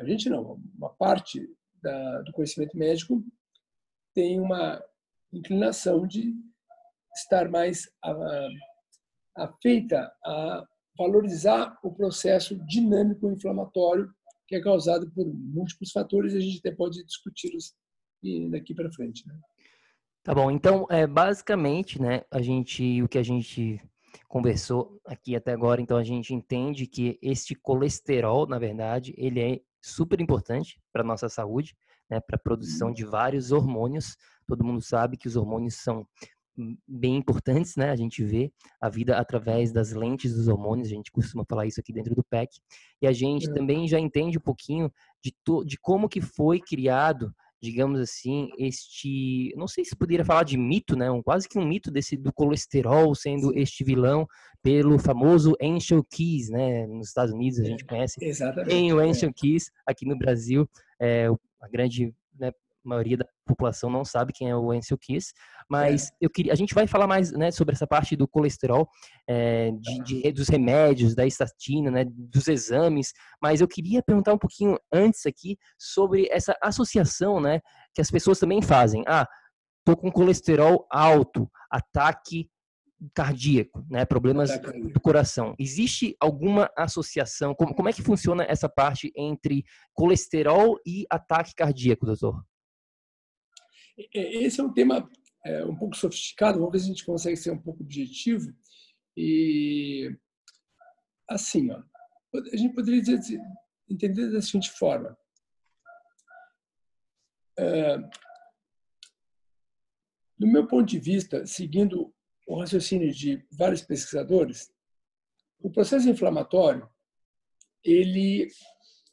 a 0.00 0.04
gente 0.04 0.28
não, 0.28 0.60
uma 0.76 0.92
parte 0.94 1.48
da, 1.80 2.22
do 2.22 2.32
conhecimento 2.32 2.76
médico 2.76 3.24
tem 4.16 4.40
uma 4.40 4.82
inclinação 5.30 6.06
de 6.06 6.34
estar 7.14 7.50
mais 7.50 7.86
afeita 9.36 10.10
a 10.24 10.66
valorizar 10.96 11.78
o 11.84 11.92
processo 11.92 12.56
dinâmico 12.64 13.30
inflamatório 13.30 14.10
que 14.48 14.56
é 14.56 14.62
causado 14.62 15.10
por 15.10 15.26
múltiplos 15.26 15.92
fatores 15.92 16.32
e 16.32 16.38
a 16.38 16.40
gente 16.40 16.58
até 16.60 16.70
pode 16.70 17.04
discuti-los 17.04 17.74
daqui 18.50 18.74
para 18.74 18.90
frente. 18.90 19.26
Né? 19.28 19.38
Tá 20.22 20.34
bom, 20.34 20.50
então 20.50 20.86
é 20.88 21.06
basicamente, 21.06 22.00
né, 22.00 22.22
a 22.30 22.40
gente 22.40 23.02
o 23.02 23.08
que 23.08 23.18
a 23.18 23.22
gente 23.22 23.78
conversou 24.28 24.98
aqui 25.04 25.36
até 25.36 25.52
agora, 25.52 25.82
então 25.82 25.98
a 25.98 26.04
gente 26.04 26.32
entende 26.32 26.86
que 26.86 27.18
este 27.20 27.54
colesterol, 27.54 28.46
na 28.46 28.58
verdade, 28.58 29.14
ele 29.18 29.40
é 29.40 29.60
super 29.82 30.20
importante 30.20 30.80
para 30.90 31.04
nossa 31.04 31.28
saúde, 31.28 31.76
né, 32.10 32.20
para 32.20 32.36
a 32.36 32.40
produção 32.40 32.92
de 32.92 33.04
vários 33.04 33.52
hormônios. 33.52 34.16
Todo 34.46 34.64
mundo 34.64 34.80
sabe 34.80 35.16
que 35.16 35.28
os 35.28 35.36
hormônios 35.36 35.74
são 35.76 36.06
bem 36.88 37.16
importantes, 37.16 37.76
né? 37.76 37.90
A 37.90 37.96
gente 37.96 38.24
vê 38.24 38.50
a 38.80 38.88
vida 38.88 39.18
através 39.18 39.72
das 39.72 39.92
lentes 39.92 40.34
dos 40.34 40.48
hormônios, 40.48 40.88
a 40.88 40.94
gente 40.94 41.12
costuma 41.12 41.44
falar 41.48 41.66
isso 41.66 41.80
aqui 41.80 41.92
dentro 41.92 42.14
do 42.14 42.24
PEC. 42.24 42.50
E 43.02 43.06
a 43.06 43.12
gente 43.12 43.48
é. 43.48 43.52
também 43.52 43.86
já 43.86 44.00
entende 44.00 44.38
um 44.38 44.40
pouquinho 44.40 44.90
de, 45.22 45.34
to, 45.44 45.64
de 45.64 45.76
como 45.78 46.08
que 46.08 46.20
foi 46.20 46.60
criado, 46.60 47.32
digamos 47.60 48.00
assim, 48.00 48.48
este, 48.58 49.52
não 49.56 49.66
sei 49.68 49.84
se 49.84 49.96
poderia 49.96 50.24
falar 50.24 50.44
de 50.44 50.56
mito, 50.56 50.96
né? 50.96 51.10
Um, 51.10 51.22
quase 51.22 51.48
que 51.48 51.58
um 51.58 51.66
mito 51.66 51.90
desse 51.90 52.16
do 52.16 52.32
colesterol 52.32 53.14
sendo 53.14 53.52
este 53.56 53.84
vilão 53.84 54.26
pelo 54.62 54.98
famoso 54.98 55.54
Ancient 55.60 56.04
Keys, 56.10 56.48
né? 56.48 56.86
Nos 56.86 57.08
Estados 57.08 57.32
Unidos 57.32 57.60
a 57.60 57.64
gente 57.64 57.84
é, 57.84 57.86
conhece. 57.86 58.16
Exatamente. 58.20 58.70
Tem 58.70 58.92
o 58.92 58.98
Ancient 58.98 59.32
é. 59.36 59.40
Keys 59.40 59.70
aqui 59.86 60.06
no 60.06 60.16
Brasil, 60.16 60.68
é, 61.00 61.28
a 61.60 61.68
grande 61.68 62.14
né, 62.38 62.52
maioria 62.86 63.16
da 63.16 63.26
população 63.44 63.90
não 63.90 64.04
sabe 64.04 64.32
quem 64.32 64.48
é 64.48 64.56
o 64.56 64.70
Ansel 64.70 64.96
Kiss, 64.96 65.32
mas 65.68 66.08
é. 66.08 66.10
eu 66.20 66.30
queria, 66.30 66.52
a 66.52 66.56
gente 66.56 66.74
vai 66.74 66.86
falar 66.86 67.06
mais 67.06 67.32
né, 67.32 67.50
sobre 67.50 67.74
essa 67.74 67.86
parte 67.86 68.16
do 68.16 68.28
colesterol, 68.28 68.88
é, 69.28 69.72
de, 69.72 70.02
de, 70.02 70.32
dos 70.32 70.48
remédios, 70.48 71.14
da 71.14 71.26
estatina, 71.26 71.90
né, 71.90 72.04
dos 72.08 72.46
exames, 72.48 73.12
mas 73.42 73.60
eu 73.60 73.68
queria 73.68 74.02
perguntar 74.02 74.32
um 74.32 74.38
pouquinho 74.38 74.78
antes 74.92 75.26
aqui 75.26 75.58
sobre 75.78 76.28
essa 76.30 76.56
associação, 76.62 77.40
né, 77.40 77.60
que 77.94 78.00
as 78.00 78.10
pessoas 78.10 78.38
também 78.38 78.62
fazem. 78.62 79.02
Ah, 79.06 79.26
tô 79.84 79.96
com 79.96 80.10
colesterol 80.10 80.86
alto, 80.90 81.50
ataque 81.70 82.48
cardíaco, 83.14 83.84
né? 83.90 84.04
Problemas 84.04 84.50
do 84.92 85.00
coração. 85.00 85.54
Existe 85.58 86.16
alguma 86.18 86.70
associação? 86.76 87.54
Como, 87.54 87.74
como 87.74 87.88
é 87.88 87.92
que 87.92 88.02
funciona 88.02 88.44
essa 88.44 88.68
parte 88.68 89.12
entre 89.16 89.64
colesterol 89.94 90.78
e 90.86 91.06
ataque 91.10 91.54
cardíaco, 91.54 92.06
doutor? 92.06 92.44
Esse 94.12 94.60
é 94.60 94.64
um 94.64 94.72
tema 94.72 95.08
é, 95.44 95.64
um 95.64 95.76
pouco 95.76 95.96
sofisticado, 95.96 96.58
vamos 96.58 96.72
ver 96.72 96.78
se 96.80 96.84
a 96.86 96.88
gente 96.88 97.04
consegue 97.04 97.36
ser 97.36 97.50
um 97.50 97.60
pouco 97.60 97.82
objetivo. 97.82 98.52
E, 99.16 100.14
assim, 101.28 101.70
ó, 101.70 101.82
a 102.52 102.56
gente 102.56 102.74
poderia 102.74 103.00
dizer, 103.00 103.40
entender 103.88 104.30
da 104.30 104.42
seguinte 104.42 104.70
forma. 104.70 105.16
É, 107.58 107.98
do 110.38 110.46
meu 110.46 110.66
ponto 110.66 110.86
de 110.86 110.98
vista, 110.98 111.46
seguindo 111.46 112.14
o 112.46 112.60
raciocínio 112.60 113.12
de 113.12 113.44
vários 113.50 113.82
pesquisadores, 113.82 114.70
o 115.60 115.70
processo 115.70 116.08
inflamatório, 116.08 116.88
ele, 117.82 118.48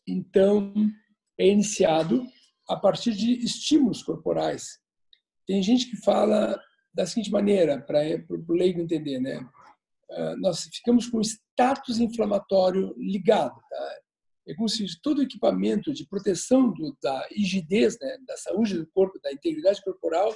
então, 0.07 0.73
é 1.37 1.47
iniciado 1.47 2.25
a 2.69 2.75
partir 2.75 3.13
de 3.13 3.43
estímulos 3.43 4.03
corporais. 4.03 4.79
Tem 5.47 5.61
gente 5.61 5.89
que 5.89 5.97
fala 5.97 6.59
da 6.93 7.05
seguinte 7.05 7.31
maneira, 7.31 7.81
para 7.81 7.99
o 8.29 8.53
leigo 8.53 8.79
entender, 8.79 9.19
né? 9.19 9.43
Ah, 10.11 10.35
nós 10.37 10.63
ficamos 10.65 11.07
com 11.07 11.17
o 11.17 11.21
status 11.21 11.99
inflamatório 11.99 12.93
ligado. 12.97 13.59
Tá? 13.69 13.99
É 14.47 14.53
como 14.53 14.69
se 14.69 14.85
todo 15.01 15.19
o 15.19 15.23
equipamento 15.23 15.93
de 15.93 16.05
proteção 16.07 16.71
do, 16.71 16.95
da 17.01 17.27
rigidez, 17.31 17.97
né, 17.99 18.17
da 18.27 18.37
saúde 18.37 18.77
do 18.77 18.87
corpo, 18.87 19.19
da 19.21 19.31
integridade 19.31 19.81
corporal, 19.83 20.31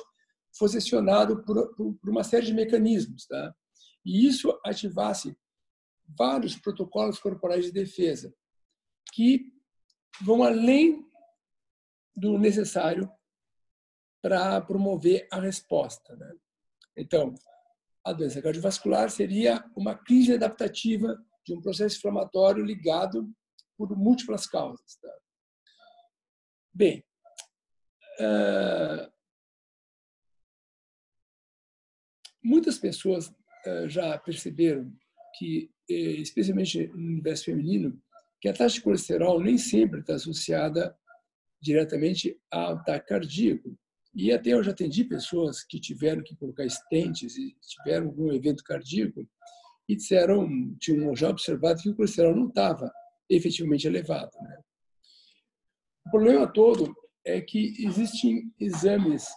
por, 1.43 1.75
por, 1.75 1.95
por 1.95 2.09
uma 2.09 2.23
série 2.23 2.45
de 2.45 2.53
mecanismos. 2.53 3.25
Tá? 3.25 3.53
E 4.05 4.27
isso 4.27 4.59
ativasse 4.65 5.37
vários 6.17 6.55
protocolos 6.55 7.19
corporais 7.19 7.65
de 7.65 7.71
defesa 7.71 8.33
que 9.13 9.51
vão 10.21 10.43
além 10.43 11.05
do 12.15 12.37
necessário 12.37 13.09
para 14.21 14.59
promover 14.61 15.27
a 15.31 15.39
resposta. 15.39 16.15
Né? 16.15 16.33
Então, 16.95 17.35
a 18.03 18.13
doença 18.13 18.41
cardiovascular 18.41 19.09
seria 19.09 19.63
uma 19.75 19.95
crise 19.95 20.33
adaptativa 20.33 21.17
de 21.45 21.53
um 21.53 21.61
processo 21.61 21.97
inflamatório 21.97 22.63
ligado 22.63 23.29
por 23.77 23.95
múltiplas 23.95 24.47
causas. 24.47 24.95
Tá? 24.95 25.13
Bem, 26.73 27.03
uh, 28.19 29.16
muitas 32.47 32.77
pessoas 32.77 33.27
uh, 33.27 33.89
já 33.89 34.17
perceberam 34.17 34.91
que, 35.37 35.69
eh, 35.89 36.21
especialmente 36.21 36.87
no 36.87 36.95
universo 36.95 37.45
feminino, 37.45 38.01
que 38.41 38.47
a 38.47 38.53
taxa 38.53 38.75
de 38.75 38.81
colesterol 38.81 39.39
nem 39.39 39.57
sempre 39.57 39.99
está 39.99 40.15
associada 40.15 40.95
diretamente 41.61 42.39
a 42.51 42.71
ataque 42.71 43.07
cardíaco. 43.07 43.77
E 44.15 44.31
até 44.31 44.51
eu 44.51 44.63
já 44.63 44.71
atendi 44.71 45.03
pessoas 45.03 45.63
que 45.63 45.79
tiveram 45.79 46.23
que 46.23 46.35
colocar 46.35 46.65
estentes 46.65 47.37
e 47.37 47.55
tiveram 47.61 48.07
algum 48.07 48.31
evento 48.31 48.63
cardíaco 48.63 49.27
e 49.87 49.95
disseram, 49.95 50.75
tinham 50.79 51.15
já 51.15 51.29
observado 51.29 51.81
que 51.81 51.89
o 51.89 51.95
colesterol 51.95 52.35
não 52.35 52.47
estava 52.47 52.91
efetivamente 53.29 53.85
elevado. 53.85 54.31
Né? 54.41 54.59
O 56.07 56.09
problema 56.09 56.47
todo 56.51 56.95
é 57.25 57.41
que 57.41 57.75
existem 57.85 58.51
exames, 58.59 59.27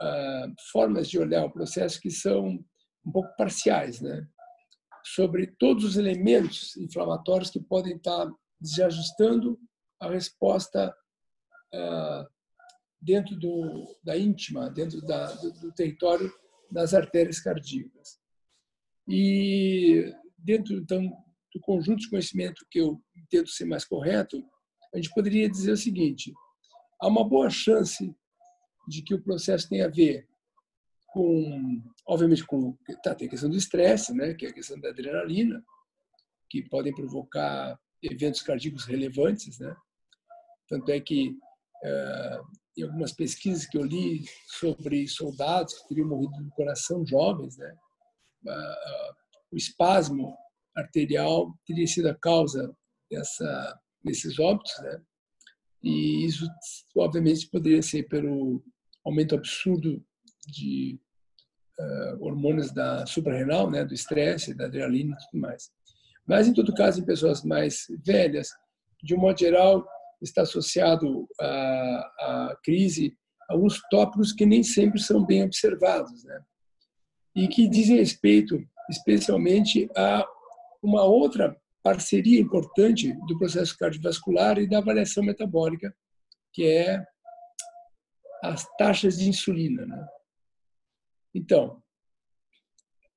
ah, 0.00 0.46
formas 0.72 1.08
de 1.08 1.18
olhar 1.18 1.44
o 1.44 1.52
processo 1.52 2.00
que 2.00 2.10
são 2.10 2.58
um 3.04 3.12
pouco 3.12 3.34
parciais, 3.36 4.00
né? 4.00 4.26
sobre 5.14 5.46
todos 5.58 5.84
os 5.84 5.96
elementos 5.96 6.76
inflamatórios 6.76 7.50
que 7.50 7.60
podem 7.60 7.96
estar 7.96 8.28
desajustando 8.60 9.56
a 10.00 10.10
resposta 10.10 10.92
ah, 11.72 12.26
dentro 13.00 13.36
do, 13.36 13.84
da 14.02 14.16
íntima, 14.16 14.68
dentro 14.70 15.00
da, 15.02 15.32
do, 15.34 15.52
do 15.60 15.72
território 15.72 16.32
das 16.70 16.92
artérias 16.92 17.38
cardíacas. 17.38 18.18
E 19.08 20.12
dentro 20.36 20.74
então 20.74 21.08
do 21.54 21.60
conjunto 21.60 22.00
de 22.00 22.10
conhecimento 22.10 22.66
que 22.70 22.80
eu 22.80 23.00
entendo 23.16 23.48
ser 23.48 23.64
mais 23.64 23.84
correto, 23.84 24.42
a 24.92 24.96
gente 24.96 25.14
poderia 25.14 25.48
dizer 25.48 25.70
o 25.72 25.76
seguinte: 25.76 26.32
há 27.00 27.06
uma 27.06 27.26
boa 27.26 27.48
chance 27.48 28.12
de 28.86 29.02
que 29.02 29.14
o 29.14 29.22
processo 29.22 29.68
tenha 29.68 29.86
a 29.86 29.90
ver 29.90 30.26
com, 31.08 31.82
obviamente, 32.06 32.44
com, 32.44 32.76
tá, 33.02 33.14
tem 33.14 33.26
a 33.26 33.30
questão 33.30 33.48
do 33.48 33.56
estresse, 33.56 34.14
né, 34.14 34.34
que 34.34 34.46
é 34.46 34.50
a 34.50 34.52
questão 34.52 34.78
da 34.78 34.90
adrenalina, 34.90 35.64
que 36.50 36.62
podem 36.68 36.94
provocar 36.94 37.78
eventos 38.02 38.42
cardíacos 38.42 38.84
relevantes, 38.84 39.58
né? 39.58 39.74
Tanto 40.68 40.90
é 40.90 41.00
que 41.00 41.36
é, 41.82 42.40
em 42.76 42.82
algumas 42.82 43.12
pesquisas 43.12 43.66
que 43.66 43.78
eu 43.78 43.84
li 43.84 44.24
sobre 44.46 45.08
soldados 45.08 45.74
que 45.74 45.88
teriam 45.88 46.08
morrido 46.08 46.44
do 46.44 46.50
coração 46.50 47.04
jovens, 47.06 47.56
né? 47.56 47.76
O 49.50 49.56
espasmo 49.56 50.36
arterial 50.76 51.52
teria 51.66 51.86
sido 51.86 52.08
a 52.08 52.14
causa 52.14 52.76
dessa, 53.10 53.80
desses 54.04 54.38
óbitos, 54.38 54.72
né? 54.80 55.02
E 55.82 56.26
isso, 56.26 56.46
obviamente, 56.96 57.48
poderia 57.48 57.82
ser 57.82 58.04
pelo 58.08 58.62
aumento 59.06 59.34
absurdo 59.34 60.02
de 60.48 60.98
uh, 61.78 62.24
hormônios 62.24 62.72
da 62.72 63.06
suprarrenal, 63.06 63.70
né, 63.70 63.84
do 63.84 63.94
estresse, 63.94 64.54
da 64.54 64.66
adrenalina 64.66 65.14
e 65.14 65.24
tudo 65.30 65.40
mais. 65.40 65.70
Mas, 66.26 66.48
em 66.48 66.52
todo 66.52 66.74
caso, 66.74 67.00
em 67.00 67.06
pessoas 67.06 67.42
mais 67.44 67.86
velhas, 68.04 68.50
de 69.02 69.14
um 69.14 69.18
modo 69.18 69.38
geral, 69.38 69.86
está 70.20 70.42
associado 70.42 71.28
à, 71.40 71.46
à 72.20 72.56
crise 72.64 73.16
alguns 73.48 73.80
tópicos 73.90 74.32
que 74.32 74.44
nem 74.44 74.62
sempre 74.62 75.00
são 75.00 75.24
bem 75.24 75.44
observados, 75.44 76.24
né? 76.24 76.40
e 77.34 77.46
que 77.46 77.68
dizem 77.68 77.98
respeito 77.98 78.58
especialmente 78.90 79.88
a 79.94 80.26
uma 80.82 81.04
outra 81.04 81.56
parceria 81.82 82.40
importante 82.40 83.12
do 83.26 83.38
processo 83.38 83.76
cardiovascular 83.78 84.58
e 84.58 84.66
da 84.66 84.78
avaliação 84.78 85.22
metabólica, 85.22 85.94
que 86.52 86.64
é 86.64 87.04
as 88.48 88.66
taxas 88.76 89.18
de 89.18 89.28
insulina. 89.28 89.86
Né? 89.86 90.08
Então, 91.34 91.82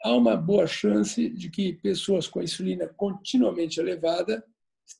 há 0.04 0.16
uma 0.16 0.36
boa 0.36 0.68
chance 0.68 1.30
de 1.30 1.50
que 1.50 1.74
pessoas 1.74 2.28
com 2.28 2.42
insulina 2.42 2.88
continuamente 2.88 3.80
elevada 3.80 4.44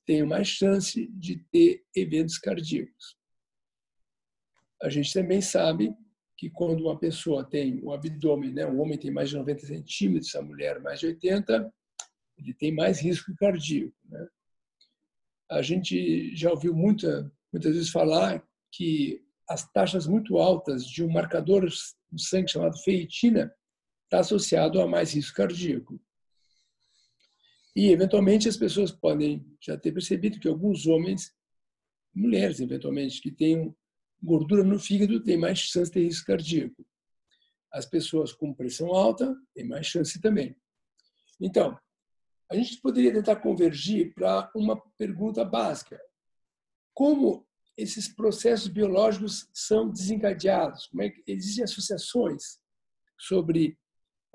tenham 0.06 0.28
mais 0.28 0.48
chance 0.48 1.08
de 1.08 1.38
ter 1.52 1.84
eventos 1.96 2.38
cardíacos. 2.38 3.18
A 4.82 4.90
gente 4.90 5.12
também 5.12 5.42
sabe 5.42 5.94
que 6.38 6.50
quando 6.50 6.82
uma 6.82 6.98
pessoa 6.98 7.44
tem 7.44 7.84
um 7.84 7.92
abdômen, 7.92 8.54
né, 8.54 8.66
um 8.66 8.80
homem 8.80 8.98
tem 8.98 9.12
mais 9.12 9.30
de 9.30 9.36
90 9.36 9.66
centímetros, 9.66 10.36
a 10.36 10.42
mulher 10.42 10.80
mais 10.80 11.00
de 11.00 11.08
80, 11.08 11.74
ele 12.38 12.54
tem 12.54 12.74
mais 12.74 13.02
risco 13.02 13.36
cardíaco. 13.36 13.94
Né? 14.06 14.28
A 15.52 15.62
gente 15.62 16.34
já 16.36 16.50
ouviu 16.52 16.74
muita, 16.74 17.30
muitas 17.52 17.74
vezes 17.74 17.90
falar 17.90 18.42
que 18.72 19.22
as 19.50 19.68
taxas 19.72 20.06
muito 20.06 20.38
altas 20.38 20.86
de 20.86 21.04
um 21.04 21.10
marcador 21.10 21.68
do 22.12 22.20
sangue 22.20 22.52
chamado 22.52 22.78
feitina 22.78 23.52
está 24.04 24.20
associado 24.20 24.80
a 24.80 24.88
mais 24.88 25.14
risco 25.14 25.36
cardíaco. 25.36 26.00
E, 27.76 27.90
eventualmente, 27.90 28.48
as 28.48 28.58
pessoas 28.58 28.92
podem 28.92 29.46
já 29.60 29.76
ter 29.76 29.92
percebido 29.92 30.40
que 30.40 30.48
alguns 30.48 30.86
homens, 30.86 31.34
mulheres, 32.14 32.60
eventualmente, 32.60 33.22
que 33.22 33.32
têm 33.32 33.76
gordura 34.22 34.64
no 34.64 34.78
fígado, 34.78 35.24
têm 35.24 35.38
mais 35.38 35.60
chance 35.60 35.90
de 35.90 35.94
ter 35.94 36.04
risco 36.04 36.28
cardíaco. 36.28 36.86
As 37.72 37.86
pessoas 37.86 38.32
com 38.32 38.54
pressão 38.54 38.94
alta 38.94 39.36
têm 39.56 39.68
mais 39.68 39.88
chance 39.88 40.20
também. 40.22 40.56
Então, 41.40 41.80
a 42.52 42.56
gente 42.56 42.82
poderia 42.82 43.14
tentar 43.14 43.38
convergir 43.38 44.14
para 44.14 44.52
uma 44.56 44.80
pergunta 44.98 45.44
básica. 45.46 46.00
Como 46.94 47.48
esses 47.80 48.08
processos 48.08 48.68
biológicos 48.68 49.50
são 49.54 49.90
desencadeados? 49.90 50.88
Como 50.88 51.02
é 51.02 51.10
que 51.10 51.24
existem 51.26 51.64
associações 51.64 52.60
sobre 53.18 53.78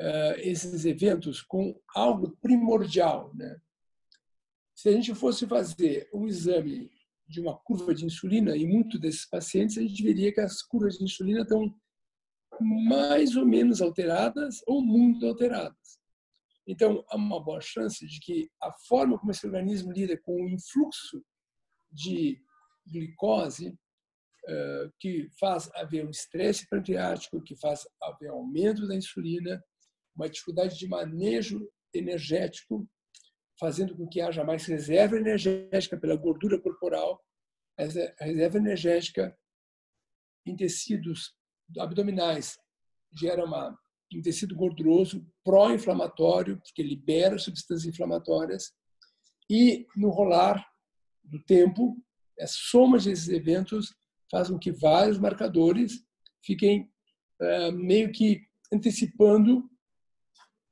uh, 0.01 0.39
esses 0.39 0.85
eventos 0.87 1.43
com 1.43 1.79
algo 1.95 2.37
primordial? 2.41 3.33
Né? 3.35 3.61
Se 4.75 4.89
a 4.89 4.93
gente 4.93 5.15
fosse 5.15 5.47
fazer 5.47 6.09
um 6.13 6.27
exame 6.27 6.91
de 7.29 7.41
uma 7.41 7.57
curva 7.57 7.95
de 7.95 8.05
insulina 8.05 8.57
em 8.57 8.67
muitos 8.67 8.99
desses 8.99 9.27
pacientes, 9.27 9.77
a 9.77 9.83
gente 9.83 10.03
veria 10.03 10.33
que 10.33 10.41
as 10.41 10.63
curvas 10.63 10.97
de 10.99 11.05
insulina 11.05 11.43
estão 11.43 11.75
mais 12.61 13.37
ou 13.37 13.45
menos 13.45 13.83
alteradas 13.83 14.63
ou 14.67 14.81
muito 14.81 15.27
alteradas. 15.27 15.99
Então, 16.67 17.05
há 17.09 17.17
uma 17.17 17.43
boa 17.43 17.61
chance 17.61 18.07
de 18.07 18.21
que 18.21 18.51
a 18.63 18.73
forma 18.89 19.19
como 19.19 19.31
esse 19.31 19.47
organismo 19.47 19.93
lida 19.93 20.17
com 20.17 20.33
o 20.33 20.49
influxo 20.49 21.23
de 21.93 22.43
glicose, 22.87 23.77
eh, 24.47 24.91
que 24.99 25.29
faz 25.39 25.71
haver 25.75 26.07
um 26.07 26.11
estresse 26.11 26.69
pancreático, 26.69 27.43
que 27.43 27.57
faz 27.57 27.87
haver 28.03 28.29
aumento 28.29 28.87
da 28.87 28.95
insulina, 28.95 29.63
uma 30.15 30.29
dificuldade 30.29 30.79
de 30.79 30.87
manejo 30.87 31.69
energético, 31.93 32.89
fazendo 33.59 33.97
com 33.97 34.07
que 34.09 34.21
haja 34.21 34.45
mais 34.45 34.67
reserva 34.67 35.17
energética 35.17 35.97
pela 35.97 36.17
gordura 36.17 36.61
corporal, 36.61 37.23
essa 37.77 38.15
reserva 38.21 38.59
energética 38.59 39.37
em 40.47 40.55
tecidos 40.55 41.35
abdominais 41.79 42.59
gera 43.13 43.45
uma 43.45 43.79
um 44.19 44.23
tecido 44.23 44.55
gorduroso 44.55 45.27
pró-inflamatório, 45.43 46.61
porque 46.61 46.83
libera 46.83 47.39
substâncias 47.39 47.93
inflamatórias, 47.93 48.73
e 49.51 49.87
no 49.97 50.11
rolar 50.11 50.65
do 51.23 51.43
tempo, 51.43 51.97
a 52.41 52.47
soma 52.47 52.99
desses 52.99 53.29
eventos 53.29 53.95
faz 54.31 54.49
com 54.49 54.59
que 54.59 54.73
vários 54.73 55.19
marcadores 55.19 56.05
fiquem 56.43 56.91
é, 57.41 57.71
meio 57.71 58.13
que 58.13 58.43
antecipando 58.73 59.69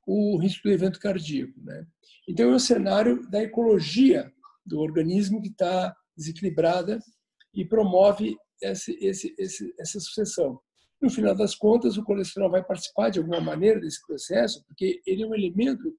o 0.05 0.37
risco 0.37 0.67
do 0.67 0.73
evento 0.73 0.99
cardíaco. 0.99 1.59
Né? 1.61 1.85
Então, 2.27 2.51
é 2.51 2.55
o 2.55 2.59
cenário 2.59 3.27
da 3.29 3.41
ecologia 3.41 4.31
do 4.65 4.79
organismo 4.79 5.41
que 5.41 5.49
está 5.49 5.95
desequilibrada 6.15 6.99
e 7.53 7.65
promove 7.65 8.35
esse, 8.61 8.97
esse, 9.01 9.33
esse, 9.37 9.73
essa 9.79 9.99
sucessão. 9.99 10.59
No 11.01 11.09
final 11.09 11.35
das 11.35 11.53
contas, 11.53 11.97
o 11.97 12.03
colesterol 12.03 12.49
vai 12.49 12.63
participar 12.63 13.09
de 13.09 13.19
alguma 13.19 13.41
maneira 13.41 13.79
desse 13.79 14.05
processo, 14.05 14.63
porque 14.65 15.01
ele 15.05 15.23
é 15.23 15.27
um 15.27 15.35
elemento 15.35 15.93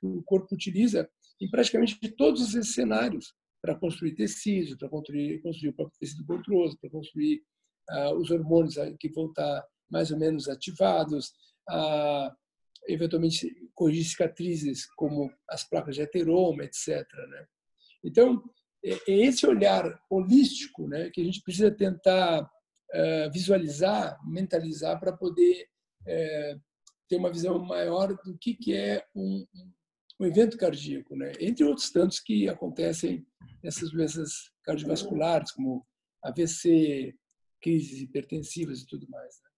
que 0.00 0.06
o 0.06 0.22
corpo 0.22 0.54
utiliza 0.54 1.08
em 1.40 1.50
praticamente 1.50 1.98
todos 2.16 2.54
esses 2.54 2.74
cenários 2.74 3.34
para 3.66 3.74
construir 3.74 4.14
tecidos, 4.14 4.76
para 4.76 4.88
construir, 4.88 5.42
construir 5.42 5.70
o 5.70 5.74
próprio 5.74 5.98
tecido 5.98 6.24
gorduroso, 6.24 6.78
para 6.78 6.88
construir 6.88 7.42
ah, 7.90 8.14
os 8.14 8.30
hormônios 8.30 8.76
que 9.00 9.08
vão 9.08 9.26
estar 9.26 9.66
mais 9.90 10.12
ou 10.12 10.18
menos 10.18 10.48
ativados, 10.48 11.32
ah, 11.68 12.32
eventualmente 12.86 13.52
corrigir 13.74 14.04
cicatrizes 14.04 14.86
como 14.94 15.32
as 15.50 15.68
placas 15.68 15.96
de 15.96 16.02
ateroma, 16.02 16.62
etc. 16.62 17.04
Né? 17.28 17.46
Então, 18.04 18.40
é, 18.84 18.92
é 19.10 19.26
esse 19.26 19.44
olhar 19.44 20.00
holístico 20.08 20.86
né, 20.86 21.10
que 21.10 21.20
a 21.20 21.24
gente 21.24 21.42
precisa 21.42 21.70
tentar 21.70 22.48
eh, 22.92 23.28
visualizar, 23.30 24.16
mentalizar 24.24 25.00
para 25.00 25.12
poder 25.12 25.66
é, 26.06 26.56
ter 27.08 27.16
uma 27.16 27.32
visão 27.32 27.58
maior 27.58 28.16
do 28.24 28.38
que, 28.38 28.54
que 28.54 28.72
é 28.76 29.04
um 29.12 29.44
evento 30.24 30.56
cardíaco, 30.56 31.14
né? 31.14 31.32
entre 31.40 31.64
outros 31.64 31.90
tantos 31.90 32.20
que 32.20 32.48
acontecem 32.48 33.26
nessas 33.62 33.90
doenças 33.90 34.50
cardiovasculares, 34.62 35.52
como 35.52 35.86
AVC, 36.22 37.14
crises 37.60 38.00
hipertensivas 38.00 38.80
e 38.80 38.86
tudo 38.86 39.08
mais. 39.10 39.40
Né? 39.42 39.50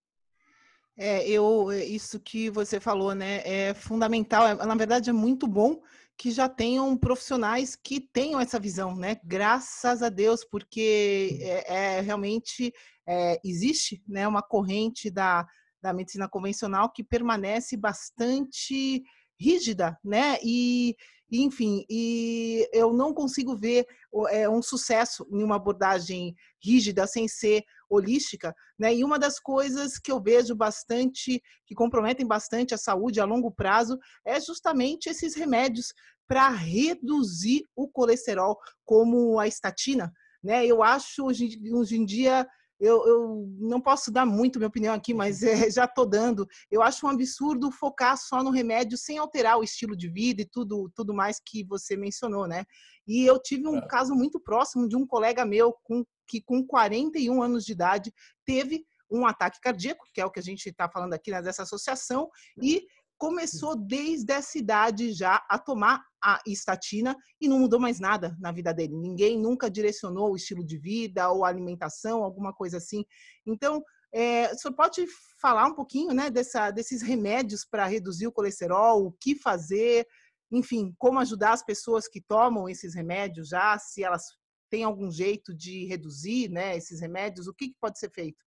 É, 1.00 1.28
eu, 1.28 1.70
isso 1.72 2.18
que 2.18 2.50
você 2.50 2.80
falou, 2.80 3.14
né, 3.14 3.40
é 3.44 3.72
fundamental. 3.72 4.56
Na 4.56 4.74
verdade, 4.74 5.10
é 5.10 5.12
muito 5.12 5.46
bom 5.46 5.80
que 6.16 6.32
já 6.32 6.48
tenham 6.48 6.96
profissionais 6.96 7.76
que 7.76 8.00
tenham 8.00 8.40
essa 8.40 8.58
visão, 8.58 8.96
né? 8.96 9.20
Graças 9.22 10.02
a 10.02 10.08
Deus, 10.08 10.44
porque 10.44 11.38
é, 11.40 11.98
é 11.98 12.00
realmente 12.00 12.72
é, 13.06 13.40
existe, 13.44 14.02
né, 14.08 14.26
uma 14.26 14.42
corrente 14.42 15.08
da, 15.08 15.46
da 15.80 15.92
medicina 15.92 16.28
convencional 16.28 16.90
que 16.92 17.04
permanece 17.04 17.76
bastante 17.76 19.04
rígida, 19.38 19.98
né? 20.04 20.38
E, 20.42 20.96
enfim, 21.30 21.84
e 21.88 22.68
eu 22.72 22.92
não 22.92 23.12
consigo 23.12 23.56
ver 23.56 23.86
é, 24.30 24.48
um 24.48 24.62
sucesso 24.62 25.26
em 25.30 25.42
uma 25.42 25.56
abordagem 25.56 26.34
rígida 26.62 27.06
sem 27.06 27.28
ser 27.28 27.62
holística, 27.88 28.54
né? 28.78 28.94
E 28.94 29.04
uma 29.04 29.18
das 29.18 29.38
coisas 29.38 29.98
que 29.98 30.10
eu 30.10 30.20
vejo 30.20 30.54
bastante, 30.54 31.42
que 31.66 31.74
comprometem 31.74 32.26
bastante 32.26 32.74
a 32.74 32.78
saúde 32.78 33.20
a 33.20 33.24
longo 33.24 33.50
prazo, 33.50 33.98
é 34.24 34.40
justamente 34.40 35.08
esses 35.08 35.34
remédios 35.34 35.92
para 36.26 36.48
reduzir 36.50 37.62
o 37.74 37.88
colesterol, 37.88 38.58
como 38.84 39.38
a 39.38 39.46
estatina, 39.46 40.12
né? 40.42 40.66
Eu 40.66 40.82
acho 40.82 41.24
hoje, 41.24 41.58
hoje 41.72 41.96
em 41.96 42.04
dia 42.04 42.46
eu, 42.80 43.06
eu, 43.06 43.56
não 43.58 43.80
posso 43.80 44.10
dar 44.10 44.24
muito 44.24 44.58
minha 44.58 44.68
opinião 44.68 44.94
aqui, 44.94 45.12
mas 45.12 45.42
é, 45.42 45.68
já 45.70 45.84
estou 45.84 46.06
dando. 46.06 46.46
Eu 46.70 46.82
acho 46.82 47.06
um 47.06 47.10
absurdo 47.10 47.70
focar 47.70 48.16
só 48.16 48.42
no 48.42 48.50
remédio 48.50 48.96
sem 48.96 49.18
alterar 49.18 49.58
o 49.58 49.64
estilo 49.64 49.96
de 49.96 50.08
vida 50.08 50.42
e 50.42 50.46
tudo, 50.46 50.90
tudo 50.94 51.12
mais 51.12 51.40
que 51.44 51.64
você 51.64 51.96
mencionou, 51.96 52.46
né? 52.46 52.64
E 53.06 53.24
eu 53.24 53.40
tive 53.40 53.66
um 53.66 53.78
é. 53.78 53.86
caso 53.86 54.14
muito 54.14 54.38
próximo 54.38 54.88
de 54.88 54.96
um 54.96 55.06
colega 55.06 55.44
meu 55.44 55.74
com, 55.82 56.04
que 56.26 56.40
com 56.40 56.64
41 56.64 57.42
anos 57.42 57.64
de 57.64 57.72
idade 57.72 58.12
teve 58.44 58.84
um 59.10 59.26
ataque 59.26 59.58
cardíaco, 59.60 60.06
que 60.12 60.20
é 60.20 60.26
o 60.26 60.30
que 60.30 60.38
a 60.38 60.42
gente 60.42 60.68
está 60.68 60.88
falando 60.88 61.14
aqui 61.14 61.30
né, 61.30 61.40
dessa 61.40 61.62
associação, 61.62 62.28
e 62.62 62.86
começou 63.18 63.76
desde 63.76 64.32
essa 64.32 64.56
idade 64.56 65.12
já 65.12 65.44
a 65.50 65.58
tomar 65.58 66.02
a 66.22 66.40
estatina 66.46 67.16
e 67.40 67.48
não 67.48 67.58
mudou 67.58 67.80
mais 67.80 67.98
nada 67.98 68.36
na 68.40 68.52
vida 68.52 68.72
dele. 68.72 68.96
Ninguém 68.96 69.38
nunca 69.38 69.68
direcionou 69.68 70.32
o 70.32 70.36
estilo 70.36 70.64
de 70.64 70.78
vida 70.78 71.28
ou 71.30 71.44
alimentação, 71.44 72.22
alguma 72.22 72.52
coisa 72.52 72.78
assim. 72.78 73.04
Então, 73.44 73.82
é, 74.14 74.52
o 74.52 74.56
senhor 74.56 74.74
pode 74.74 75.04
falar 75.40 75.66
um 75.66 75.74
pouquinho 75.74 76.14
né, 76.14 76.30
dessa, 76.30 76.70
desses 76.70 77.02
remédios 77.02 77.64
para 77.64 77.86
reduzir 77.86 78.26
o 78.26 78.32
colesterol, 78.32 79.04
o 79.04 79.12
que 79.12 79.34
fazer, 79.34 80.06
enfim, 80.50 80.94
como 80.96 81.18
ajudar 81.18 81.52
as 81.52 81.64
pessoas 81.64 82.08
que 82.08 82.20
tomam 82.20 82.68
esses 82.68 82.94
remédios 82.94 83.48
já, 83.48 83.78
se 83.78 84.02
elas 84.02 84.24
têm 84.70 84.84
algum 84.84 85.10
jeito 85.10 85.54
de 85.54 85.86
reduzir 85.86 86.48
né, 86.50 86.76
esses 86.76 87.00
remédios, 87.00 87.48
o 87.48 87.54
que, 87.54 87.68
que 87.68 87.76
pode 87.80 87.98
ser 87.98 88.10
feito? 88.10 88.38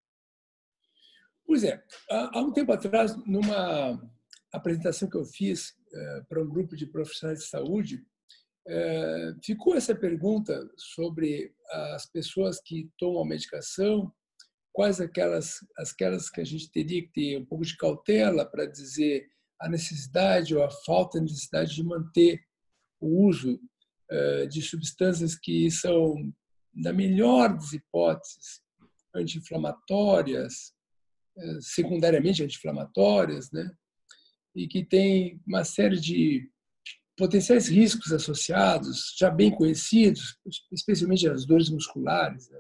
Pois 1.46 1.64
é, 1.64 1.84
há 2.10 2.40
um 2.40 2.52
tempo 2.54 2.72
atrás, 2.72 3.16
numa 3.26 4.00
apresentação 4.52 5.10
que 5.10 5.18
eu 5.18 5.26
fiz 5.26 5.74
é, 5.94 6.22
para 6.28 6.42
um 6.42 6.50
grupo 6.50 6.76
de 6.76 6.86
profissionais 6.86 7.40
de 7.40 7.46
saúde, 7.46 8.04
é, 8.68 9.34
ficou 9.44 9.76
essa 9.76 9.96
pergunta 9.96 10.70
sobre 10.78 11.54
as 11.70 12.06
pessoas 12.06 12.62
que 12.62 12.90
tomam 12.98 13.24
a 13.24 13.28
medicação 13.28 14.14
quais 14.74 15.02
aquelas, 15.02 15.56
aquelas 15.78 16.30
que 16.30 16.42
a 16.42 16.44
gente 16.44 16.72
teria 16.72 17.02
que 17.02 17.12
ter 17.12 17.38
um 17.38 17.46
pouco 17.46 17.66
de 17.66 17.76
cautela 17.78 18.46
para 18.46 18.66
dizer 18.66 19.28
a 19.60 19.70
necessidade 19.70 20.56
ou 20.56 20.64
a 20.64 20.72
falta 20.86 21.20
de 21.20 21.26
necessidade 21.26 21.76
de 21.76 21.84
manter 21.84 22.42
o 23.00 23.28
uso 23.28 23.60
uh, 24.12 24.48
de 24.48 24.62
substâncias 24.62 25.36
que 25.36 25.70
são, 25.70 26.16
na 26.74 26.94
melhor 26.94 27.54
das 27.54 27.74
hipóteses, 27.74 28.62
anti-inflamatórias, 29.14 30.74
secundariamente 31.60 32.44
anti-inflamatórias, 32.44 33.52
né? 33.52 33.70
E 34.56 34.68
que 34.68 34.84
tem 34.84 35.42
uma 35.48 35.64
série 35.64 36.00
de 36.00 36.50
potenciais 37.18 37.68
riscos 37.68 38.12
associados, 38.12 39.16
já 39.18 39.30
bem 39.30 39.52
conhecidos, 39.52 40.38
especialmente 40.72 41.28
as 41.28 41.46
dores 41.46 41.70
musculares, 41.70 42.50
né? 42.50 42.60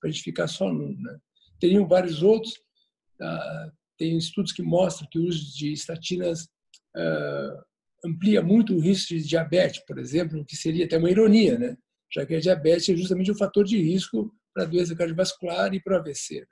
para 0.00 0.10
a 0.10 0.12
gente 0.12 0.22
ficar 0.22 0.46
só 0.46 0.70
num. 0.72 0.94
Né? 1.00 1.18
teriam 1.58 1.86
vários 1.86 2.22
outros. 2.22 2.60
Ah, 3.20 3.70
tem 3.96 4.18
estudos 4.18 4.52
que 4.52 4.62
mostram 4.62 5.08
que 5.10 5.18
o 5.18 5.26
uso 5.26 5.56
de 5.56 5.72
estatinas 5.72 6.48
ah, 6.96 7.64
amplia 8.04 8.42
muito 8.42 8.74
o 8.74 8.80
risco 8.80 9.14
de 9.14 9.26
diabetes, 9.26 9.82
por 9.86 9.98
exemplo, 9.98 10.40
o 10.40 10.44
que 10.44 10.56
seria 10.56 10.84
até 10.84 10.98
uma 10.98 11.10
ironia, 11.10 11.58
né? 11.58 11.76
já 12.12 12.26
que 12.26 12.34
a 12.34 12.40
diabetes 12.40 12.88
é 12.88 12.96
justamente 12.96 13.32
um 13.32 13.36
fator 13.36 13.64
de 13.64 13.80
risco 13.80 14.32
para 14.52 14.64
a 14.64 14.66
doença 14.66 14.94
cardiovascular 14.94 15.74
e 15.74 15.80
para 15.80 15.96
o 15.96 15.98
AVC. 15.98 16.40
Né? 16.40 16.46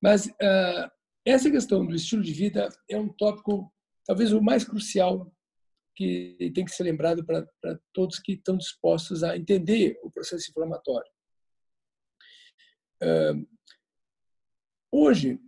Mas 0.00 0.26
uh, 0.26 0.90
essa 1.26 1.50
questão 1.50 1.84
do 1.84 1.94
estilo 1.94 2.22
de 2.22 2.32
vida 2.32 2.68
é 2.88 2.98
um 2.98 3.08
tópico 3.08 3.72
talvez 4.04 4.32
o 4.32 4.40
mais 4.40 4.64
crucial 4.64 5.30
que 5.94 6.36
tem 6.54 6.64
que 6.64 6.70
ser 6.70 6.84
lembrado 6.84 7.24
para 7.24 7.46
todos 7.92 8.18
que 8.18 8.32
estão 8.32 8.56
dispostos 8.56 9.22
a 9.24 9.36
entender 9.36 9.98
o 10.02 10.10
processo 10.10 10.50
inflamatório. 10.50 11.10
Uh, 13.02 13.56
Hoje, 14.98 15.38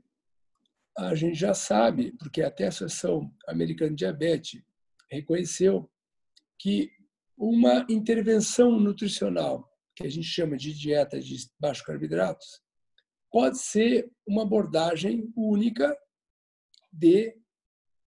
a 0.99 1.15
gente 1.15 1.39
já 1.39 1.55
sabe, 1.55 2.13
porque 2.19 2.43
até 2.43 2.67
a 2.67 2.69
Associação 2.69 3.35
Americana 3.47 3.93
de 3.93 3.97
Diabetes 3.97 4.63
reconheceu 5.11 5.91
que 6.59 6.91
uma 7.35 7.87
intervenção 7.89 8.79
nutricional, 8.79 9.67
que 9.97 10.05
a 10.05 10.11
gente 10.11 10.27
chama 10.27 10.55
de 10.55 10.75
dieta 10.75 11.19
de 11.19 11.35
baixos 11.59 11.83
carboidratos, 11.87 12.61
pode 13.31 13.59
ser 13.59 14.11
uma 14.27 14.43
abordagem 14.43 15.33
única 15.37 15.97
de 16.93 17.37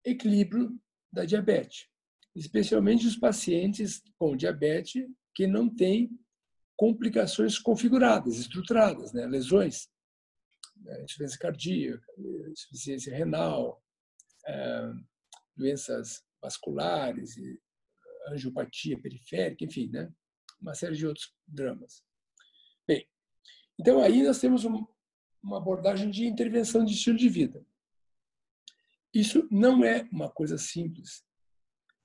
equilíbrio 0.05 0.79
da 1.13 1.25
diabetes, 1.25 1.89
especialmente 2.35 3.07
os 3.07 3.17
pacientes 3.17 4.03
com 4.19 4.37
diabetes 4.37 5.07
que 5.35 5.47
não 5.47 5.69
têm 5.69 6.11
complicações 6.77 7.59
configuradas, 7.59 8.37
estruturadas, 8.37 9.13
né? 9.13 9.27
lesões 9.27 9.89
né, 10.77 11.03
insuficiência 11.03 11.39
cardíaca, 11.39 12.07
insuficiência 12.51 13.17
renal, 13.17 13.83
é, 14.47 14.93
doenças 15.57 16.23
vasculares, 16.43 17.37
angiopatia 18.29 19.01
periférica, 19.01 19.65
enfim, 19.65 19.89
né? 19.91 20.13
uma 20.61 20.75
série 20.75 20.97
de 20.97 21.07
outros 21.07 21.33
dramas. 21.47 22.03
Bem, 22.87 23.09
então 23.79 24.03
aí 24.03 24.23
nós 24.23 24.41
temos 24.41 24.65
uma 25.45 25.59
abordagem 25.59 26.11
de 26.11 26.27
intervenção 26.27 26.85
de 26.85 26.95
estilo 26.95 27.19
de 27.19 27.29
vida. 27.29 27.65
Isso 29.13 29.47
não 29.51 29.85
é 29.85 30.09
uma 30.11 30.31
coisa 30.31 30.57
simples, 30.57 31.23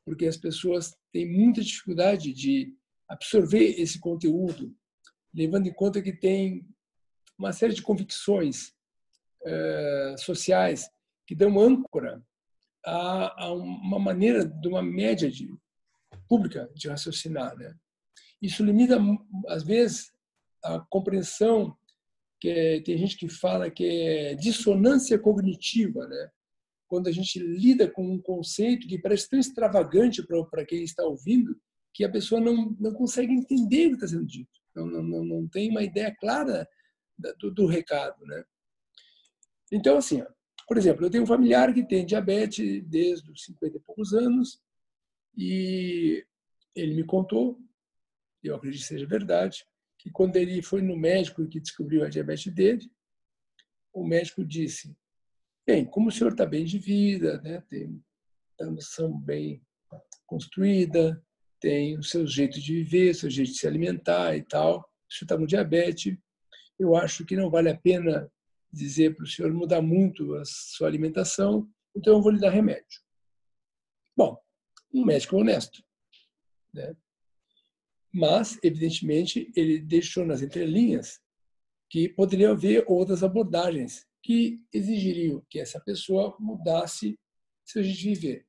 porque 0.05 0.25
as 0.25 0.37
pessoas 0.37 0.95
têm 1.11 1.31
muita 1.31 1.61
dificuldade 1.61 2.33
de 2.33 2.75
absorver 3.07 3.79
esse 3.79 3.99
conteúdo, 3.99 4.75
levando 5.33 5.67
em 5.67 5.73
conta 5.73 6.01
que 6.01 6.13
tem 6.13 6.67
uma 7.37 7.53
série 7.53 7.73
de 7.73 7.81
convicções 7.81 8.73
eh, 9.45 10.15
sociais 10.17 10.89
que 11.25 11.33
dão 11.33 11.59
âncora 11.59 12.21
a, 12.85 13.45
a, 13.45 13.53
uma 13.53 13.99
maneira 13.99 14.45
de 14.45 14.67
uma 14.67 14.83
média 14.83 15.31
de, 15.31 15.47
pública 16.27 16.69
de 16.75 16.89
raciocinar. 16.89 17.55
Né? 17.55 17.73
Isso 18.41 18.63
limita, 18.63 18.99
às 19.47 19.63
vezes, 19.63 20.11
a 20.63 20.79
compreensão 20.89 21.75
que 22.39 22.49
é, 22.49 22.81
tem 22.81 22.97
gente 22.97 23.17
que 23.17 23.27
fala 23.27 23.69
que 23.69 23.85
é 23.85 24.35
dissonância 24.35 25.19
cognitiva, 25.19 26.07
né? 26.07 26.29
quando 26.89 27.07
a 27.07 27.11
gente 27.11 27.37
lida 27.37 27.89
com 27.89 28.13
um 28.13 28.19
conceito 28.19 28.87
que 28.87 28.97
parece 28.99 29.29
tão 29.29 29.39
extravagante 29.39 30.25
para 30.49 30.65
quem 30.65 30.83
está 30.83 31.03
ouvindo 31.03 31.55
que 31.93 32.03
a 32.03 32.11
pessoa 32.11 32.41
não, 32.41 32.75
não 32.79 32.91
consegue 32.93 33.31
entender 33.31 33.85
o 33.85 33.89
que 33.89 33.95
está 33.95 34.07
sendo 34.07 34.25
dito, 34.25 34.49
não, 34.75 34.87
não, 34.87 35.23
não 35.23 35.47
tem 35.47 35.69
uma 35.69 35.83
ideia 35.83 36.13
clara 36.19 36.67
do, 37.37 37.51
do 37.51 37.65
recado, 37.67 38.25
né? 38.25 38.43
Então, 39.71 39.97
assim, 39.97 40.23
por 40.67 40.77
exemplo, 40.77 41.05
eu 41.05 41.09
tenho 41.11 41.23
um 41.23 41.27
familiar 41.27 41.73
que 41.73 41.85
tem 41.85 42.05
diabetes 42.05 42.83
desde 42.85 43.31
os 43.31 43.43
50 43.43 43.77
e 43.77 43.81
poucos 43.81 44.13
anos 44.13 44.59
e 45.37 46.25
ele 46.75 46.95
me 46.95 47.03
contou, 47.03 47.59
eu 48.43 48.55
acredito 48.55 48.81
que 48.81 48.87
seja 48.87 49.05
verdade, 49.05 49.63
que 49.99 50.09
quando 50.09 50.37
ele 50.37 50.61
foi 50.61 50.81
no 50.81 50.95
médico 50.95 51.47
que 51.47 51.59
descobriu 51.59 52.03
a 52.03 52.09
diabetes 52.09 52.51
dele, 52.51 52.89
o 53.93 54.07
médico 54.07 54.43
disse: 54.43 54.95
Bem, 55.67 55.85
como 55.85 56.07
o 56.07 56.11
senhor 56.11 56.31
está 56.31 56.45
bem 56.45 56.65
de 56.65 56.79
vida, 56.79 57.39
né, 57.41 57.61
tem 57.69 58.01
noção 58.61 59.15
bem 59.15 59.61
construída, 60.25 61.21
tem 61.59 61.97
o 61.97 62.03
seu 62.03 62.25
jeito 62.25 62.59
de 62.59 62.75
viver, 62.75 63.11
o 63.11 63.15
seu 63.15 63.29
jeito 63.29 63.51
de 63.51 63.57
se 63.57 63.67
alimentar 63.67 64.35
e 64.35 64.41
tal, 64.41 64.79
o 64.79 65.13
senhor 65.13 65.25
está 65.25 65.37
no 65.37 65.47
diabetes, 65.47 66.17
eu 66.79 66.95
acho 66.95 67.25
que 67.25 67.35
não 67.35 67.49
vale 67.49 67.69
a 67.69 67.77
pena 67.77 68.31
dizer 68.71 69.15
para 69.15 69.23
o 69.23 69.27
senhor 69.27 69.51
mudar 69.51 69.81
muito 69.81 70.35
a 70.35 70.43
sua 70.45 70.87
alimentação, 70.87 71.69
então 71.95 72.15
eu 72.15 72.21
vou 72.21 72.31
lhe 72.31 72.39
dar 72.39 72.51
remédio. 72.51 73.01
Bom, 74.15 74.39
um 74.93 75.03
médico 75.03 75.37
honesto. 75.37 75.83
Né? 76.73 76.95
Mas, 78.11 78.57
evidentemente, 78.63 79.51
ele 79.55 79.79
deixou 79.79 80.25
nas 80.25 80.41
entrelinhas 80.41 81.19
que 81.89 82.09
poderia 82.09 82.51
haver 82.51 82.83
outras 82.87 83.23
abordagens 83.23 84.07
que 84.21 84.61
exigiriam 84.73 85.43
que 85.49 85.59
essa 85.59 85.79
pessoa 85.79 86.35
mudasse 86.39 87.17
seu 87.65 87.83
jeito 87.83 87.97
de 87.97 88.09
viver. 88.09 88.47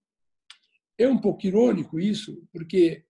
É 0.98 1.08
um 1.08 1.18
pouco 1.18 1.46
irônico 1.46 1.98
isso, 1.98 2.46
porque 2.52 3.04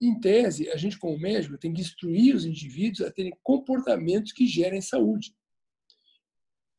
em 0.00 0.18
tese, 0.20 0.68
a 0.70 0.76
gente, 0.76 0.98
como 0.98 1.18
médico, 1.18 1.56
tem 1.56 1.72
que 1.72 1.80
instruir 1.80 2.34
os 2.34 2.44
indivíduos 2.44 3.06
a 3.06 3.10
terem 3.10 3.32
comportamentos 3.42 4.32
que 4.32 4.46
gerem 4.46 4.80
saúde. 4.80 5.34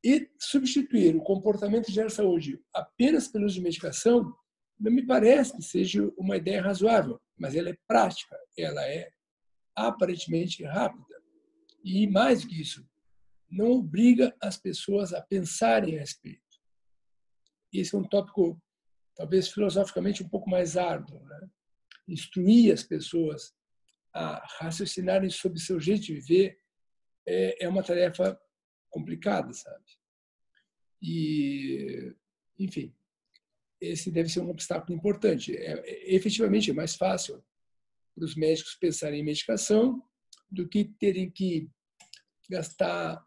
E 0.03 0.29
substituir 0.39 1.15
o 1.15 1.23
comportamento 1.23 1.87
que 1.87 1.91
gera 1.91 2.09
saúde 2.09 2.61
apenas 2.73 3.27
pelo 3.27 3.45
uso 3.45 3.55
de 3.55 3.61
medicação 3.61 4.33
não 4.79 4.91
me 4.91 5.05
parece 5.05 5.55
que 5.55 5.63
seja 5.63 6.07
uma 6.17 6.37
ideia 6.37 6.61
razoável, 6.61 7.19
mas 7.37 7.55
ela 7.55 7.69
é 7.69 7.77
prática, 7.87 8.37
ela 8.57 8.83
é 8.85 9.09
aparentemente 9.75 10.63
rápida. 10.63 11.15
E 11.83 12.07
mais 12.07 12.41
do 12.41 12.49
que 12.49 12.61
isso, 12.61 12.87
não 13.49 13.71
obriga 13.71 14.35
as 14.41 14.57
pessoas 14.57 15.13
a 15.13 15.21
pensarem 15.21 15.97
a 15.97 15.99
respeito. 15.99 16.41
Esse 17.71 17.95
é 17.95 17.97
um 17.97 18.03
tópico, 18.03 18.61
talvez 19.15 19.49
filosoficamente, 19.49 20.23
um 20.23 20.29
pouco 20.29 20.49
mais 20.49 20.77
árduo. 20.77 21.23
Né? 21.23 21.49
instruir 22.07 22.73
as 22.73 22.83
pessoas 22.83 23.53
a 24.13 24.43
raciocinarem 24.59 25.29
sobre 25.29 25.59
seu 25.59 25.79
jeito 25.79 26.05
de 26.05 26.13
viver 26.15 26.59
é, 27.27 27.65
é 27.65 27.69
uma 27.69 27.83
tarefa 27.83 28.39
complicada, 28.89 29.51
sabe? 29.53 29.85
E, 31.01 32.15
enfim, 32.57 32.95
esse 33.79 34.11
deve 34.11 34.29
ser 34.29 34.41
um 34.41 34.49
obstáculo 34.49 34.97
importante. 34.97 35.55
É, 35.55 35.73
é, 35.79 36.15
efetivamente, 36.15 36.71
é 36.71 36.73
mais 36.73 36.95
fácil 36.95 37.43
para 38.15 38.25
os 38.25 38.35
médicos 38.35 38.75
pensarem 38.75 39.21
em 39.21 39.25
medicação 39.25 40.01
do 40.49 40.67
que 40.67 40.85
terem 40.99 41.29
que 41.29 41.69
gastar 42.49 43.23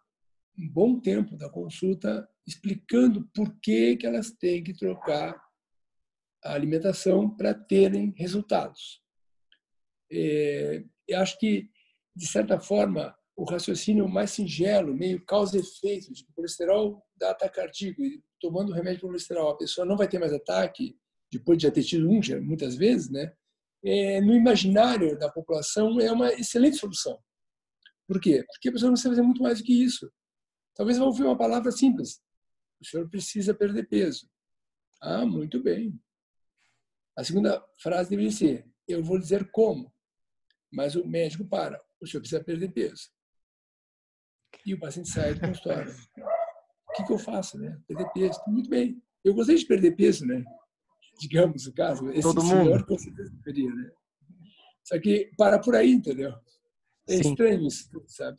um 0.58 0.68
bom 0.68 1.00
tempo 1.00 1.36
da 1.36 1.48
consulta 1.48 2.28
explicando 2.46 3.28
por 3.34 3.54
que, 3.60 3.96
que 3.96 4.06
elas 4.06 4.30
têm 4.32 4.62
que 4.64 4.74
trocar 4.74 5.40
a 6.42 6.54
alimentação 6.54 7.30
para 7.36 7.54
terem 7.54 8.12
resultados. 8.16 9.00
É, 10.10 10.82
eu 11.06 11.18
acho 11.20 11.38
que, 11.38 11.70
de 12.16 12.26
certa 12.26 12.58
forma, 12.58 13.16
o 13.36 13.44
raciocínio 13.44 14.08
mais 14.08 14.32
singelo, 14.32 14.94
meio 14.94 15.24
causa 15.24 15.56
e 15.56 15.60
efeito, 15.60 16.12
tipo, 16.12 16.32
colesterol 16.32 17.02
dá 17.16 17.36
e 17.98 18.22
tomando 18.40 18.72
remédio 18.72 19.00
para 19.00 19.08
colesterol, 19.08 19.50
a 19.50 19.56
pessoa 19.56 19.86
não 19.86 19.96
vai 19.96 20.08
ter 20.08 20.18
mais 20.18 20.32
ataque, 20.32 20.98
depois 21.30 21.58
de 21.58 21.64
já 21.64 21.70
ter 21.70 21.84
tido 21.84 22.08
um, 22.08 22.20
muitas 22.42 22.74
vezes, 22.74 23.10
né? 23.10 23.32
É, 23.82 24.20
no 24.20 24.34
imaginário 24.34 25.18
da 25.18 25.30
população 25.30 26.00
é 26.00 26.10
uma 26.10 26.32
excelente 26.32 26.76
solução. 26.76 27.18
Por 28.06 28.20
quê? 28.20 28.44
Porque 28.46 28.68
a 28.68 28.72
pessoa 28.72 28.88
não 28.88 28.94
precisa 28.94 29.10
fazer 29.10 29.22
muito 29.22 29.42
mais 29.42 29.58
do 29.58 29.64
que 29.64 29.72
isso. 29.72 30.10
Talvez 30.74 30.98
vá 30.98 31.04
ouvir 31.04 31.22
uma 31.22 31.38
palavra 31.38 31.70
simples. 31.70 32.20
O 32.80 32.84
senhor 32.84 33.08
precisa 33.08 33.54
perder 33.54 33.88
peso. 33.88 34.28
Ah, 35.00 35.24
muito 35.24 35.62
bem. 35.62 35.98
A 37.16 37.24
segunda 37.24 37.64
frase 37.78 38.10
deveria 38.10 38.32
ser: 38.32 38.66
eu 38.88 39.02
vou 39.02 39.18
dizer 39.18 39.50
como. 39.50 39.92
Mas 40.70 40.94
o 40.94 41.06
médico 41.06 41.46
para. 41.46 41.80
O 42.00 42.06
senhor 42.06 42.20
precisa 42.20 42.42
perder 42.42 42.72
peso. 42.72 43.10
E 44.64 44.74
o 44.74 44.80
paciente 44.80 45.08
sai 45.08 45.34
do 45.34 45.40
consultório. 45.40 45.94
O 46.90 46.92
que, 46.92 47.04
que 47.04 47.12
eu 47.12 47.18
faço, 47.18 47.56
né? 47.58 47.78
Perder 47.86 48.08
peso. 48.12 48.40
Muito 48.48 48.68
bem. 48.68 49.00
Eu 49.24 49.34
gostei 49.34 49.56
de 49.56 49.64
perder 49.64 49.92
peso, 49.92 50.26
né? 50.26 50.42
Digamos 51.20 51.66
o 51.66 51.72
caso. 51.72 52.10
Esse 52.10 52.22
Todo 52.22 52.40
senhor 52.42 52.64
mundo. 52.64 52.86
com 52.86 52.98
certeza 52.98 53.30
deveria, 53.30 53.72
né? 53.74 53.90
Só 54.84 54.98
que 54.98 55.30
para 55.36 55.58
por 55.58 55.76
aí, 55.76 55.92
entendeu? 55.92 56.32
É 57.08 57.22
Sim. 57.22 57.30
estranho 57.30 57.66
isso, 57.66 57.88
sabe? 58.08 58.36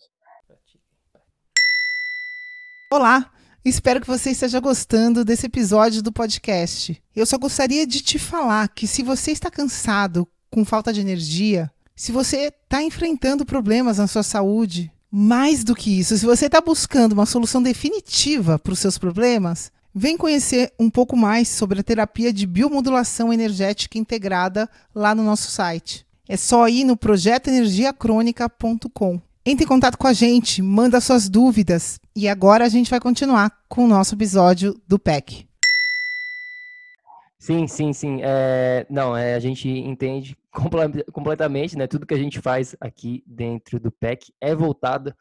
Olá, 2.92 3.32
espero 3.64 4.02
que 4.02 4.08
você 4.08 4.32
esteja 4.32 4.60
gostando 4.60 5.24
desse 5.24 5.46
episódio 5.46 6.02
do 6.02 6.12
podcast. 6.12 7.02
Eu 7.16 7.26
só 7.26 7.38
gostaria 7.38 7.88
de 7.88 8.02
te 8.02 8.20
falar 8.20 8.68
que 8.68 8.86
se 8.86 9.02
você 9.02 9.32
está 9.32 9.50
cansado, 9.50 10.28
com 10.50 10.66
falta 10.66 10.92
de 10.92 11.00
energia, 11.00 11.72
se 11.96 12.12
você 12.12 12.48
está 12.48 12.84
enfrentando 12.84 13.46
problemas 13.46 13.98
na 13.98 14.08
sua 14.08 14.24
saúde, 14.24 14.92
mais 15.12 15.64
do 15.64 15.76
que 15.76 16.00
isso, 16.00 16.18
se 16.18 16.26
você 16.26 16.46
está 16.46 16.62
buscando 16.62 17.12
uma 17.12 17.26
solução 17.26 17.62
definitiva 17.62 18.58
para 18.58 18.72
os 18.72 18.80
seus 18.80 18.98
problemas, 18.98 19.70
vem 19.94 20.16
conhecer 20.16 20.72
um 20.80 20.90
pouco 20.90 21.18
mais 21.18 21.50
sobre 21.50 21.82
a 21.82 21.84
terapia 21.84 22.32
de 22.32 22.48
biomodulação 22.48 23.34
energética 23.34 23.98
integrada 23.98 24.70
lá 24.96 25.14
no 25.14 25.24
nosso 25.24 25.52
site. 25.52 26.06
É 26.30 26.38
só 26.38 26.70
ir 26.70 26.86
no 26.86 26.96
projetoenergiacrônica.com. 26.96 29.20
Entre 29.46 29.66
em 29.66 29.68
contato 29.68 29.98
com 29.98 30.08
a 30.08 30.14
gente, 30.14 30.62
manda 30.62 31.02
suas 31.02 31.28
dúvidas. 31.28 32.00
E 32.16 32.30
agora 32.30 32.64
a 32.64 32.70
gente 32.70 32.90
vai 32.90 33.02
continuar 33.02 33.52
com 33.68 33.84
o 33.84 33.88
nosso 33.88 34.16
episódio 34.16 34.80
do 34.88 34.98
PEC. 34.98 35.51
Sim, 37.42 37.66
sim, 37.66 37.92
sim. 37.92 38.20
É, 38.22 38.86
não, 38.88 39.18
é, 39.18 39.34
a 39.34 39.40
gente 39.40 39.68
entende 39.68 40.38
completamente, 41.12 41.76
né? 41.76 41.88
Tudo 41.88 42.06
que 42.06 42.14
a 42.14 42.18
gente 42.18 42.40
faz 42.40 42.76
aqui 42.80 43.24
dentro 43.26 43.80
do 43.80 43.92
PEC 43.92 44.32
é 44.40 44.54
voltado 44.54 45.12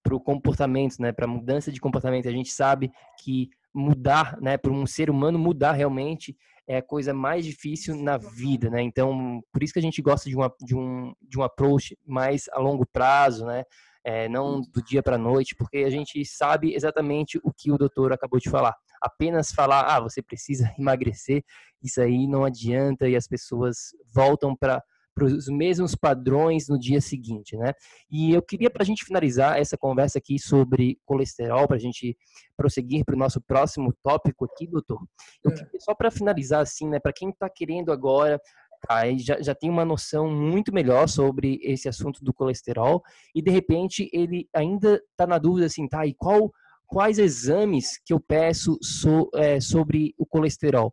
para 0.00 0.14
o 0.14 0.20
comportamento, 0.20 1.00
né? 1.00 1.10
Para 1.10 1.26
mudança 1.26 1.72
de 1.72 1.80
comportamento. 1.80 2.28
A 2.28 2.30
gente 2.30 2.52
sabe 2.52 2.92
que 3.18 3.50
mudar, 3.74 4.40
né? 4.40 4.56
Para 4.56 4.70
um 4.70 4.86
ser 4.86 5.10
humano 5.10 5.36
mudar 5.36 5.72
realmente 5.72 6.36
é 6.68 6.76
a 6.76 6.82
coisa 6.82 7.12
mais 7.12 7.44
difícil 7.44 7.96
na 7.96 8.18
vida, 8.18 8.70
né? 8.70 8.80
Então, 8.80 9.42
por 9.52 9.60
isso 9.60 9.72
que 9.72 9.80
a 9.80 9.82
gente 9.82 10.00
gosta 10.00 10.30
de, 10.30 10.36
uma, 10.36 10.54
de, 10.60 10.76
um, 10.76 11.12
de 11.28 11.40
um 11.40 11.42
approach 11.42 11.98
mais 12.06 12.48
a 12.52 12.60
longo 12.60 12.86
prazo, 12.86 13.46
né? 13.46 13.64
É, 14.04 14.28
não 14.28 14.60
do 14.60 14.80
dia 14.80 15.02
para 15.02 15.16
a 15.16 15.18
noite, 15.18 15.56
porque 15.56 15.78
a 15.78 15.90
gente 15.90 16.24
sabe 16.24 16.72
exatamente 16.72 17.40
o 17.42 17.52
que 17.52 17.72
o 17.72 17.76
doutor 17.76 18.12
acabou 18.12 18.38
de 18.38 18.48
falar. 18.48 18.76
Apenas 19.04 19.50
falar, 19.50 19.82
ah, 19.82 20.00
você 20.00 20.22
precisa 20.22 20.72
emagrecer, 20.78 21.44
isso 21.82 22.00
aí 22.00 22.26
não 22.26 22.44
adianta 22.44 23.08
e 23.08 23.16
as 23.16 23.26
pessoas 23.26 23.94
voltam 24.12 24.56
para 24.56 24.82
para 25.14 25.26
os 25.26 25.46
mesmos 25.46 25.94
padrões 25.94 26.68
no 26.68 26.76
dia 26.76 27.00
seguinte, 27.00 27.56
né? 27.56 27.72
E 28.10 28.32
eu 28.32 28.42
queria, 28.42 28.68
para 28.68 28.82
a 28.82 28.84
gente 28.84 29.04
finalizar 29.04 29.58
essa 29.58 29.78
conversa 29.78 30.18
aqui 30.18 30.40
sobre 30.40 30.98
colesterol, 31.04 31.68
para 31.68 31.76
a 31.76 31.80
gente 31.80 32.16
prosseguir 32.56 33.04
para 33.04 33.14
o 33.14 33.18
nosso 33.18 33.40
próximo 33.40 33.94
tópico 34.02 34.44
aqui, 34.44 34.66
doutor, 34.66 35.00
eu 35.44 35.52
é. 35.52 35.54
queria, 35.54 35.80
só 35.80 35.94
para 35.94 36.10
finalizar 36.10 36.62
assim, 36.62 36.88
né, 36.88 36.98
para 36.98 37.12
quem 37.12 37.30
está 37.30 37.48
querendo 37.48 37.92
agora 37.92 38.40
Tá, 38.86 39.00
já, 39.16 39.40
já 39.40 39.54
tem 39.54 39.70
uma 39.70 39.84
noção 39.84 40.30
muito 40.30 40.70
melhor 40.70 41.08
sobre 41.08 41.58
esse 41.62 41.88
assunto 41.88 42.22
do 42.22 42.34
colesterol 42.34 43.02
e 43.34 43.40
de 43.40 43.50
repente 43.50 44.10
ele 44.12 44.46
ainda 44.54 45.00
está 45.10 45.26
na 45.26 45.38
dúvida 45.38 45.64
assim, 45.64 45.88
tá? 45.88 46.04
E 46.04 46.12
qual, 46.12 46.52
quais 46.86 47.18
exames 47.18 47.98
que 48.04 48.12
eu 48.12 48.20
peço 48.20 48.78
so, 48.82 49.30
é, 49.34 49.60
sobre 49.60 50.14
o 50.18 50.26
colesterol? 50.26 50.92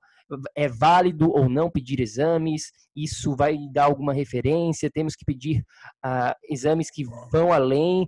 é 0.56 0.68
válido 0.68 1.30
ou 1.30 1.50
não 1.50 1.70
pedir 1.70 2.00
exames, 2.00 2.72
isso 2.96 3.36
vai 3.36 3.58
dar 3.72 3.86
alguma 3.86 4.14
referência, 4.14 4.90
temos 4.90 5.16
que 5.16 5.26
pedir 5.26 5.64
uh, 6.06 6.34
exames 6.50 6.90
que 6.90 7.04
vão 7.32 7.52
além, 7.52 8.08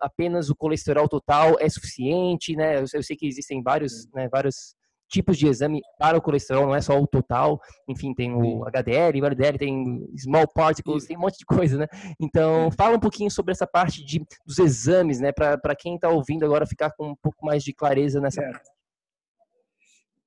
apenas 0.00 0.50
o 0.50 0.56
colesterol 0.56 1.08
total 1.08 1.56
é 1.60 1.68
suficiente, 1.68 2.54
né? 2.56 2.78
Eu, 2.78 2.84
eu 2.92 3.02
sei 3.02 3.16
que 3.16 3.26
existem 3.26 3.62
vários, 3.62 4.06
né, 4.12 4.28
vários 4.28 4.74
tipos 5.08 5.38
de 5.38 5.46
exame 5.46 5.80
para 5.98 6.16
o 6.16 6.22
colesterol, 6.22 6.66
não 6.66 6.74
é 6.74 6.80
só 6.80 6.98
o 7.00 7.06
total, 7.06 7.60
enfim, 7.88 8.14
tem 8.14 8.34
o 8.34 8.64
HDL, 8.66 9.20
o 9.20 9.26
LDL, 9.26 9.58
tem 9.58 10.08
small 10.16 10.46
particles, 10.48 11.06
tem 11.06 11.16
um 11.16 11.20
monte 11.20 11.38
de 11.38 11.44
coisa, 11.44 11.78
né? 11.78 11.86
Então, 12.20 12.70
fala 12.72 12.96
um 12.96 13.00
pouquinho 13.00 13.30
sobre 13.30 13.52
essa 13.52 13.66
parte 13.66 14.04
de, 14.04 14.24
dos 14.46 14.58
exames, 14.58 15.20
né, 15.20 15.32
para 15.32 15.76
quem 15.76 15.94
está 15.96 16.08
ouvindo 16.08 16.44
agora 16.44 16.66
ficar 16.66 16.90
com 16.92 17.10
um 17.10 17.16
pouco 17.16 17.44
mais 17.44 17.62
de 17.62 17.72
clareza 17.72 18.20
nessa 18.20 18.42
parte. 18.42 18.70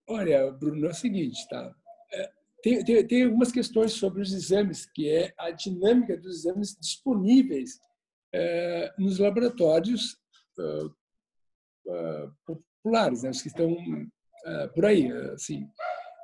Olha, 0.10 0.52
Bruno, 0.52 0.86
é 0.88 0.90
o 0.90 0.94
seguinte, 0.94 1.46
tá? 1.50 1.76
É, 2.14 2.30
tem, 2.64 2.84
tem, 2.84 3.08
tem, 3.08 3.24
algumas 3.26 3.52
questões 3.52 3.92
sobre 3.92 4.22
os 4.22 4.32
exames, 4.32 4.86
que 4.86 5.10
é 5.10 5.34
a 5.38 5.52
dinâmica 5.52 6.16
dos 6.16 6.46
exames 6.46 6.78
disponíveis 6.80 7.80
é, 8.34 8.94
nos 8.98 9.20
laboratórios 9.20 10.18
uh, 10.58 10.96
populares, 12.46 13.24
né, 13.24 13.30
os 13.30 13.42
que 13.42 13.50
estão 13.50 13.76
por 14.74 14.86
aí, 14.86 15.12
assim, 15.34 15.68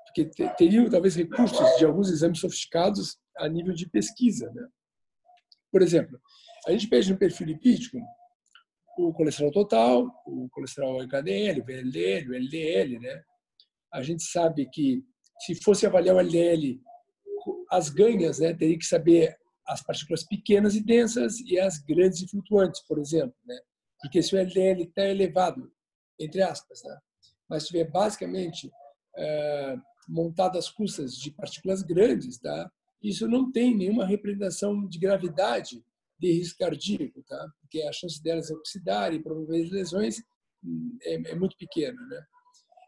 porque 0.05 0.25
teriam 0.57 0.89
talvez 0.89 1.15
recursos 1.15 1.77
de 1.77 1.85
alguns 1.85 2.09
exames 2.09 2.39
sofisticados 2.39 3.17
a 3.37 3.47
nível 3.47 3.73
de 3.73 3.89
pesquisa, 3.89 4.51
né? 4.53 4.67
Por 5.71 5.81
exemplo, 5.81 6.19
a 6.67 6.71
gente 6.71 6.87
pede 6.87 7.11
no 7.11 7.17
perfil 7.17 7.47
lipídico 7.47 7.97
o 8.97 9.11
colesterol 9.11 9.51
total, 9.51 10.05
o 10.25 10.47
colesterol 10.51 11.01
HDL, 11.01 11.61
o 11.61 11.65
VLDL, 11.65 12.29
o 12.29 12.35
LDL, 12.35 12.99
né? 12.99 13.23
a 13.93 14.01
gente 14.01 14.23
sabe 14.23 14.67
que 14.69 15.03
se 15.45 15.55
fosse 15.63 15.85
avaliar 15.85 16.15
o 16.15 16.19
LDL, 16.19 16.81
as 17.69 17.89
ganhas, 17.89 18.39
né, 18.39 18.53
teria 18.53 18.77
que 18.77 18.85
saber 18.85 19.37
as 19.67 19.83
partículas 19.83 20.25
pequenas 20.25 20.75
e 20.75 20.83
densas 20.83 21.39
e 21.39 21.59
as 21.59 21.77
grandes 21.77 22.21
e 22.21 22.27
flutuantes, 22.27 22.81
por 22.87 22.99
exemplo, 22.99 23.35
né? 23.45 23.57
Porque 24.01 24.21
se 24.21 24.35
o 24.35 24.39
LDL 24.39 24.83
está 24.83 25.03
elevado, 25.05 25.71
entre 26.19 26.41
aspas, 26.41 26.83
né? 26.83 26.97
Mas 27.49 27.63
estiver 27.63 27.89
basicamente 27.89 28.71
é, 29.17 29.75
às 30.57 30.69
custas 30.69 31.15
de 31.15 31.31
partículas 31.31 31.81
grandes, 31.81 32.37
tá? 32.39 32.71
Isso 33.01 33.27
não 33.27 33.51
tem 33.51 33.75
nenhuma 33.75 34.05
representação 34.05 34.87
de 34.87 34.97
gravidade 34.97 35.83
de 36.19 36.31
risco 36.31 36.59
cardíaco, 36.59 37.21
tá? 37.27 37.49
Porque 37.61 37.81
a 37.83 37.91
chance 37.91 38.21
delas 38.21 38.49
oxidarem 38.49 39.19
e 39.19 39.23
promover 39.23 39.69
lesões 39.69 40.21
é, 41.03 41.31
é 41.31 41.35
muito 41.35 41.57
pequena, 41.57 41.99
né? 42.07 42.23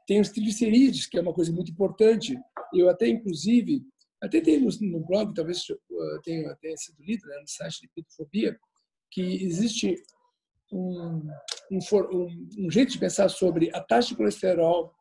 Tem 0.08 0.22
os 0.22 0.30
triglicerídeos, 0.30 1.08
que 1.08 1.18
é 1.18 1.22
uma 1.22 1.34
coisa 1.34 1.52
muito 1.52 1.72
importante. 1.72 2.38
Eu 2.74 2.90
até, 2.90 3.08
inclusive, 3.08 3.84
até 4.22 4.40
tem 4.40 4.60
no, 4.60 5.06
blog, 5.06 5.34
talvez 5.34 5.66
tenha, 6.24 6.56
tenha 6.56 6.78
sido 6.78 7.04
lido, 7.04 7.28
né, 7.28 7.40
no 7.40 7.48
site 7.48 7.82
de 7.82 7.90
Pitofobia, 7.90 8.58
que 9.12 9.22
existe 9.22 9.96
um, 10.72 11.28
um, 11.72 11.80
um, 11.80 12.66
um, 12.66 12.72
jeito 12.72 12.92
de 12.92 13.00
pensar 13.00 13.30
sobre 13.30 13.70
a 13.74 13.82
taxa 13.82 14.10
de 14.10 14.16
colesterol 14.16 14.94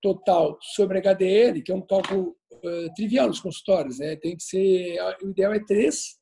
total 0.00 0.58
sobre 0.60 0.98
HDL, 0.98 1.62
que 1.62 1.72
é 1.72 1.74
um 1.74 1.86
cálculo 1.86 2.36
uh, 2.52 2.94
trivial 2.94 3.28
nos 3.28 3.40
consultórios. 3.40 3.98
Né? 3.98 4.16
Tem 4.16 4.36
que 4.36 4.42
ser, 4.42 4.98
o 5.22 5.30
ideal 5.30 5.52
é 5.52 5.64
3, 5.64 6.18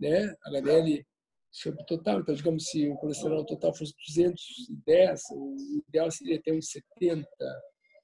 né? 0.00 0.34
HDL 0.44 1.04
sobre 1.50 1.84
total. 1.84 2.20
Então, 2.20 2.34
digamos, 2.34 2.64
se 2.64 2.88
o 2.88 2.96
colesterol 2.96 3.44
total 3.44 3.74
fosse 3.74 3.94
210, 4.06 5.22
o 5.32 5.82
ideal 5.88 6.10
seria 6.10 6.40
ter 6.42 6.52
uns 6.52 6.70
70, 6.70 7.26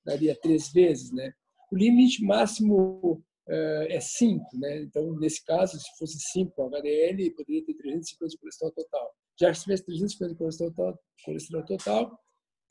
daria 0.04 0.36
três 0.40 0.72
vezes, 0.72 1.12
né? 1.12 1.32
O 1.70 1.76
limite 1.76 2.24
máximo 2.24 3.22
uh, 3.48 3.86
é 3.88 4.00
5, 4.00 4.44
né? 4.54 4.82
Então, 4.82 5.18
nesse 5.18 5.44
caso, 5.44 5.78
se 5.78 5.98
fosse 5.98 6.18
5 6.32 6.62
HDL, 6.62 7.30
poderia 7.32 7.64
ter 7.64 7.74
350 7.74 8.30
de 8.30 8.38
colesterol 8.38 8.72
total. 8.72 9.14
Se 9.32 9.38
tivesse 9.38 9.64
350 9.64 10.32
de 10.32 10.38
colesterol 10.38 10.72
total, 10.72 10.98
colesterol 11.24 11.64
total, 11.64 12.18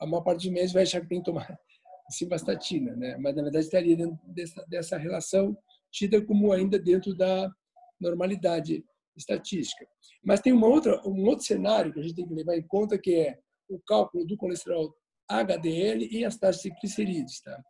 a 0.00 0.06
maior 0.06 0.22
parte 0.22 0.44
dos 0.44 0.52
meses 0.52 0.72
vai 0.72 0.82
achar 0.82 1.00
que 1.00 1.08
tem 1.08 1.18
que 1.18 1.24
tomar 1.24 1.58
simvastatina, 2.10 2.94
né? 2.96 3.16
Mas, 3.18 3.34
na 3.34 3.42
verdade, 3.42 3.64
estaria 3.64 3.96
dentro 3.96 4.18
dessa, 4.26 4.64
dessa 4.68 4.98
relação 4.98 5.56
tida 5.90 6.24
como 6.24 6.52
ainda 6.52 6.78
dentro 6.78 7.14
da 7.14 7.50
normalidade 8.00 8.84
estatística. 9.16 9.86
Mas 10.24 10.40
tem 10.40 10.52
uma 10.52 10.66
outra, 10.66 11.00
um 11.06 11.24
outro 11.26 11.44
cenário 11.44 11.92
que 11.92 12.00
a 12.00 12.02
gente 12.02 12.14
tem 12.14 12.26
que 12.26 12.34
levar 12.34 12.56
em 12.56 12.66
conta, 12.66 12.98
que 12.98 13.14
é 13.14 13.38
o 13.68 13.78
cálculo 13.80 14.26
do 14.26 14.36
colesterol 14.36 14.94
HDL 15.28 16.08
e 16.10 16.24
as 16.24 16.36
taxas 16.36 16.62
de 16.62 16.70
triglicerídeos. 16.70 17.40
Tá? 17.40 17.62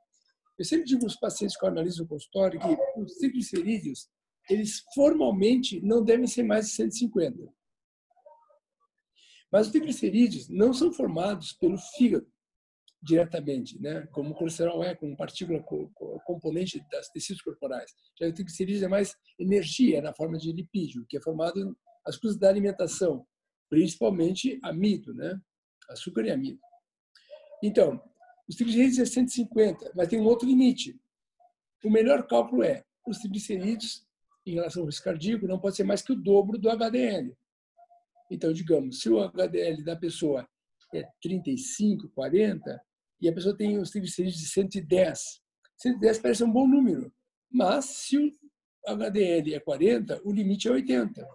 Eu 0.59 0.65
sempre 0.65 0.87
digo 0.87 1.05
aos 1.05 1.17
pacientes 1.17 1.57
que 1.57 1.65
eu 1.65 1.69
analiso 1.69 2.03
no 2.03 2.09
consultório 2.09 2.61
que 2.61 3.01
os 3.01 3.15
triglicerídeos, 3.17 4.09
eles 4.49 4.83
formalmente 4.95 5.81
não 5.81 6.05
devem 6.05 6.27
ser 6.27 6.43
mais 6.43 6.67
de 6.67 6.73
150. 6.73 7.53
Mas 9.53 9.67
os 9.67 9.73
triglicerídeos 9.73 10.49
não 10.49 10.73
são 10.73 10.91
formados 10.91 11.53
pelo 11.53 11.77
fígado 11.77 12.27
diretamente, 13.03 13.81
né? 13.81 14.07
como 14.13 14.31
o 14.31 14.35
colesterol 14.35 14.83
é, 14.83 14.95
como 14.95 15.17
partícula 15.17 15.63
componente 16.25 16.83
das 16.91 17.09
tecidos 17.09 17.43
corporais. 17.43 17.93
Já 18.19 18.29
o 18.29 18.33
triglicerídeos 18.33 18.83
é 18.83 18.89
mais 18.89 19.15
energia 19.39 20.01
na 20.01 20.15
forma 20.15 20.39
de 20.39 20.53
lipídio, 20.53 21.05
que 21.09 21.17
é 21.17 21.21
formado 21.21 21.77
as 22.07 22.17
coisas 22.17 22.39
da 22.39 22.49
alimentação, 22.49 23.27
principalmente 23.69 24.59
amido, 24.63 25.13
né? 25.13 25.39
açúcar 25.91 26.25
e 26.25 26.31
amido. 26.31 26.61
Então, 27.63 28.01
os 28.49 28.57
triglicerídeos 28.57 28.99
é 28.99 29.05
150, 29.05 29.93
mas 29.95 30.09
tem 30.09 30.21
um 30.21 30.25
outro 30.25 30.49
limite. 30.49 30.99
O 31.85 31.91
melhor 31.91 32.27
cálculo 32.27 32.63
é 32.63 32.85
os 33.07 33.19
triglicerídeos 33.19 34.07
em 34.47 34.55
relação 34.55 34.83
ao 34.83 34.87
risco 34.87 35.05
cardíaco 35.05 35.47
não 35.47 35.59
pode 35.59 35.77
ser 35.77 35.85
mais 35.85 36.03
que 36.03 36.13
o 36.13 36.17
dobro 36.17 36.59
do 36.59 36.71
HDL. 36.71 37.37
Então, 38.33 38.53
digamos, 38.53 39.01
se 39.01 39.11
o 39.11 39.21
HDL 39.21 39.83
da 39.85 39.97
pessoa 39.97 40.49
é 40.95 41.07
35, 41.23 42.09
40, 42.11 42.81
e 43.21 43.29
a 43.29 43.33
pessoa 43.33 43.57
tem 43.57 43.79
os 43.79 43.91
triglicerídeos 43.91 44.41
de 44.41 44.49
110, 44.49 45.41
110 45.79 46.19
parece 46.19 46.45
um 46.45 46.51
bom 46.51 46.67
número, 46.67 47.13
mas 47.51 47.85
se 47.85 48.19
o 48.19 48.31
HDL 48.87 49.55
é 49.55 49.61
40, 49.61 50.21
o 50.25 50.33
limite 50.33 50.69
é 50.69 50.73
80, 50.73 51.27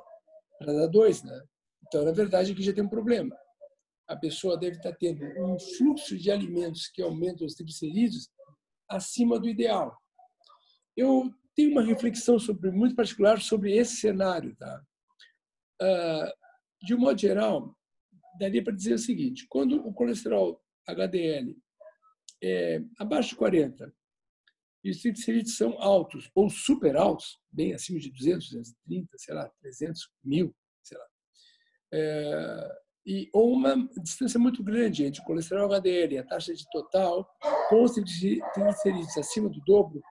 para 0.59 0.73
dar 0.73 0.87
2, 0.87 1.23
né? 1.23 1.41
Então, 1.87 2.03
na 2.03 2.11
verdade, 2.11 2.51
aqui 2.51 2.61
já 2.61 2.73
tem 2.73 2.83
um 2.83 2.89
problema 2.89 3.35
a 4.07 4.15
pessoa 4.15 4.57
deve 4.57 4.77
estar 4.77 4.93
tendo 4.93 5.23
um 5.43 5.59
fluxo 5.59 6.17
de 6.17 6.31
alimentos 6.31 6.87
que 6.87 7.01
aumenta 7.01 7.43
os 7.43 7.55
triglicerídeos 7.55 8.29
acima 8.89 9.37
do 9.37 9.49
ideal. 9.49 9.95
Eu 10.95 11.29
tenho 11.53 11.71
uma 11.71 11.83
reflexão 11.83 12.39
sobre, 12.39 12.71
muito 12.71 12.95
particular 12.95 13.41
sobre 13.41 13.75
esse 13.75 13.97
cenário. 13.97 14.55
Tá? 14.55 14.81
Ah, 15.81 16.33
de 16.81 16.93
um 16.93 16.99
modo 16.99 17.19
geral, 17.19 17.75
daria 18.39 18.63
para 18.63 18.75
dizer 18.75 18.93
o 18.93 18.99
seguinte: 18.99 19.45
quando 19.49 19.75
o 19.85 19.93
colesterol 19.93 20.61
HDL 20.87 21.55
é 22.43 22.81
abaixo 22.97 23.29
de 23.29 23.35
40 23.35 23.93
e 24.83 24.91
os 24.91 25.01
triglicerídeos 25.01 25.57
são 25.57 25.81
altos 25.81 26.29
ou 26.35 26.49
super 26.49 26.95
altos, 26.95 27.39
bem 27.51 27.73
acima 27.73 27.99
de 27.99 28.11
200, 28.11 28.49
230, 28.49 29.17
sei 29.17 29.33
lá, 29.33 29.49
300 29.61 30.09
mil, 30.23 30.55
sei 30.83 30.97
lá, 30.97 31.05
é, 31.93 32.69
e, 33.05 33.29
ou 33.33 33.53
uma 33.53 33.75
distância 34.03 34.39
muito 34.39 34.61
grande 34.61 35.05
entre 35.05 35.21
o 35.21 35.23
colesterol 35.23 35.73
HDL 35.73 36.13
e 36.13 36.17
a 36.17 36.25
taxa 36.25 36.53
de 36.53 36.65
total, 36.69 37.25
com 37.69 37.83
os 37.83 37.93
triglicerídeos 37.93 39.17
acima 39.17 39.49
do 39.49 39.61
dobro, 39.65 40.01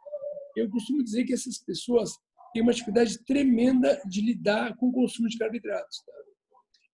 eu 0.57 0.69
costumo 0.71 1.05
dizer 1.05 1.25
que 1.25 1.35
essas 1.35 1.59
pessoas 1.59 2.11
têm 2.53 2.63
uma 2.63 2.73
dificuldade 2.73 3.23
tremenda 3.25 4.01
de 4.07 4.23
lidar 4.23 4.75
com 4.77 4.89
o 4.89 4.93
consumo 4.93 5.29
de 5.29 5.37
carboidratos. 5.37 6.03
Tá? 6.07 6.13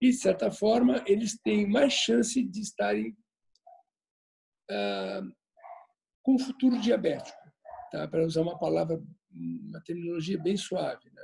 E, 0.03 0.09
de 0.09 0.17
certa 0.17 0.51
forma, 0.51 1.01
eles 1.07 1.39
têm 1.41 1.65
mais 1.65 1.93
chance 1.93 2.43
de 2.43 2.59
estarem 2.59 3.15
ah, 4.69 5.21
com 6.21 6.37
futuro 6.37 6.77
diabético, 6.77 7.37
tá? 7.89 8.05
para 8.09 8.25
usar 8.25 8.41
uma 8.41 8.59
palavra, 8.59 9.01
uma 9.31 9.81
terminologia 9.85 10.37
bem 10.37 10.57
suave. 10.57 11.09
Né? 11.09 11.21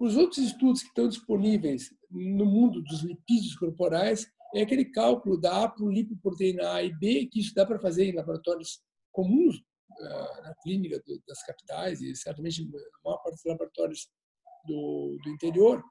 Os 0.00 0.16
outros 0.16 0.38
estudos 0.38 0.80
que 0.80 0.88
estão 0.88 1.06
disponíveis 1.06 1.94
no 2.10 2.46
mundo 2.46 2.80
dos 2.82 3.02
lipídios 3.02 3.54
corporais 3.56 4.26
é 4.54 4.62
aquele 4.62 4.86
cálculo 4.86 5.38
da 5.38 5.64
apolipoproteína 5.64 6.72
A 6.72 6.82
e 6.82 6.94
B, 6.98 7.28
que 7.30 7.40
isso 7.40 7.54
dá 7.54 7.66
para 7.66 7.78
fazer 7.78 8.06
em 8.06 8.14
laboratórios 8.14 8.80
comuns 9.12 9.62
ah, 10.00 10.40
na 10.44 10.54
clínica 10.62 10.98
das 11.28 11.42
capitais 11.42 12.00
e 12.00 12.16
certamente 12.16 12.64
na 12.64 12.78
maior 13.04 13.18
parte 13.18 13.34
dos 13.34 13.44
laboratórios 13.44 14.08
do, 14.66 15.18
do 15.22 15.28
interior, 15.28 15.84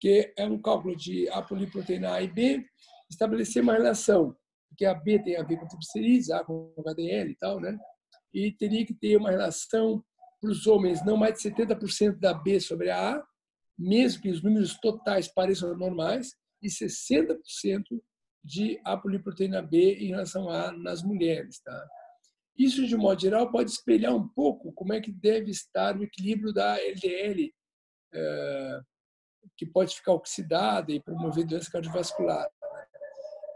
que 0.00 0.32
é 0.36 0.46
um 0.46 0.60
cálculo 0.60 0.96
de 0.96 1.28
apolipoproteína 1.30 2.14
A 2.14 2.22
e 2.22 2.28
B, 2.28 2.64
estabelecer 3.10 3.62
uma 3.62 3.72
relação, 3.72 4.36
porque 4.68 4.84
a 4.84 4.94
B 4.94 5.18
tem 5.22 5.36
a 5.36 5.42
ver 5.42 5.58
com 5.58 5.66
triglicerídeos, 5.66 6.30
A 6.30 6.44
com 6.44 6.72
HDL 6.78 7.30
e 7.30 7.36
tal, 7.36 7.60
né? 7.60 7.76
E 8.32 8.52
teria 8.52 8.84
que 8.84 8.94
ter 8.94 9.16
uma 9.16 9.30
relação 9.30 10.04
para 10.40 10.50
os 10.50 10.66
homens 10.66 11.04
não 11.04 11.16
mais 11.16 11.34
de 11.34 11.50
70% 11.50 12.18
da 12.18 12.32
B 12.34 12.60
sobre 12.60 12.90
a 12.90 13.16
A 13.16 13.24
mesmo 13.78 14.22
que 14.22 14.30
os 14.30 14.42
números 14.42 14.74
totais 14.80 15.28
pareçam 15.28 15.76
normais, 15.76 16.34
e 16.60 16.66
60% 16.66 17.36
de 18.42 18.80
apoliproteína 18.84 19.62
B 19.62 19.94
em 19.94 20.08
relação 20.08 20.50
a 20.50 20.72
nas 20.72 21.02
mulheres. 21.04 21.60
Tá? 21.60 21.88
Isso, 22.56 22.84
de 22.84 22.96
modo 22.96 23.20
geral, 23.20 23.50
pode 23.50 23.70
espelhar 23.70 24.12
um 24.14 24.26
pouco 24.26 24.72
como 24.72 24.92
é 24.92 25.00
que 25.00 25.12
deve 25.12 25.52
estar 25.52 25.96
o 25.96 26.02
equilíbrio 26.02 26.52
da 26.52 26.76
LDL, 26.80 27.54
que 29.56 29.66
pode 29.66 29.94
ficar 29.96 30.12
oxidada 30.12 30.92
e 30.92 31.00
promover 31.00 31.44
doença 31.44 31.70
cardiovascular. 31.70 32.48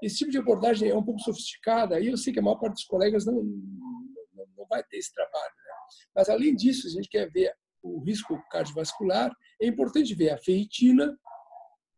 Esse 0.03 0.18
tipo 0.18 0.30
de 0.33 0.39
abordagem 0.39 0.91
é 0.91 0.97
um 0.97 1.05
pouco 1.05 1.20
sofisticada, 1.20 2.01
e 2.01 2.09
eu 2.09 2.16
sei 2.16 2.33
que 2.33 2.41
a 2.41 2.43
maior 2.43 2.57
parte 2.59 2.74
dos 2.74 2.85
colegas 2.85 3.24
não, 3.24 3.35
não, 3.35 4.47
não 4.57 4.66
vai 4.68 4.83
ter 4.83 4.97
esse 4.97 5.14
trabalho. 5.14 5.55
Né? 5.57 5.72
Mas, 6.14 6.28
além 6.28 6.57
disso, 6.57 6.89
a 6.89 6.91
gente 6.91 7.09
quer 7.09 7.30
ver 7.30 7.55
o 7.80 8.01
risco 8.01 8.41
cardiovascular, 8.51 9.33
é 9.61 9.66
importante 9.66 10.14
ver 10.14 10.30
a 10.30 10.39
ferritina, 10.39 11.16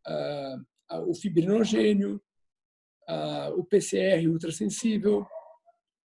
a, 0.07 0.57
a, 0.91 1.01
o 1.01 1.15
fibrinogênio, 1.15 2.23
a, 3.09 3.51
o 3.57 3.65
PCR 3.65 4.29
ultrassensível, 4.29 5.27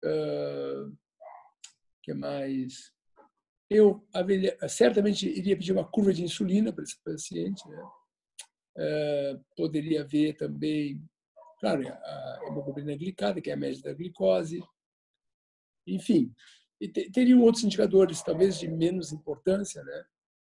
o 0.03 0.91
que 2.01 2.13
mais? 2.13 2.91
Eu 3.73 4.05
certamente 4.67 5.25
iria 5.29 5.55
pedir 5.55 5.71
uma 5.71 5.89
curva 5.89 6.13
de 6.13 6.21
insulina 6.21 6.73
para 6.73 6.83
esse 6.83 7.01
paciente. 7.01 7.63
Né? 7.69 7.81
poderia 9.55 10.03
ver 10.03 10.35
também, 10.35 11.01
claro, 11.59 11.87
a 11.87 12.39
hemoglobina 12.47 12.97
glicada, 12.97 13.39
que 13.39 13.49
é 13.49 13.53
a 13.53 13.57
média 13.57 13.81
da 13.81 13.93
glicose. 13.93 14.61
Enfim, 15.87 16.33
e 16.81 16.89
teriam 16.89 17.41
outros 17.41 17.63
indicadores, 17.63 18.21
talvez 18.21 18.59
de 18.59 18.67
menos 18.67 19.13
importância, 19.13 19.81
né? 19.83 20.05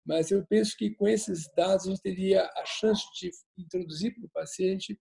mas 0.05 0.29
eu 0.29 0.45
penso 0.45 0.77
que 0.77 0.91
com 0.91 1.07
esses 1.07 1.49
dados 1.55 1.87
a 1.87 1.89
gente 1.89 2.01
teria 2.01 2.43
a 2.43 2.65
chance 2.65 3.03
de 3.19 3.31
introduzir 3.57 4.13
para 4.13 4.25
o 4.25 4.29
paciente 4.29 4.99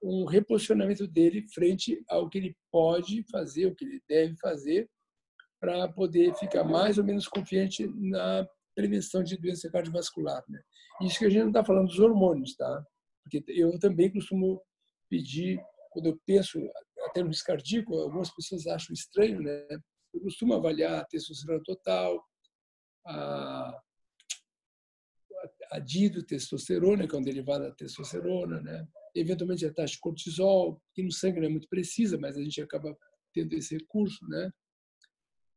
um 0.00 0.24
reposicionamento 0.24 1.06
dele 1.06 1.46
frente 1.52 2.00
ao 2.08 2.28
que 2.28 2.38
ele 2.38 2.56
pode 2.70 3.24
fazer, 3.30 3.66
o 3.66 3.74
que 3.74 3.84
ele 3.84 4.00
deve 4.08 4.36
fazer, 4.36 4.88
para 5.60 5.88
poder 5.88 6.34
ficar 6.34 6.64
mais 6.64 6.98
ou 6.98 7.04
menos 7.04 7.26
confiante 7.26 7.86
na 7.94 8.46
prevenção 8.74 9.22
de 9.22 9.36
doença 9.36 9.70
cardiovascular. 9.70 10.44
Né? 10.48 10.60
Isso 11.02 11.18
que 11.18 11.24
a 11.24 11.30
gente 11.30 11.42
não 11.42 11.48
está 11.48 11.64
falando 11.64 11.88
dos 11.88 11.98
hormônios, 11.98 12.54
tá? 12.54 12.84
Porque 13.22 13.42
eu 13.48 13.78
também 13.78 14.12
costumo 14.12 14.62
pedir, 15.08 15.60
quando 15.90 16.06
eu 16.06 16.20
penso 16.26 16.58
até 17.06 17.22
no 17.22 17.28
risco 17.28 17.46
cardíaco, 17.46 17.94
algumas 17.96 18.30
pessoas 18.34 18.66
acham 18.66 18.92
estranho, 18.92 19.40
né? 19.40 19.66
Eu 20.14 20.20
costumo 20.20 20.54
avaliar 20.54 21.00
a 21.00 21.04
testosterona 21.04 21.62
total, 21.64 22.22
a, 23.06 23.80
a 25.72 25.78
dihidrotestosterona, 25.80 27.08
que 27.08 27.14
é 27.14 27.18
um 27.18 27.22
derivado 27.22 27.64
da 27.64 27.74
testosterona, 27.74 28.60
né? 28.60 28.86
eventualmente 29.16 29.64
a 29.64 29.72
taxa 29.72 29.94
de 29.94 30.00
cortisol, 30.00 30.80
que 30.94 31.02
no 31.02 31.10
sangue 31.10 31.40
não 31.40 31.46
é 31.46 31.50
muito 31.50 31.68
precisa, 31.68 32.18
mas 32.18 32.36
a 32.36 32.42
gente 32.42 32.60
acaba 32.60 32.96
tendo 33.32 33.54
esse 33.54 33.76
recurso, 33.76 34.26
né? 34.28 34.50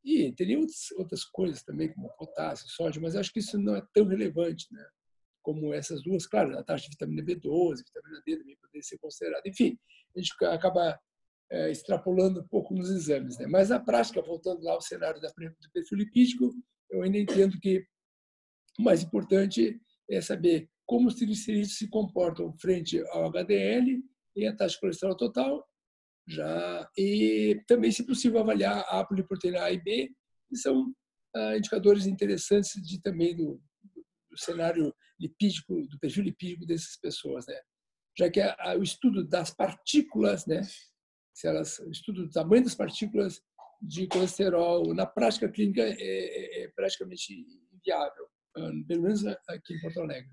E 0.04 0.32
teria 0.32 0.58
outras 0.96 1.24
coisas 1.24 1.62
também, 1.62 1.92
como 1.92 2.08
potássio, 2.16 2.68
sódio, 2.68 3.02
mas 3.02 3.16
acho 3.16 3.32
que 3.32 3.40
isso 3.40 3.58
não 3.58 3.76
é 3.76 3.82
tão 3.92 4.06
relevante, 4.06 4.66
né? 4.72 4.84
Como 5.42 5.72
essas 5.72 6.02
duas, 6.02 6.26
claro, 6.26 6.58
a 6.58 6.62
taxa 6.62 6.84
de 6.84 6.90
vitamina 6.90 7.22
B12, 7.22 7.78
vitamina 7.78 8.22
D 8.26 8.36
também 8.36 8.56
poderia 8.56 8.82
ser 8.82 8.98
considerada. 8.98 9.42
Enfim, 9.46 9.78
a 10.14 10.20
gente 10.20 10.32
acaba 10.44 10.98
é, 11.50 11.70
extrapolando 11.70 12.40
um 12.40 12.48
pouco 12.48 12.74
nos 12.74 12.90
exames. 12.90 13.38
Né? 13.38 13.46
Mas 13.46 13.70
na 13.70 13.80
prática, 13.80 14.22
voltando 14.22 14.62
lá 14.62 14.72
ao 14.72 14.80
cenário 14.80 15.20
da, 15.20 15.28
do 15.28 15.70
perfil 15.72 15.98
lipídico, 15.98 16.54
eu 16.90 17.02
ainda 17.02 17.18
entendo 17.18 17.58
que 17.60 17.84
o 18.78 18.82
mais 18.82 19.02
importante 19.02 19.80
é 20.08 20.20
saber 20.20 20.68
como 20.86 21.08
os 21.08 21.14
triglicerídeos 21.14 21.76
se 21.76 21.88
comportam 21.88 22.52
frente 22.58 23.00
ao 23.10 23.26
HDL 23.26 24.02
e 24.36 24.46
a 24.46 24.54
taxa 24.54 24.74
de 24.74 24.80
colesterol 24.80 25.16
total, 25.16 25.64
já 26.30 26.88
e 26.96 27.60
também, 27.66 27.90
se 27.90 28.06
possível, 28.06 28.40
avaliar 28.40 28.84
a 28.88 29.04
poliproteína 29.04 29.62
A 29.62 29.72
e 29.72 29.82
B, 29.82 30.10
que 30.48 30.56
são 30.56 30.94
ah, 31.34 31.56
indicadores 31.56 32.06
interessantes 32.06 32.72
de 32.82 33.00
também 33.00 33.36
do, 33.36 33.60
do, 34.30 34.38
cenário 34.38 34.94
lipídico, 35.18 35.86
do 35.88 35.98
perfil 35.98 36.24
lipídico 36.24 36.66
dessas 36.66 36.96
pessoas, 36.96 37.46
né? 37.46 37.60
Já 38.16 38.30
que 38.30 38.40
a, 38.40 38.56
a, 38.58 38.76
o 38.76 38.82
estudo 38.82 39.24
das 39.24 39.50
partículas, 39.50 40.46
né, 40.46 40.62
se 41.34 41.46
elas 41.46 41.78
estudo 41.90 42.26
do 42.26 42.30
tamanho 42.30 42.64
das 42.64 42.74
partículas 42.74 43.40
de 43.82 44.06
colesterol 44.06 44.94
na 44.94 45.06
prática 45.06 45.48
clínica 45.48 45.82
é, 45.82 45.94
é, 45.98 46.64
é 46.64 46.68
praticamente 46.68 47.32
inviável, 47.72 48.28
pelo 48.86 49.02
menos 49.02 49.24
aqui 49.26 49.74
em 49.74 49.80
Porto 49.80 50.00
Alegre. 50.00 50.30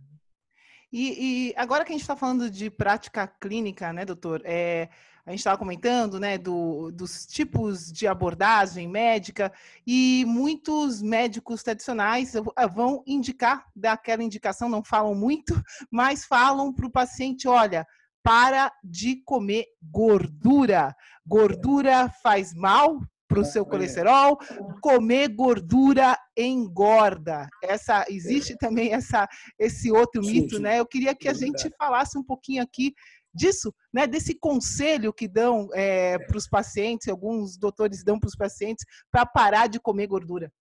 E, 0.91 1.49
e 1.49 1.53
agora 1.57 1.83
que 1.83 1.91
a 1.91 1.93
gente 1.93 2.01
está 2.01 2.15
falando 2.15 2.49
de 2.49 2.69
prática 2.69 3.27
clínica, 3.27 3.91
né, 3.91 4.05
doutor? 4.05 4.41
É, 4.45 4.89
a 5.25 5.31
gente 5.31 5.39
estava 5.39 5.57
comentando, 5.57 6.21
né, 6.21 6.38
do, 6.38 6.89
dos 6.91 7.25
tipos 7.25 7.91
de 7.91 8.07
abordagem 8.07 8.88
médica 8.88 9.51
e 9.85 10.23
muitos 10.25 11.01
médicos 11.01 11.61
tradicionais 11.61 12.31
vão 12.73 13.03
indicar 13.05 13.65
daquela 13.75 14.23
indicação, 14.23 14.69
não 14.69 14.81
falam 14.81 15.13
muito, 15.13 15.53
mas 15.91 16.23
falam 16.23 16.73
para 16.73 16.85
o 16.85 16.91
paciente, 16.91 17.45
olha, 17.45 17.85
para 18.23 18.71
de 18.81 19.17
comer 19.25 19.65
gordura. 19.81 20.95
Gordura 21.25 22.09
faz 22.23 22.53
mal 22.53 23.01
para 23.28 23.41
o 23.41 23.45
seu 23.45 23.65
colesterol, 23.65 24.38
comer 24.82 25.28
gordura 25.30 26.17
engorda. 26.36 27.47
Essa 27.61 28.05
existe 28.09 28.53
é. 28.53 28.57
também 28.57 28.93
essa 28.93 29.28
esse 29.59 29.91
outro 29.91 30.23
sim, 30.23 30.32
mito, 30.32 30.55
sim. 30.55 30.61
né? 30.61 30.80
Eu 30.80 30.86
queria 30.86 31.13
que 31.13 31.28
a 31.28 31.34
gente 31.34 31.69
falasse 31.78 32.17
um 32.17 32.23
pouquinho 32.23 32.63
aqui 32.63 32.93
disso, 33.34 33.73
né? 33.93 34.07
Desse 34.07 34.34
conselho 34.39 35.13
que 35.13 35.28
dão 35.28 35.67
é, 35.73 36.13
é. 36.13 36.19
para 36.19 36.38
os 36.38 36.47
pacientes, 36.47 37.07
alguns 37.07 37.57
doutores 37.57 38.03
dão 38.03 38.19
para 38.19 38.28
os 38.28 38.36
pacientes 38.36 38.86
para 39.11 39.25
parar 39.25 39.67
de 39.67 39.80
comer 39.80 40.07
gordura. 40.07 40.51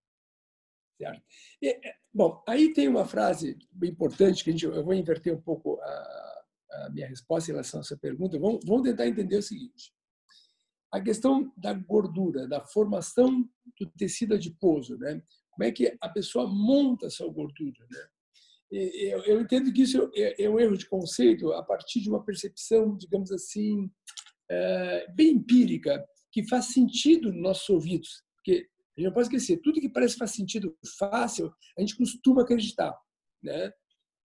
Certo. 1.00 1.22
E, 1.62 1.68
é, 1.68 1.94
bom, 2.12 2.42
aí 2.48 2.72
tem 2.72 2.88
uma 2.88 3.04
frase 3.04 3.56
importante 3.82 4.42
que 4.42 4.50
a 4.50 4.52
gente, 4.52 4.64
eu 4.64 4.84
vou 4.84 4.94
inverter 4.94 5.32
um 5.32 5.40
pouco 5.40 5.78
a, 5.80 6.44
a 6.72 6.90
minha 6.90 7.06
resposta 7.06 7.50
em 7.50 7.54
relação 7.54 7.80
a 7.80 7.82
essa 7.82 7.96
pergunta. 7.96 8.38
Vamos, 8.38 8.64
vamos 8.64 8.82
tentar 8.82 9.06
entender 9.06 9.36
o 9.36 9.42
seguinte 9.42 9.94
a 10.92 11.00
questão 11.00 11.52
da 11.56 11.72
gordura, 11.72 12.46
da 12.46 12.64
formação 12.64 13.48
do 13.78 13.86
tecido 13.98 14.34
adiposo, 14.34 14.96
né? 14.98 15.22
Como 15.50 15.64
é 15.64 15.72
que 15.72 15.96
a 16.00 16.08
pessoa 16.08 16.46
monta 16.46 17.06
a 17.06 17.10
sua 17.10 17.30
gordura, 17.30 17.86
né? 17.90 18.06
Eu, 18.70 19.40
entendo 19.40 19.72
que 19.72 19.82
isso 19.82 20.10
é, 20.14 20.42
é 20.42 20.50
um 20.50 20.58
erro 20.58 20.76
de 20.76 20.88
conceito 20.88 21.52
a 21.52 21.62
partir 21.62 22.00
de 22.00 22.08
uma 22.08 22.24
percepção, 22.24 22.96
digamos 22.96 23.30
assim, 23.30 23.88
é, 24.50 25.06
bem 25.12 25.34
empírica, 25.34 26.04
que 26.32 26.46
faz 26.48 26.66
sentido 26.66 27.32
nos 27.32 27.42
nossos 27.42 27.68
ouvidos. 27.68 28.22
Porque 28.36 28.68
a 28.96 29.00
gente 29.00 29.08
não 29.08 29.12
pode 29.12 29.28
esquecer, 29.28 29.60
tudo 29.62 29.80
que 29.80 29.88
parece 29.88 30.16
faz 30.16 30.32
sentido 30.32 30.76
fácil, 30.98 31.52
a 31.78 31.80
gente 31.80 31.96
costuma 31.96 32.42
acreditar, 32.42 32.94
né? 33.42 33.72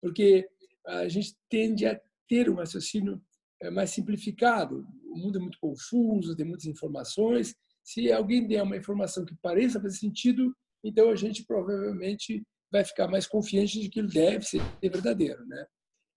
Porque 0.02 0.48
a 0.88 1.08
gente 1.08 1.36
tende 1.50 1.86
a 1.86 2.00
ter 2.28 2.50
um 2.50 2.56
raciocínio 2.56 3.22
é 3.62 3.70
mais 3.70 3.92
simplificado. 3.92 4.86
O 5.12 5.18
mundo 5.18 5.38
é 5.38 5.42
muito 5.42 5.60
confuso, 5.60 6.36
tem 6.36 6.46
muitas 6.46 6.66
informações. 6.66 7.56
Se 7.84 8.12
alguém 8.12 8.48
der 8.48 8.64
uma 8.64 8.78
informação 8.78 9.26
que 9.26 9.36
pareça 9.42 9.82
fazer 9.82 9.98
sentido, 9.98 10.56
então 10.84 11.10
a 11.10 11.16
gente 11.16 11.46
provavelmente 11.46 12.44
vai 12.72 12.86
ficar 12.86 13.08
mais 13.08 13.26
confiante 13.26 13.80
de 13.80 13.90
que 13.90 14.00
ele 14.00 14.10
deve 14.10 14.46
ser 14.46 14.62
verdadeiro, 14.82 15.46
né? 15.48 15.66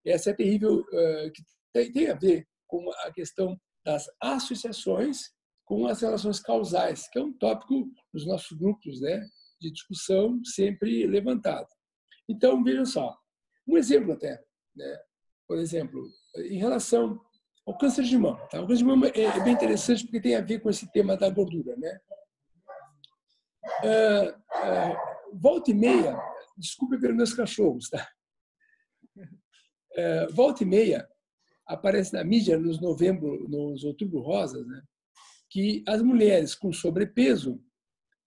Essa 0.05 0.29
é 0.29 0.33
terrível, 0.33 0.79
uh, 0.79 1.31
que 1.33 1.41
tem, 1.73 1.91
tem 1.91 2.09
a 2.09 2.13
ver 2.13 2.45
com 2.67 2.89
a 3.05 3.11
questão 3.11 3.59
das 3.83 4.05
associações 4.21 5.33
com 5.65 5.87
as 5.87 6.01
relações 6.01 6.39
causais, 6.39 7.07
que 7.09 7.17
é 7.17 7.21
um 7.21 7.33
tópico 7.33 7.89
dos 8.13 8.25
nossos 8.25 8.57
grupos, 8.57 8.99
né, 9.01 9.25
de 9.59 9.71
discussão 9.71 10.43
sempre 10.43 11.07
levantado. 11.07 11.67
Então 12.29 12.63
vejam 12.63 12.85
só, 12.85 13.17
um 13.67 13.77
exemplo 13.77 14.13
até, 14.13 14.41
né? 14.75 14.99
Por 15.47 15.57
exemplo, 15.57 16.09
em 16.37 16.57
relação 16.57 17.19
o 17.65 17.77
câncer 17.77 18.03
de 18.03 18.17
mama. 18.17 18.39
Tá? 18.47 18.61
O 18.61 18.67
câncer 18.67 18.79
de 18.79 18.85
mama 18.85 19.07
é, 19.07 19.21
é 19.21 19.43
bem 19.43 19.53
interessante 19.53 20.03
porque 20.03 20.21
tem 20.21 20.35
a 20.35 20.41
ver 20.41 20.59
com 20.59 20.69
esse 20.69 20.91
tema 20.91 21.15
da 21.17 21.29
gordura. 21.29 21.75
Né? 21.77 21.99
Ah, 23.83 24.41
ah, 24.51 25.17
volta 25.33 25.71
e 25.71 25.73
meia, 25.73 26.17
desculpe 26.57 26.99
pelos 26.99 27.15
meus 27.15 27.33
cachorros, 27.33 27.89
tá? 27.89 28.07
Ah, 29.95 30.27
volta 30.31 30.63
e 30.63 30.65
meia 30.65 31.07
aparece 31.67 32.13
na 32.13 32.23
mídia 32.23 32.57
nos 32.57 32.81
novembro, 32.81 33.47
nos 33.47 33.83
outubro 33.83 34.19
rosas, 34.21 34.65
né? 34.67 34.81
que 35.49 35.83
as 35.87 36.01
mulheres 36.01 36.55
com 36.55 36.73
sobrepeso 36.73 37.63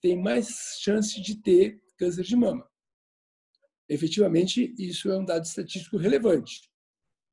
têm 0.01 0.16
mais 0.16 0.78
chance 0.80 1.20
de 1.20 1.43
ter 1.43 1.82
câncer 1.99 2.22
de 2.22 2.37
mama. 2.37 2.64
Efetivamente, 3.89 4.74
isso 4.78 5.11
é 5.11 5.18
um 5.18 5.24
dado 5.24 5.45
estatístico 5.45 5.97
relevante. 5.97 6.70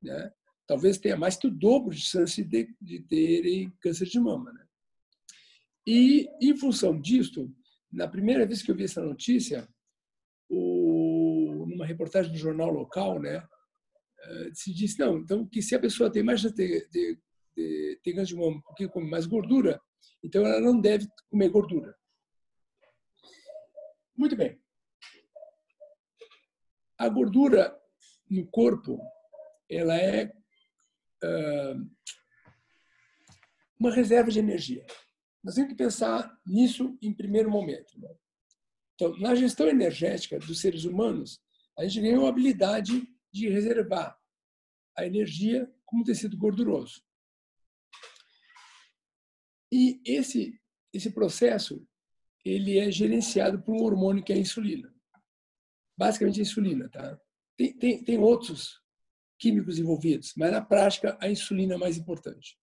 Né? 0.02 0.32
Talvez 0.66 0.98
tenha 0.98 1.16
mais 1.16 1.36
que 1.36 1.46
o 1.46 1.50
dobro 1.50 1.94
de 1.94 2.00
chance 2.00 2.42
de, 2.42 2.74
de 2.80 3.00
terem 3.00 3.70
câncer 3.80 4.06
de 4.06 4.18
mama. 4.18 4.52
Né? 4.52 4.66
E, 5.86 6.28
em 6.40 6.56
função 6.56 6.98
disso, 7.00 7.52
na 7.92 8.08
primeira 8.08 8.46
vez 8.46 8.62
que 8.62 8.70
eu 8.70 8.76
vi 8.76 8.84
essa 8.84 9.02
notícia, 9.02 9.68
o, 10.48 11.66
numa 11.68 11.86
reportagem 11.86 12.32
do 12.32 12.38
jornal 12.38 12.70
local, 12.70 13.20
né, 13.20 13.46
eh, 14.20 14.50
se 14.54 14.72
disse, 14.72 14.98
não, 14.98 15.18
então 15.18 15.46
que 15.46 15.60
se 15.60 15.74
a 15.74 15.80
pessoa 15.80 16.10
tem 16.10 16.22
mais 16.22 16.40
chance 16.40 16.54
de, 16.54 16.88
de, 16.88 17.18
de 17.56 18.00
ter 18.02 18.14
câncer 18.14 18.34
de 18.34 18.36
mama 18.36 18.62
porque 18.66 18.88
come 18.88 19.08
mais 19.08 19.26
gordura, 19.26 19.80
então 20.22 20.44
ela 20.46 20.60
não 20.60 20.80
deve 20.80 21.06
comer 21.30 21.50
gordura. 21.50 21.94
Muito 24.16 24.36
bem. 24.36 24.58
A 26.96 27.08
gordura 27.08 27.76
no 28.30 28.46
corpo, 28.46 28.98
ela 29.68 29.96
é 29.96 30.32
uma 33.78 33.94
reserva 33.94 34.30
de 34.30 34.38
energia. 34.38 34.84
Nós 35.42 35.54
temos 35.54 35.70
que 35.70 35.76
pensar 35.76 36.38
nisso 36.46 36.96
em 37.02 37.12
primeiro 37.12 37.50
momento. 37.50 37.98
Né? 38.00 38.08
Então, 38.94 39.16
na 39.18 39.34
gestão 39.34 39.68
energética 39.68 40.38
dos 40.38 40.60
seres 40.60 40.84
humanos, 40.84 41.40
a 41.78 41.84
gente 41.84 42.00
ganhou 42.00 42.26
a 42.26 42.28
habilidade 42.28 43.06
de 43.32 43.48
reservar 43.48 44.18
a 44.96 45.04
energia 45.04 45.70
como 45.84 46.04
tecido 46.04 46.36
gorduroso. 46.36 47.02
E 49.72 50.00
esse 50.04 50.58
esse 50.94 51.10
processo 51.10 51.84
ele 52.44 52.78
é 52.78 52.90
gerenciado 52.90 53.60
por 53.60 53.74
um 53.74 53.82
hormônio 53.82 54.22
que 54.22 54.32
é 54.32 54.36
a 54.36 54.38
insulina. 54.38 54.94
Basicamente 55.98 56.38
a 56.38 56.42
insulina, 56.42 56.88
tá? 56.88 57.18
Tem, 57.56 57.72
tem, 57.76 58.04
tem 58.04 58.18
outros 58.18 58.80
químicos 59.44 59.78
envolvidos, 59.78 60.32
mas 60.38 60.50
na 60.50 60.62
prática 60.62 61.18
a 61.20 61.28
insulina 61.28 61.74
é 61.74 61.76
mais 61.76 61.98
importante. 61.98 62.58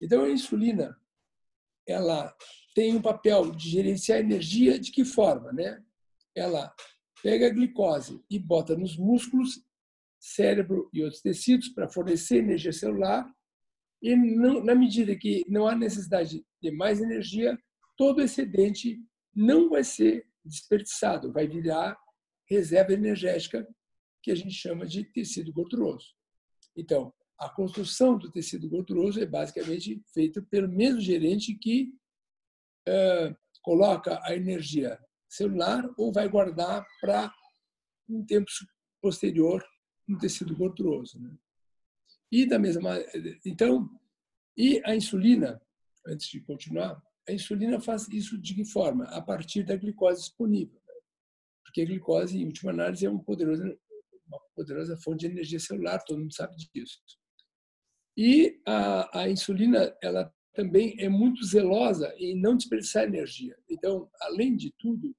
Então 0.00 0.22
a 0.22 0.30
insulina 0.30 0.96
ela 1.84 2.32
tem 2.72 2.94
um 2.94 3.02
papel 3.02 3.50
de 3.50 3.68
gerenciar 3.68 4.20
energia 4.20 4.78
de 4.78 4.92
que 4.92 5.04
forma, 5.04 5.52
né? 5.52 5.82
Ela 6.32 6.72
pega 7.20 7.48
a 7.48 7.50
glicose 7.50 8.22
e 8.30 8.38
bota 8.38 8.76
nos 8.76 8.96
músculos, 8.96 9.60
cérebro 10.20 10.88
e 10.92 11.02
outros 11.02 11.20
tecidos 11.20 11.68
para 11.70 11.88
fornecer 11.88 12.36
energia 12.36 12.72
celular 12.72 13.28
e 14.00 14.14
não, 14.14 14.62
na 14.62 14.74
medida 14.74 15.16
que 15.16 15.44
não 15.48 15.66
há 15.66 15.74
necessidade 15.74 16.46
de 16.62 16.70
mais 16.70 17.00
energia, 17.00 17.58
todo 17.96 18.22
excedente 18.22 19.00
não 19.34 19.68
vai 19.68 19.82
ser 19.82 20.28
desperdiçado, 20.44 21.32
vai 21.32 21.48
virar 21.48 21.98
reserva 22.48 22.92
energética 22.92 23.66
que 24.24 24.30
a 24.30 24.34
gente 24.34 24.54
chama 24.54 24.86
de 24.86 25.04
tecido 25.04 25.52
gorduroso. 25.52 26.14
Então, 26.74 27.12
a 27.38 27.46
construção 27.50 28.16
do 28.16 28.30
tecido 28.30 28.66
gorduroso 28.70 29.20
é 29.20 29.26
basicamente 29.26 30.02
feita 30.14 30.40
pelo 30.40 30.66
mesmo 30.66 30.98
gerente 30.98 31.54
que 31.54 31.92
uh, 32.88 33.36
coloca 33.60 34.18
a 34.24 34.34
energia 34.34 34.98
celular 35.28 35.84
ou 35.98 36.10
vai 36.10 36.26
guardar 36.26 36.86
para 37.02 37.30
um 38.08 38.24
tempo 38.24 38.50
posterior 39.02 39.62
no 40.08 40.18
tecido 40.18 40.56
gorduroso. 40.56 41.20
Né? 41.20 41.36
E 42.32 42.46
da 42.46 42.58
mesma 42.58 42.96
então, 43.44 43.90
e 44.56 44.80
a 44.86 44.96
insulina, 44.96 45.60
antes 46.06 46.28
de 46.28 46.40
continuar, 46.40 47.02
a 47.28 47.32
insulina 47.32 47.78
faz 47.78 48.08
isso 48.08 48.38
de 48.38 48.54
que 48.54 48.64
forma? 48.64 49.04
A 49.04 49.20
partir 49.20 49.64
da 49.64 49.76
glicose 49.76 50.20
disponível. 50.20 50.80
Né? 50.86 50.94
Porque 51.62 51.82
a 51.82 51.84
glicose, 51.84 52.38
em 52.38 52.46
última 52.46 52.70
análise, 52.70 53.04
é 53.04 53.10
um 53.10 53.18
poderoso 53.18 53.76
uma 54.36 54.48
poderosa 54.54 54.96
fonte 54.98 55.20
de 55.20 55.26
energia 55.26 55.58
celular, 55.58 56.02
todo 56.04 56.18
mundo 56.18 56.34
sabe 56.34 56.56
disso. 56.56 57.00
E 58.16 58.60
a, 58.66 59.22
a 59.22 59.28
insulina, 59.28 59.96
ela 60.02 60.32
também 60.52 60.94
é 60.98 61.08
muito 61.08 61.44
zelosa 61.44 62.14
em 62.16 62.40
não 62.40 62.56
desperdiçar 62.56 63.04
energia. 63.04 63.58
Então, 63.68 64.08
além 64.20 64.56
de 64.56 64.72
tudo, 64.78 65.14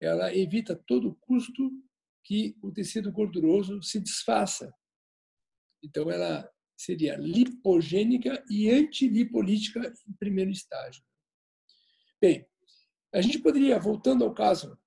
ela 0.00 0.34
evita 0.34 0.76
todo 0.86 1.08
o 1.08 1.14
custo 1.16 1.70
que 2.24 2.56
o 2.62 2.70
tecido 2.70 3.10
gorduroso 3.10 3.82
se 3.82 3.98
desfaça. 3.98 4.72
Então, 5.82 6.10
ela 6.10 6.48
seria 6.76 7.16
lipogênica 7.16 8.44
e 8.48 8.70
antilipolítica 8.70 9.92
em 10.06 10.12
primeiro 10.12 10.50
estágio. 10.50 11.02
Bem, 12.20 12.46
a 13.12 13.20
gente 13.20 13.40
poderia, 13.40 13.80
voltando 13.80 14.24
ao 14.24 14.32
caso 14.32 14.78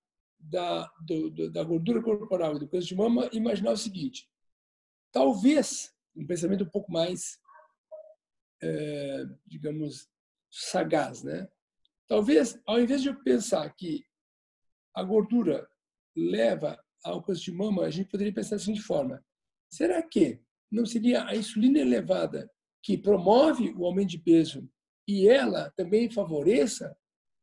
da, 0.41 0.91
do, 1.05 1.49
da 1.49 1.63
gordura 1.63 2.01
corporal 2.01 2.55
e 2.55 2.59
do 2.59 2.67
câncer 2.67 2.89
de 2.89 2.95
mama, 2.95 3.29
imaginar 3.31 3.71
o 3.71 3.77
seguinte: 3.77 4.29
talvez 5.11 5.93
um 6.15 6.25
pensamento 6.25 6.63
um 6.63 6.69
pouco 6.69 6.91
mais, 6.91 7.39
é, 8.61 9.25
digamos, 9.45 10.09
sagaz, 10.49 11.23
né? 11.23 11.49
Talvez, 12.07 12.59
ao 12.65 12.79
invés 12.79 13.01
de 13.01 13.09
eu 13.09 13.23
pensar 13.23 13.69
que 13.75 14.05
a 14.93 15.03
gordura 15.03 15.69
leva 16.15 16.77
ao 17.03 17.23
câncer 17.23 17.45
de 17.45 17.51
mama, 17.53 17.83
a 17.83 17.89
gente 17.89 18.09
poderia 18.09 18.33
pensar 18.33 18.55
da 18.55 18.59
seguinte 18.59 18.81
forma: 18.81 19.23
será 19.69 20.01
que 20.03 20.41
não 20.69 20.85
seria 20.85 21.25
a 21.25 21.35
insulina 21.35 21.79
elevada 21.79 22.51
que 22.83 22.97
promove 22.97 23.73
o 23.77 23.85
aumento 23.85 24.09
de 24.09 24.19
peso 24.19 24.69
e 25.07 25.27
ela 25.27 25.71
também 25.71 26.09
favoreça 26.09 26.95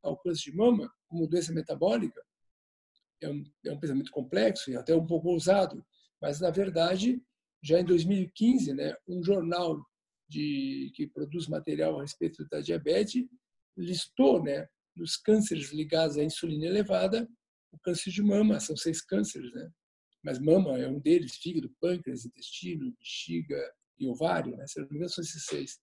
ao 0.02 0.16
câncer 0.16 0.50
de 0.50 0.56
mama 0.56 0.92
como 1.06 1.26
doença 1.26 1.52
metabólica? 1.52 2.22
É 3.20 3.28
um, 3.28 3.44
é 3.66 3.72
um 3.72 3.80
pensamento 3.80 4.10
complexo 4.10 4.70
e 4.70 4.76
até 4.76 4.94
um 4.94 5.06
pouco 5.06 5.28
ousado, 5.28 5.84
mas 6.20 6.40
na 6.40 6.50
verdade, 6.50 7.20
já 7.62 7.80
em 7.80 7.84
2015, 7.84 8.72
né, 8.74 8.94
um 9.08 9.22
jornal 9.22 9.84
de, 10.28 10.92
que 10.94 11.06
produz 11.06 11.48
material 11.48 11.98
a 11.98 12.02
respeito 12.02 12.46
da 12.48 12.60
diabetes 12.60 13.24
listou, 13.76 14.42
né, 14.42 14.68
nos 14.96 15.16
cânceres 15.16 15.72
ligados 15.72 16.18
à 16.18 16.24
insulina 16.24 16.66
elevada, 16.66 17.28
o 17.72 17.78
câncer 17.78 18.10
de 18.10 18.22
mama, 18.22 18.60
são 18.60 18.76
seis 18.76 19.00
cânceres, 19.00 19.52
né? 19.52 19.70
Mas 20.22 20.38
mama 20.38 20.76
é 20.78 20.88
um 20.88 20.98
deles, 20.98 21.36
fígado, 21.36 21.70
pâncreas, 21.80 22.24
intestino, 22.24 22.92
bexiga 22.98 23.72
e 23.98 24.08
ovário, 24.08 24.56
né? 24.56 24.66
Se 24.66 24.80
não 24.80 24.88
me 24.88 24.96
engano, 24.96 25.10
são 25.10 25.22
esses 25.22 25.44
seis. 25.44 25.78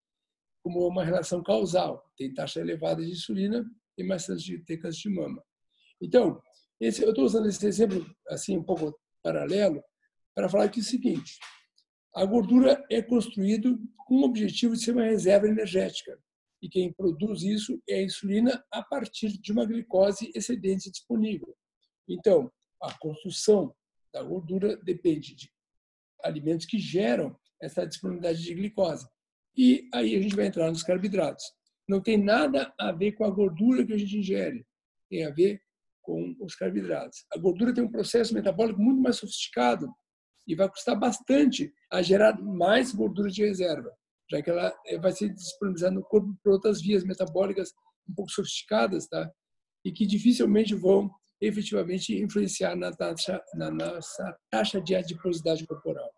Como 0.61 0.85
uma 0.87 1.05
relação 1.05 1.41
causal, 1.43 2.11
tem 2.17 2.33
taxa 2.33 2.59
elevada 2.59 3.03
de 3.03 3.11
insulina 3.11 3.65
e 3.97 4.03
mais 4.03 4.23
chance 4.23 4.43
de 4.43 4.59
ter 4.59 4.77
câncer 4.77 5.03
de 5.03 5.09
mama. 5.09 5.43
Então, 6.01 6.41
esse, 6.79 7.03
eu 7.03 7.09
estou 7.09 7.25
usando 7.25 7.47
esse 7.47 7.65
exemplo 7.65 8.05
assim 8.27 8.57
um 8.57 8.63
pouco 8.63 8.97
paralelo 9.23 9.83
para 10.33 10.49
falar 10.49 10.69
que 10.69 10.79
é 10.79 10.81
o 10.81 10.85
seguinte: 10.85 11.39
a 12.13 12.25
gordura 12.25 12.83
é 12.89 13.01
construído 13.01 13.79
com 14.05 14.15
o 14.15 14.25
objetivo 14.25 14.75
de 14.75 14.83
ser 14.83 14.91
uma 14.91 15.03
reserva 15.03 15.47
energética 15.47 16.19
e 16.61 16.69
quem 16.69 16.91
produz 16.91 17.43
isso 17.43 17.81
é 17.87 17.99
a 17.99 18.03
insulina 18.03 18.63
a 18.71 18.81
partir 18.81 19.39
de 19.39 19.51
uma 19.51 19.65
glicose 19.65 20.31
excedente 20.33 20.89
disponível. 20.89 21.55
Então, 22.07 22.51
a 22.81 22.91
construção 22.97 23.71
da 24.11 24.23
gordura 24.23 24.75
depende 24.77 25.35
de 25.35 25.51
alimentos 26.23 26.65
que 26.65 26.79
geram 26.79 27.37
essa 27.61 27.85
disponibilidade 27.85 28.41
de 28.41 28.53
glicose. 28.53 29.07
E 29.55 29.87
aí 29.93 30.15
a 30.15 30.21
gente 30.21 30.35
vai 30.35 30.47
entrar 30.47 30.69
nos 30.69 30.83
carboidratos. 30.83 31.45
Não 31.87 32.01
tem 32.01 32.17
nada 32.17 32.73
a 32.79 32.91
ver 32.91 33.11
com 33.11 33.25
a 33.25 33.29
gordura 33.29 33.85
que 33.85 33.93
a 33.93 33.97
gente 33.97 34.17
ingere, 34.17 34.65
tem 35.09 35.23
a 35.23 35.29
ver 35.29 35.61
com 36.05 36.35
os 36.39 36.55
carboidratos. 36.55 37.25
A 37.33 37.39
gordura 37.39 37.73
tem 37.73 37.83
um 37.83 37.91
processo 37.91 38.33
metabólico 38.33 38.79
muito 38.79 39.01
mais 39.01 39.17
sofisticado 39.17 39.87
e 40.47 40.55
vai 40.55 40.69
custar 40.69 40.97
bastante 40.97 41.73
a 41.91 42.01
gerar 42.01 42.39
mais 42.39 42.93
gordura 42.93 43.29
de 43.29 43.43
reserva, 43.43 43.91
já 44.29 44.41
que 44.41 44.49
ela 44.49 44.73
eh, 44.85 44.99
vai 44.99 45.11
ser 45.11 45.33
disponibilizada 45.33 45.95
no 45.95 46.03
corpo 46.03 46.35
por 46.43 46.53
outras 46.53 46.81
vias 46.81 47.03
metabólicas 47.03 47.71
um 48.07 48.13
pouco 48.13 48.31
sofisticadas, 48.31 49.07
tá? 49.07 49.29
E 49.83 49.91
que 49.91 50.05
dificilmente 50.05 50.75
vão 50.75 51.09
efetivamente 51.41 52.15
influenciar 52.15 52.75
na, 52.75 52.91
taxa, 52.91 53.41
na 53.55 53.71
nossa 53.71 54.37
taxa 54.49 54.79
de 54.79 54.95
adiposidade 54.95 55.65
corporal. 55.65 56.09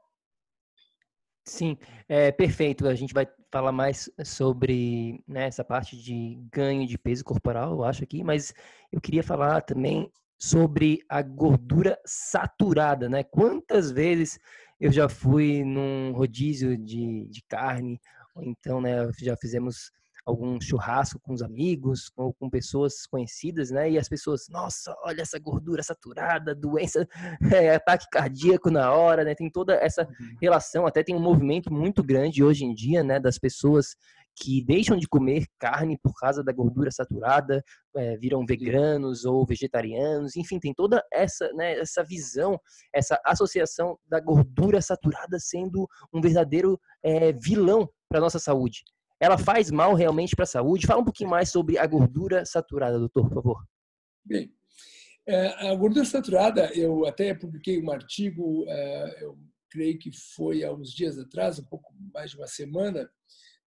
Sim, 1.47 1.77
é 2.09 2.29
perfeito. 2.31 2.87
A 2.87 2.93
gente 2.93 3.13
vai 3.13 3.25
falar 3.49 3.71
mais 3.71 4.09
sobre 4.25 5.23
né, 5.25 5.47
essa 5.47 5.63
parte 5.63 5.95
de 5.97 6.35
ganho 6.51 6.85
de 6.85 6.97
peso 6.97 7.23
corporal, 7.23 7.71
eu 7.71 7.83
acho 7.85 8.03
aqui, 8.03 8.21
mas 8.21 8.53
eu 8.91 8.99
queria 8.99 9.23
falar 9.23 9.61
também 9.61 10.11
sobre 10.37 10.99
a 11.07 11.21
gordura 11.21 11.97
saturada, 12.05 13.07
né? 13.07 13.23
Quantas 13.23 13.91
vezes 13.91 14.37
eu 14.79 14.91
já 14.91 15.07
fui 15.07 15.63
num 15.63 16.11
rodízio 16.11 16.77
de, 16.77 17.25
de 17.29 17.41
carne, 17.47 17.99
ou 18.35 18.43
então, 18.43 18.81
né, 18.81 19.09
já 19.17 19.35
fizemos 19.37 19.91
algum 20.27 20.59
churrasco 20.59 21.19
com 21.21 21.33
os 21.33 21.41
amigos 21.41 22.11
ou 22.17 22.33
com 22.33 22.49
pessoas 22.49 23.05
conhecidas, 23.05 23.71
né? 23.71 23.89
E 23.89 23.97
as 23.97 24.09
pessoas, 24.09 24.49
nossa, 24.49 24.93
olha 25.03 25.21
essa 25.21 25.39
gordura 25.39 25.81
saturada, 25.81 26.53
doença, 26.53 27.07
é, 27.65 27.75
ataque 27.75 28.05
cardíaco 28.11 28.69
na 28.69 28.91
hora, 28.91 29.23
né? 29.23 29.33
Tem 29.33 29.49
toda 29.49 29.75
essa 29.75 30.03
uhum. 30.03 30.35
relação, 30.41 30.85
até 30.85 31.01
tem 31.01 31.15
um 31.15 31.21
movimento 31.21 31.71
muito 31.73 32.03
grande 32.03 32.43
hoje 32.43 32.65
em 32.65 32.75
dia, 32.75 33.03
né? 33.03 33.21
Das 33.21 33.39
pessoas 33.39 33.95
que 34.35 34.63
deixam 34.63 34.97
de 34.97 35.07
comer 35.07 35.47
carne 35.57 35.97
por 35.97 36.13
causa 36.13 36.43
da 36.43 36.51
gordura 36.51 36.91
saturada, 36.91 37.63
é, 37.95 38.17
viram 38.17 38.45
veganos 38.45 39.25
ou 39.25 39.45
vegetarianos, 39.45 40.35
enfim, 40.35 40.59
tem 40.59 40.73
toda 40.73 41.03
essa, 41.11 41.51
né, 41.53 41.79
essa 41.79 42.03
visão, 42.03 42.59
essa 42.93 43.19
associação 43.25 43.97
da 44.05 44.19
gordura 44.19 44.79
saturada 44.79 45.39
sendo 45.39 45.89
um 46.13 46.21
verdadeiro 46.21 46.79
é, 47.01 47.33
vilão 47.33 47.89
para 48.07 48.19
nossa 48.19 48.37
saúde. 48.37 48.83
Ela 49.19 49.37
faz 49.37 49.71
mal 49.71 49.93
realmente 49.93 50.35
para 50.35 50.43
a 50.43 50.47
saúde? 50.47 50.85
Fala 50.85 51.01
um 51.01 51.05
pouquinho 51.05 51.29
mais 51.29 51.49
sobre 51.49 51.77
a 51.77 51.87
gordura 51.87 52.45
saturada, 52.45 52.99
doutor, 52.99 53.27
por 53.27 53.35
favor. 53.35 53.67
Bem, 54.23 54.53
é, 55.27 55.69
a 55.69 55.75
gordura 55.75 56.05
saturada, 56.05 56.71
eu 56.73 57.05
até 57.05 57.33
publiquei 57.33 57.81
um 57.81 57.91
artigo, 57.91 58.65
é, 58.67 59.23
eu 59.23 59.37
creio 59.69 59.97
que 59.97 60.11
foi 60.35 60.63
há 60.63 60.71
uns 60.71 60.91
dias 60.91 61.17
atrás, 61.17 61.59
um 61.59 61.65
pouco 61.65 61.93
mais 62.13 62.31
de 62.31 62.37
uma 62.37 62.47
semana, 62.47 63.09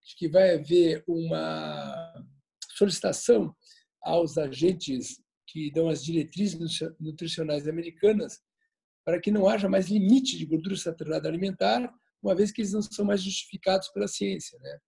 de 0.03 0.15
que 0.15 0.27
vai 0.27 0.55
haver 0.55 1.03
uma 1.07 2.25
solicitação 2.75 3.55
aos 4.01 4.37
agentes 4.37 5.21
que 5.47 5.71
dão 5.71 5.89
as 5.89 6.03
diretrizes 6.03 6.57
nutricionais 6.99 7.67
americanas 7.67 8.39
para 9.05 9.19
que 9.19 9.31
não 9.31 9.47
haja 9.47 9.67
mais 9.67 9.89
limite 9.89 10.37
de 10.37 10.45
gordura 10.45 10.75
saturada 10.75 11.27
alimentar, 11.27 11.93
uma 12.21 12.35
vez 12.35 12.51
que 12.51 12.61
eles 12.61 12.73
não 12.73 12.81
são 12.81 13.03
mais 13.03 13.21
justificados 13.21 13.89
pela 13.89 14.07
ciência. 14.07 14.57
Né? 14.59 14.79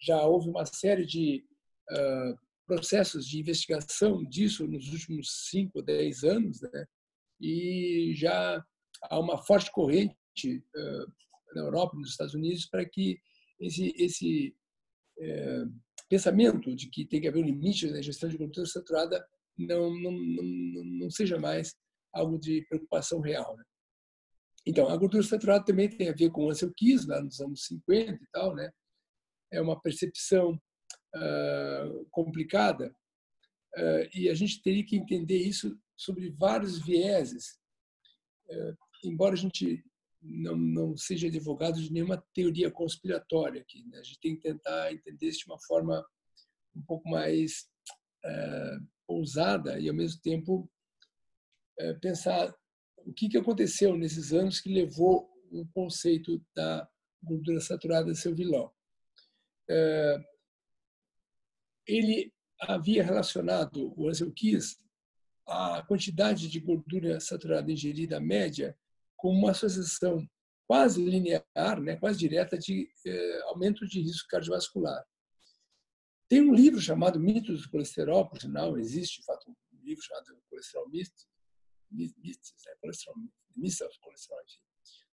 Já 0.00 0.24
houve 0.24 0.48
uma 0.48 0.64
série 0.64 1.04
de 1.04 1.44
uh, 1.90 2.38
processos 2.66 3.26
de 3.26 3.38
investigação 3.38 4.24
disso 4.24 4.66
nos 4.66 4.88
últimos 4.92 5.48
5, 5.50 5.82
10 5.82 6.24
anos, 6.24 6.60
né? 6.62 6.86
e 7.40 8.12
já 8.14 8.64
há 9.02 9.18
uma 9.18 9.38
forte 9.38 9.70
corrente 9.72 10.14
uh, 10.46 11.12
na 11.54 11.62
Europa 11.62 11.96
e 11.96 12.00
nos 12.00 12.10
Estados 12.10 12.34
Unidos 12.34 12.66
para 12.66 12.84
que 12.84 13.18
esse, 13.58 13.94
esse 13.96 14.54
uh, 15.18 15.72
pensamento 16.08 16.74
de 16.74 16.88
que 16.88 17.04
tem 17.06 17.20
que 17.20 17.28
haver 17.28 17.42
um 17.42 17.46
limite 17.46 17.90
na 17.90 18.02
gestão 18.02 18.28
de 18.28 18.36
gordura 18.36 18.66
saturada 18.66 19.24
não, 19.56 19.90
não, 20.00 20.12
não, 20.12 20.84
não 20.84 21.10
seja 21.10 21.38
mais 21.38 21.74
algo 22.12 22.38
de 22.38 22.62
preocupação 22.68 23.20
real. 23.20 23.56
Né? 23.56 23.64
Então, 24.66 24.88
a 24.88 24.96
gordura 24.96 25.22
saturada 25.22 25.64
também 25.64 25.88
tem 25.88 26.08
a 26.08 26.14
ver 26.14 26.30
com 26.30 26.44
o 26.44 26.50
Ansel 26.50 26.72
Keys, 26.76 27.06
lá 27.06 27.20
nos 27.20 27.40
anos 27.40 27.64
50 27.66 28.12
e 28.12 28.26
tal, 28.32 28.54
né? 28.54 28.70
É 29.52 29.60
uma 29.60 29.80
percepção 29.80 30.60
uh, 31.14 32.06
complicada 32.10 32.94
uh, 33.76 34.08
e 34.14 34.28
a 34.28 34.34
gente 34.34 34.62
teria 34.62 34.84
que 34.84 34.96
entender 34.96 35.38
isso 35.38 35.78
sobre 35.96 36.30
vários 36.30 36.78
vieses. 36.78 37.58
Uh, 38.48 38.76
embora 39.04 39.34
a 39.34 39.38
gente 39.38 39.84
não, 40.22 40.56
não 40.56 40.96
seja 40.96 41.28
advogado 41.28 41.80
de 41.80 41.92
nenhuma 41.92 42.22
teoria 42.34 42.70
conspiratória 42.70 43.60
aqui, 43.60 43.84
né? 43.86 43.98
a 43.98 44.02
gente 44.02 44.20
tem 44.20 44.36
que 44.36 44.42
tentar 44.42 44.92
entender 44.92 45.28
isso 45.28 45.40
de 45.40 45.46
uma 45.46 45.60
forma 45.60 46.04
um 46.76 46.82
pouco 46.82 47.08
mais 47.08 47.68
ousada 49.08 49.80
e, 49.80 49.88
ao 49.88 49.94
mesmo 49.94 50.20
tempo, 50.20 50.70
pensar 52.02 52.54
o 52.98 53.14
que, 53.14 53.30
que 53.30 53.38
aconteceu 53.38 53.96
nesses 53.96 54.32
anos 54.34 54.60
que 54.60 54.72
levou 54.72 55.26
o 55.50 55.66
conceito 55.72 56.40
da 56.54 56.86
gordura 57.22 57.60
saturada 57.60 58.12
a 58.12 58.14
ser 58.14 58.28
o 58.28 58.36
vilão. 58.36 58.70
Eh, 59.70 60.18
ele 61.86 62.34
havia 62.60 63.04
relacionado 63.04 63.94
o 63.96 64.08
Ansel 64.08 64.32
Keys 64.32 64.76
a 65.46 65.82
quantidade 65.86 66.48
de 66.48 66.60
gordura 66.60 67.20
saturada 67.20 67.70
ingerida 67.70 68.20
média 68.20 68.76
com 69.16 69.30
uma 69.30 69.52
associação 69.52 70.28
quase 70.66 71.04
linear, 71.04 71.80
né, 71.80 71.96
quase 71.96 72.18
direta 72.18 72.58
de 72.58 72.88
eh, 73.06 73.40
aumento 73.44 73.86
de 73.86 74.00
risco 74.00 74.28
cardiovascular. 74.28 75.04
Tem 76.28 76.40
um 76.40 76.54
livro 76.54 76.80
chamado 76.80 77.18
Mitos 77.18 77.62
do 77.62 77.70
Colesterol, 77.70 78.28
por 78.28 78.40
sinal, 78.40 78.78
existe, 78.78 79.20
de 79.20 79.26
fato, 79.26 79.50
um 79.50 79.84
livro 79.84 80.02
chamado 80.04 80.40
Colesterol 80.48 80.88
Mitos, 80.88 81.28
Mitos, 81.90 82.54
né, 82.66 82.72
Colesterol, 82.80 83.16
Mitos 83.56 83.80
of 83.80 83.98
Colesterol, 84.00 84.44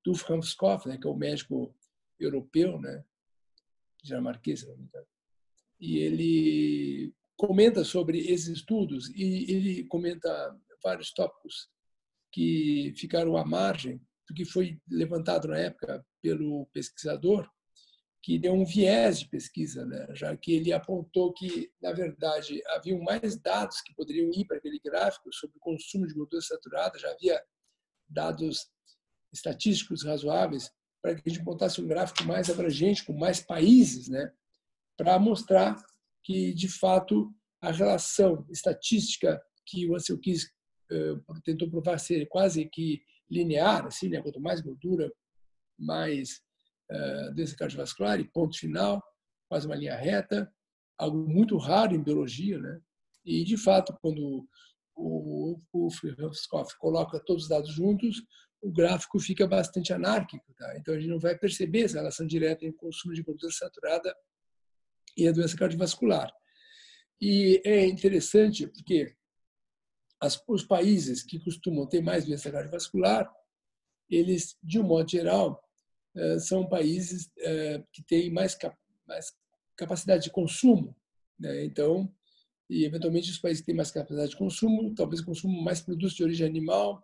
do 0.06 0.16
Franz 0.16 0.54
Koff, 0.54 0.88
né, 0.88 0.98
que 0.98 1.08
é 1.08 1.10
o 1.10 1.16
médico 1.16 1.76
europeu, 2.20 2.80
né, 2.80 3.04
dinamarquês, 4.08 4.62
se 4.62 4.68
não 4.68 4.78
me 4.78 4.86
engano. 4.86 5.08
E 5.80 5.98
ele 5.98 7.14
comenta 7.36 7.84
sobre 7.84 8.20
esses 8.20 8.48
estudos 8.48 9.10
e 9.10 9.52
ele 9.52 9.84
comenta 9.86 10.58
vários 10.84 11.12
tópicos 11.14 11.70
que 12.32 12.94
ficaram 12.98 13.38
à 13.38 13.46
margem 13.46 14.02
do 14.28 14.34
que 14.34 14.44
foi 14.44 14.80
levantado 14.90 15.48
na 15.48 15.58
época 15.58 16.06
pelo 16.22 16.66
pesquisador, 16.74 17.50
que 18.22 18.38
deu 18.38 18.54
um 18.54 18.66
viés 18.66 19.20
de 19.20 19.30
pesquisa, 19.30 19.86
né? 19.86 20.08
já 20.14 20.36
que 20.36 20.52
ele 20.54 20.74
apontou 20.74 21.32
que, 21.34 21.72
na 21.82 21.94
verdade, 21.94 22.62
haviam 22.72 23.00
mais 23.00 23.38
dados 23.38 23.82
que 23.82 23.94
poderiam 23.96 24.30
ir 24.34 24.46
para 24.46 24.58
aquele 24.58 24.80
gráfico 24.84 25.32
sobre 25.34 25.58
o 25.58 25.62
consumo 25.62 26.06
de 26.06 26.14
gordura 26.14 26.42
saturada, 26.42 27.00
já 27.00 27.10
havia 27.12 27.42
dados 28.10 28.70
estatísticos 29.32 30.04
razoáveis 30.04 30.72
para 31.02 31.16
que 31.16 31.22
a 31.26 31.30
gente 31.30 31.44
montasse 31.44 31.82
um 31.82 31.88
gráfico 31.88 32.24
mais 32.26 32.50
abrangente, 32.50 33.06
com 33.06 33.14
mais 33.14 33.40
países, 33.40 34.08
né, 34.08 34.32
para 34.98 35.20
mostrar 35.20 35.76
que, 36.24 36.54
de 36.54 36.68
fato, 36.68 37.34
a 37.62 37.72
relação 37.72 38.46
estatística 38.50 39.42
que 39.66 39.88
o 39.88 39.96
Ansel 39.96 40.20
Keys 40.20 40.46
uh, 40.92 41.42
tentou 41.44 41.70
provar 41.70 41.98
ser 42.00 42.28
quase 42.28 42.66
que 42.66 43.02
linear, 43.30 43.86
assim, 43.86 44.10
né, 44.10 44.22
quanto 44.22 44.40
mais 44.40 44.62
gordura, 44.62 45.12
mais 45.78 46.42
uh, 46.92 47.34
doença 47.36 47.56
cardiovascular 47.56 48.20
e 48.20 48.28
ponto 48.28 48.58
final, 48.58 49.02
quase 49.50 49.68
uma 49.68 49.76
linha 49.76 49.96
reta, 49.96 50.52
algo 50.98 51.28
muito 51.28 51.58
raro 51.58 51.96
em 51.96 52.04
biologia, 52.04 52.60
né? 52.60 52.82
E 53.24 53.44
de 53.44 53.58
fato, 53.58 53.96
quando 54.02 54.48
o, 54.96 55.60
o 55.72 55.90
coloca 56.80 57.20
todos 57.20 57.44
os 57.44 57.50
dados 57.50 57.72
juntos, 57.72 58.24
o 58.62 58.72
gráfico 58.72 59.20
fica 59.20 59.48
bastante 59.48 59.94
anárquico, 59.94 60.54
tá? 60.56 60.78
Então 60.78 60.94
a 60.94 61.00
gente 61.00 61.10
não 61.10 61.20
vai 61.20 61.38
perceber 61.38 61.84
essa 61.84 61.98
relação 61.98 62.26
direta 62.26 62.66
entre 62.66 62.78
o 62.78 62.80
consumo 62.80 63.14
de 63.14 63.22
gordura 63.22 63.52
saturada 63.52 64.16
e 65.16 65.28
a 65.28 65.32
doença 65.32 65.58
cardiovascular. 65.58 66.32
E 67.20 67.62
é 67.66 67.86
interessante 67.86 68.68
porque 68.68 69.16
as, 70.20 70.42
os 70.48 70.64
países 70.64 71.24
que 71.24 71.40
costumam 71.40 71.88
ter 71.88 72.02
mais 72.02 72.26
doença 72.26 72.52
cardiovascular, 72.52 73.32
eles, 74.10 74.58
de 74.64 74.80
um 74.80 74.84
modo 74.84 75.10
geral, 75.10 75.64
eh, 76.16 76.40
são 76.40 76.68
países 76.68 77.30
eh, 77.40 77.84
que 77.92 78.02
têm 78.04 78.32
mais, 78.32 78.58
mais 79.08 79.34
capacidade 79.76 80.24
de 80.24 80.32
consumo. 80.32 80.96
Né? 81.40 81.66
Então, 81.66 82.12
e 82.70 82.84
eventualmente 82.84 83.30
os 83.30 83.38
países 83.38 83.62
que 83.62 83.68
têm 83.68 83.76
mais 83.76 83.92
capacidade 83.92 84.32
de 84.32 84.38
consumo, 84.38 84.94
talvez 84.96 85.22
consumam 85.22 85.62
mais 85.62 85.82
produtos 85.82 86.16
de 86.16 86.24
origem 86.24 86.48
animal, 86.48 87.02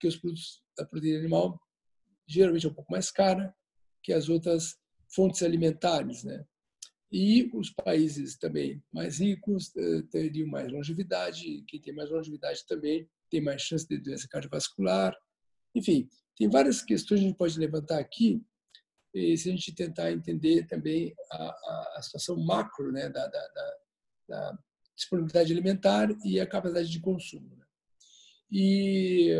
porque 0.00 0.08
os 0.08 0.16
produtos 0.16 0.62
da 0.76 0.86
proteína 0.86 1.18
animal 1.18 1.60
geralmente 2.26 2.64
é 2.64 2.70
um 2.70 2.74
pouco 2.74 2.90
mais 2.90 3.10
cara 3.10 3.54
que 4.02 4.14
as 4.14 4.30
outras 4.30 4.76
fontes 5.14 5.42
alimentares, 5.42 6.24
né? 6.24 6.42
E 7.12 7.50
os 7.52 7.70
países 7.70 8.38
também 8.38 8.82
mais 8.90 9.18
ricos 9.18 9.76
eh, 9.76 10.02
teriam 10.10 10.48
mais 10.48 10.72
longevidade, 10.72 11.64
quem 11.68 11.80
tem 11.80 11.92
mais 11.92 12.08
longevidade 12.08 12.64
também 12.66 13.06
tem 13.28 13.42
mais 13.42 13.60
chance 13.60 13.86
de 13.86 13.98
doença 13.98 14.28
cardiovascular. 14.28 15.14
Enfim, 15.74 16.08
tem 16.36 16.48
várias 16.48 16.82
questões 16.82 17.20
que 17.20 17.26
a 17.26 17.28
gente 17.28 17.36
pode 17.36 17.58
levantar 17.58 17.98
aqui, 17.98 18.42
e 19.12 19.36
se 19.36 19.48
a 19.48 19.52
gente 19.52 19.74
tentar 19.74 20.12
entender 20.12 20.66
também 20.66 21.12
a, 21.32 21.44
a, 21.44 21.94
a 21.96 22.02
situação 22.02 22.36
macro 22.36 22.92
né, 22.92 23.08
da, 23.08 23.26
da, 23.26 23.48
da, 23.48 23.76
da, 24.28 24.58
disponibilidade 24.94 25.52
alimentar 25.52 26.08
e 26.24 26.38
a 26.38 26.46
capacidade 26.46 26.88
de 26.88 27.00
consumo. 27.00 27.59
E 28.50 29.30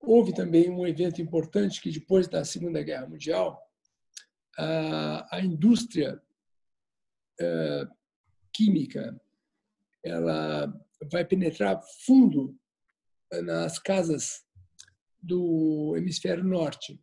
houve 0.00 0.32
também 0.34 0.70
um 0.70 0.86
evento 0.86 1.20
importante 1.20 1.80
que 1.80 1.90
depois 1.90 2.28
da 2.28 2.44
Segunda 2.44 2.82
Guerra 2.82 3.06
Mundial 3.06 3.60
a, 4.56 5.40
indústria 5.42 6.22
uh, 7.40 7.94
química 8.52 9.20
ela 10.04 10.72
vai 11.10 11.24
penetrar 11.24 11.82
fundo 12.04 12.56
nas 13.42 13.78
casas 13.78 14.44
do 15.20 15.94
hemisfério 15.96 16.44
norte 16.44 17.00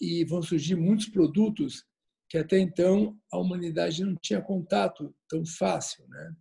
e 0.00 0.24
vão 0.24 0.42
surgir 0.42 0.76
muitos 0.76 1.06
produtos 1.06 1.84
que 2.28 2.38
até 2.38 2.58
então 2.58 3.18
a 3.30 3.38
humanidade 3.38 4.04
não 4.04 4.14
tinha 4.16 4.40
contato 4.40 5.14
tão 5.28 5.44
fácil, 5.44 6.06
né? 6.08 6.36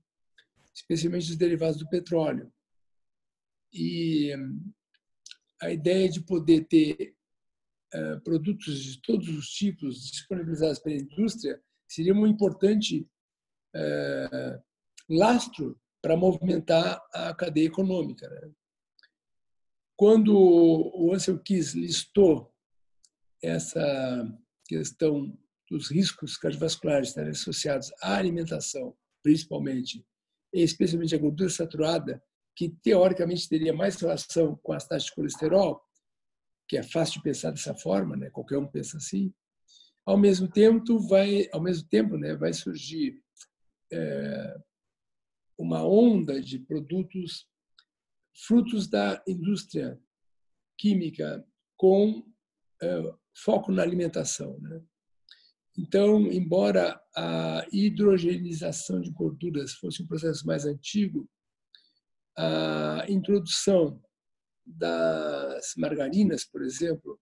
Especialmente 0.74 1.30
os 1.30 1.38
derivados 1.38 1.78
do 1.78 1.90
petróleo. 1.90 2.52
E 3.74 4.34
a 5.62 5.72
ideia 5.72 6.10
de 6.10 6.22
poder 6.22 6.66
ter 6.66 7.16
eh, 7.94 8.16
produtos 8.24 8.82
de 8.82 9.02
todos 9.02 9.28
os 9.30 9.50
tipos 9.50 10.12
disponibilizados 10.12 10.80
pela 10.80 10.96
indústria 10.96 11.62
seria 11.88 12.14
um 12.14 12.26
importante 12.26 13.08
eh, 13.76 14.62
lastro 15.10 15.80
para 16.02 16.18
movimentar 16.18 17.02
a 17.14 17.34
cadeia 17.34 17.68
econômica. 17.68 18.28
Né? 18.30 18.52
Quando 19.96 20.36
o 20.36 21.14
Ansel 21.14 21.40
Keys 21.40 21.74
listou 21.74 22.52
essa 23.42 24.40
questão 24.66 25.38
dos 25.70 25.92
riscos 25.92 26.38
cardiovasculares 26.38 27.10
estarem 27.10 27.32
associados 27.32 27.92
à 28.02 28.16
alimentação, 28.16 28.96
principalmente, 29.22 30.06
especialmente 30.54 31.16
a 31.16 31.18
gordura 31.18 31.50
saturada, 31.50 32.22
que 32.56 32.70
teoricamente 32.70 33.48
teria 33.48 33.74
mais 33.74 33.96
relação 34.00 34.56
com 34.62 34.74
as 34.74 34.88
taxas 34.88 35.06
de 35.06 35.16
colesterol, 35.16 35.82
que 36.68 36.78
é 36.78 36.84
fácil 36.84 37.16
de 37.16 37.24
pensar 37.24 37.52
dessa 37.52 37.76
forma, 37.76 38.16
né? 38.16 38.30
Qualquer 38.30 38.58
um 38.58 38.68
pensa 38.68 38.98
assim. 38.98 39.34
Ao 40.06 40.18
mesmo 40.18 40.48
tempo, 40.48 41.00
vai, 41.08 41.48
ao 41.52 41.62
mesmo 41.62 41.88
tempo, 41.88 42.18
né, 42.18 42.36
vai 42.36 42.54
surgir 42.54 43.22
é, 43.92 44.58
uma 45.58 45.86
onda 45.86 46.42
de 46.42 46.60
produtos 46.60 47.48
frutos 48.34 48.88
da 48.88 49.22
indústria 49.28 50.00
química 50.78 51.46
com 51.78 52.26
é, 52.82 53.14
foco 53.36 53.72
na 53.72 53.84
alimentação, 53.84 54.58
né? 54.60 54.82
Então, 55.78 56.22
embora 56.32 57.02
a 57.16 57.66
hidrogenização 57.72 59.02
de 59.02 59.10
gorduras 59.12 59.74
fosse 59.74 60.04
um 60.04 60.08
processo 60.08 60.46
mais 60.46 60.66
antigo, 60.66 61.30
a 62.38 63.06
introdução 63.10 64.02
das 64.66 65.74
margarinas, 65.78 66.46
por 66.46 66.62
exemplo, 66.62 67.20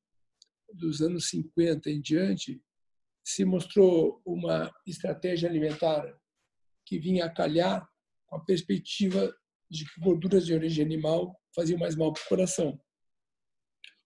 dos 0.73 1.01
anos 1.01 1.29
50 1.29 1.89
em 1.89 2.01
diante, 2.01 2.61
se 3.23 3.45
mostrou 3.45 4.21
uma 4.25 4.71
estratégia 4.85 5.49
alimentar 5.49 6.11
que 6.85 6.99
vinha 6.99 7.25
a 7.25 7.29
calhar 7.29 7.87
com 8.25 8.35
a 8.37 8.43
perspectiva 8.43 9.33
de 9.69 9.85
que 9.85 10.01
gorduras 10.01 10.45
de 10.45 10.53
origem 10.53 10.83
animal 10.83 11.39
faziam 11.55 11.79
mais 11.79 11.95
mal 11.95 12.11
para 12.11 12.23
o 12.23 12.27
coração. 12.27 12.79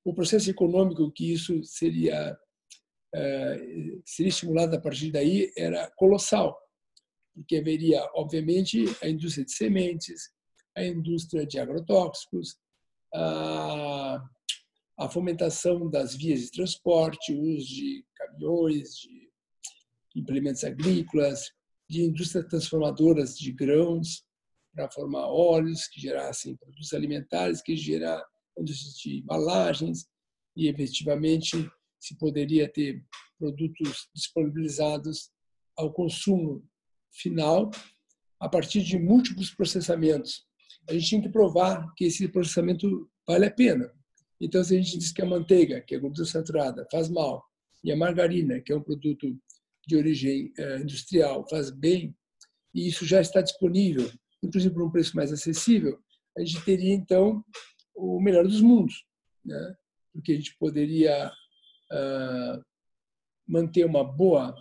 O 0.04 0.14
processo 0.14 0.50
econômico 0.50 1.12
que 1.12 1.32
isso 1.32 1.64
seria, 1.64 2.38
é, 3.14 4.00
seria 4.06 4.30
estimulado 4.30 4.76
a 4.76 4.82
partir 4.82 5.12
daí 5.12 5.52
era 5.58 5.90
colossal, 5.96 6.58
porque 7.34 7.58
haveria, 7.58 8.04
obviamente, 8.16 8.86
a 9.02 9.08
indústria 9.08 9.46
de 9.46 9.52
sementes, 9.52 10.32
a 10.76 10.84
indústria 10.84 11.46
de 11.46 11.60
agrotóxicos, 11.60 12.58
a, 13.14 14.24
a 14.98 15.10
fomentação 15.10 15.90
das 15.90 16.16
vias 16.16 16.42
de 16.42 16.52
transporte, 16.52 17.34
o 17.34 17.42
uso 17.42 17.68
de 17.68 18.06
caminhões, 18.16 18.96
de 18.96 19.30
implementos 20.16 20.64
agrícolas, 20.64 21.52
de 21.90 22.04
indústrias 22.04 22.48
transformadoras 22.48 23.38
de 23.38 23.52
grãos 23.52 24.24
para 24.74 24.90
formar 24.90 25.28
óleos 25.28 25.88
que 25.88 26.02
gerassem 26.02 26.56
produtos 26.56 26.94
alimentares, 26.94 27.62
que 27.62 27.76
indústrias 28.58 28.96
de 28.96 29.20
embalagens 29.20 30.08
e 30.56 30.68
efetivamente 30.68 31.70
se 32.04 32.18
poderia 32.18 32.68
ter 32.68 33.04
produtos 33.38 34.10
disponibilizados 34.14 35.32
ao 35.78 35.92
consumo 35.92 36.68
final 37.12 37.72
a 38.40 38.50
partir 38.50 38.84
de 38.84 38.98
múltiplos 39.00 39.52
processamentos 39.52 40.46
a 40.90 40.94
gente 40.94 41.06
tinha 41.06 41.22
que 41.22 41.30
provar 41.30 41.94
que 41.96 42.06
esse 42.06 42.28
processamento 42.28 43.10
vale 43.28 43.46
a 43.46 43.52
pena. 43.52 43.92
Então, 44.40 44.64
se 44.64 44.76
a 44.76 44.82
gente 44.82 44.98
diz 44.98 45.12
que 45.12 45.22
a 45.22 45.26
manteiga, 45.26 45.82
que 45.82 45.96
é 45.96 46.00
gordura 46.00 46.28
saturada, 46.28 46.86
faz 46.92 47.10
mal, 47.10 47.44
e 47.84 47.92
a 47.92 47.96
margarina, 47.96 48.60
que 48.60 48.72
é 48.72 48.76
um 48.76 48.82
produto 48.82 49.38
de 49.88 49.96
origem 49.96 50.52
eh, 50.58 50.80
industrial, 50.80 51.48
faz 51.50 51.70
bem, 51.70 52.16
e 52.74 52.88
isso 52.88 53.06
já 53.06 53.22
está 53.22 53.42
disponível, 53.42 54.10
inclusive 54.42 54.74
por 54.74 54.84
um 54.84 54.92
preço 54.92 55.16
mais 55.16 55.32
acessível, 55.32 55.98
a 56.38 56.44
gente 56.44 56.64
teria, 56.66 56.94
então, 56.94 57.44
o 57.96 58.20
melhor 58.20 58.46
dos 58.46 58.62
mundos. 58.62 59.06
Né? 59.46 59.76
Porque 60.12 60.34
a 60.34 60.36
gente 60.36 60.58
poderia 60.58 61.32
manter 63.48 63.86
uma 63.86 64.04
boa 64.04 64.56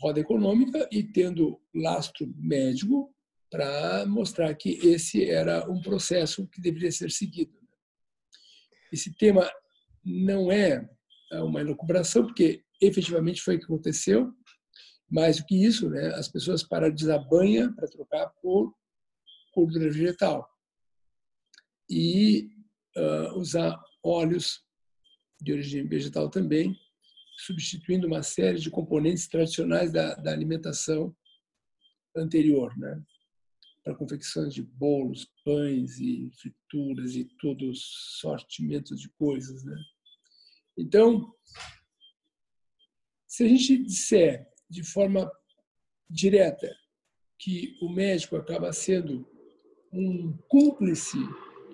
roda 0.00 0.20
econômica 0.20 0.88
e 0.92 1.02
tendo 1.02 1.60
lastro 1.74 2.32
médico 2.36 3.12
para 3.50 4.06
mostrar 4.06 4.54
que 4.54 4.78
esse 4.86 5.28
era 5.28 5.68
um 5.70 5.80
processo 5.80 6.46
que 6.48 6.60
deveria 6.60 6.92
ser 6.92 7.10
seguido. 7.10 7.58
Esse 8.92 9.12
tema 9.14 9.50
não 10.04 10.52
é, 10.52 10.88
é 11.32 11.42
uma 11.42 11.60
elucubração, 11.60 12.26
porque 12.26 12.62
efetivamente 12.80 13.42
foi 13.42 13.56
o 13.56 13.58
que 13.58 13.64
aconteceu. 13.64 14.32
Mais 15.10 15.38
do 15.38 15.46
que 15.46 15.64
isso, 15.64 15.88
né, 15.88 16.08
as 16.14 16.28
pessoas 16.28 16.62
pararam 16.62 16.94
de 16.94 17.04
usar 17.04 17.18
banha 17.18 17.72
para 17.72 17.88
trocar 17.88 18.28
por 18.42 18.74
gordura 19.54 19.90
vegetal 19.90 20.46
e 21.90 22.50
uh, 22.96 23.38
usar 23.38 23.80
óleos 24.04 24.62
de 25.40 25.52
origem 25.52 25.86
vegetal 25.86 26.28
também, 26.28 26.78
substituindo 27.36 28.06
uma 28.06 28.22
série 28.22 28.58
de 28.58 28.70
componentes 28.70 29.28
tradicionais 29.28 29.92
da, 29.92 30.14
da 30.14 30.32
alimentação 30.32 31.14
anterior, 32.16 32.76
né? 32.76 33.02
para 33.84 33.94
confecções 33.94 34.52
de 34.52 34.62
bolos, 34.62 35.30
pães 35.44 35.98
e 35.98 36.30
frituras 36.36 37.14
e 37.14 37.24
todo 37.40 37.72
sortimento 37.74 38.94
de 38.94 39.08
coisas. 39.10 39.64
Né? 39.64 39.76
Então, 40.76 41.32
se 43.26 43.44
a 43.44 43.48
gente 43.48 43.78
disser 43.84 44.46
de 44.68 44.82
forma 44.82 45.30
direta 46.10 46.74
que 47.38 47.78
o 47.80 47.88
médico 47.88 48.36
acaba 48.36 48.72
sendo 48.72 49.26
um 49.92 50.36
cúmplice 50.48 51.18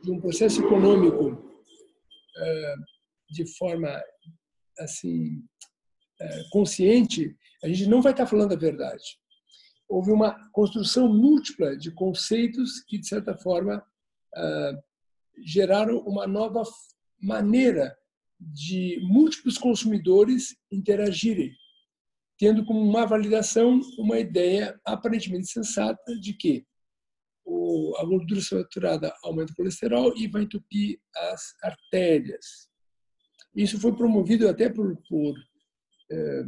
de 0.03 0.11
um 0.11 0.21
processo 0.21 0.63
econômico 0.65 1.51
de 3.31 3.47
forma 3.57 4.03
assim 4.79 5.43
consciente, 6.51 7.37
a 7.63 7.69
gente 7.69 7.87
não 7.87 8.01
vai 8.01 8.13
estar 8.13 8.27
falando 8.27 8.53
a 8.53 8.59
verdade. 8.59 9.19
Houve 9.89 10.11
uma 10.11 10.51
construção 10.51 11.13
múltipla 11.13 11.77
de 11.77 11.91
conceitos 11.91 12.81
que, 12.87 12.99
de 12.99 13.07
certa 13.07 13.37
forma, 13.37 13.85
geraram 15.45 15.99
uma 15.99 16.27
nova 16.27 16.63
maneira 17.21 17.97
de 18.41 19.01
múltiplos 19.03 19.57
consumidores 19.59 20.57
interagirem, 20.71 21.53
tendo 22.39 22.65
como 22.65 22.81
uma 22.81 23.07
validação 23.07 23.81
uma 23.99 24.19
ideia 24.19 24.79
aparentemente 24.85 25.47
sensata 25.47 26.19
de 26.21 26.35
que 26.35 26.67
a 27.99 28.05
gordura 28.05 28.41
saturada 28.41 29.15
aumenta 29.23 29.53
o 29.53 29.57
colesterol 29.57 30.15
e 30.17 30.27
vai 30.27 30.43
entupir 30.43 31.01
as 31.17 31.55
artérias. 31.63 32.69
Isso 33.55 33.79
foi 33.81 33.95
promovido 33.95 34.49
até 34.49 34.69
por, 34.69 34.97
por 35.09 35.35
eh, 36.11 36.47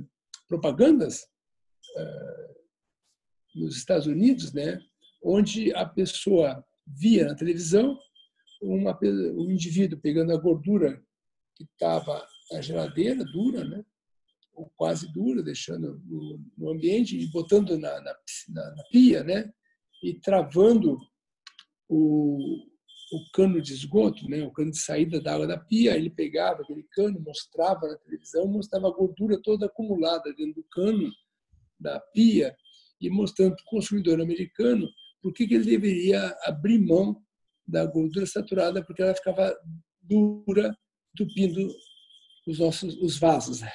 propagandas 0.48 1.26
eh, 1.96 2.54
nos 3.54 3.76
Estados 3.76 4.06
Unidos, 4.06 4.52
né, 4.52 4.80
onde 5.22 5.72
a 5.74 5.86
pessoa 5.86 6.64
via 6.86 7.26
na 7.26 7.34
televisão 7.34 7.98
uma, 8.62 8.98
um 9.02 9.50
indivíduo 9.50 9.98
pegando 9.98 10.32
a 10.32 10.36
gordura 10.36 11.02
que 11.54 11.64
estava 11.64 12.26
na 12.52 12.60
geladeira, 12.60 13.24
dura, 13.24 13.64
né? 13.64 13.84
ou 14.54 14.70
quase 14.76 15.12
dura, 15.12 15.42
deixando 15.42 16.00
no, 16.06 16.40
no 16.56 16.70
ambiente 16.70 17.18
e 17.18 17.26
botando 17.30 17.78
na, 17.78 18.00
na, 18.00 18.16
na, 18.48 18.84
pia, 18.90 19.22
né? 19.22 19.52
e 20.02 20.14
travando 20.14 20.98
o, 21.88 22.66
o 23.12 23.30
cano 23.32 23.60
de 23.60 23.72
esgoto, 23.72 24.28
né? 24.28 24.42
o 24.42 24.50
cano 24.50 24.70
de 24.70 24.78
saída 24.78 25.20
da 25.20 25.34
água 25.34 25.46
da 25.46 25.58
pia. 25.58 25.96
Ele 25.96 26.10
pegava 26.10 26.62
aquele 26.62 26.82
cano, 26.90 27.20
mostrava 27.20 27.86
na 27.86 27.96
televisão, 27.96 28.46
mostrava 28.46 28.88
a 28.88 28.92
gordura 28.92 29.40
toda 29.42 29.66
acumulada 29.66 30.32
dentro 30.34 30.54
do 30.54 30.64
cano 30.70 31.10
da 31.78 32.00
pia 32.00 32.54
e 33.00 33.08
mostrando 33.10 33.54
para 33.54 33.62
o 33.62 33.70
consumidor 33.70 34.20
americano 34.20 34.88
por 35.22 35.32
que, 35.32 35.46
que 35.46 35.54
ele 35.54 35.64
deveria 35.64 36.36
abrir 36.44 36.78
mão 36.78 37.22
da 37.66 37.84
gordura 37.84 38.26
saturada, 38.26 38.84
porque 38.84 39.02
ela 39.02 39.14
ficava 39.14 39.54
dura, 40.00 40.76
entupindo 41.12 41.68
os 42.46 42.58
nossos 42.58 42.96
os 42.96 43.18
vasos. 43.18 43.60
Né? 43.60 43.72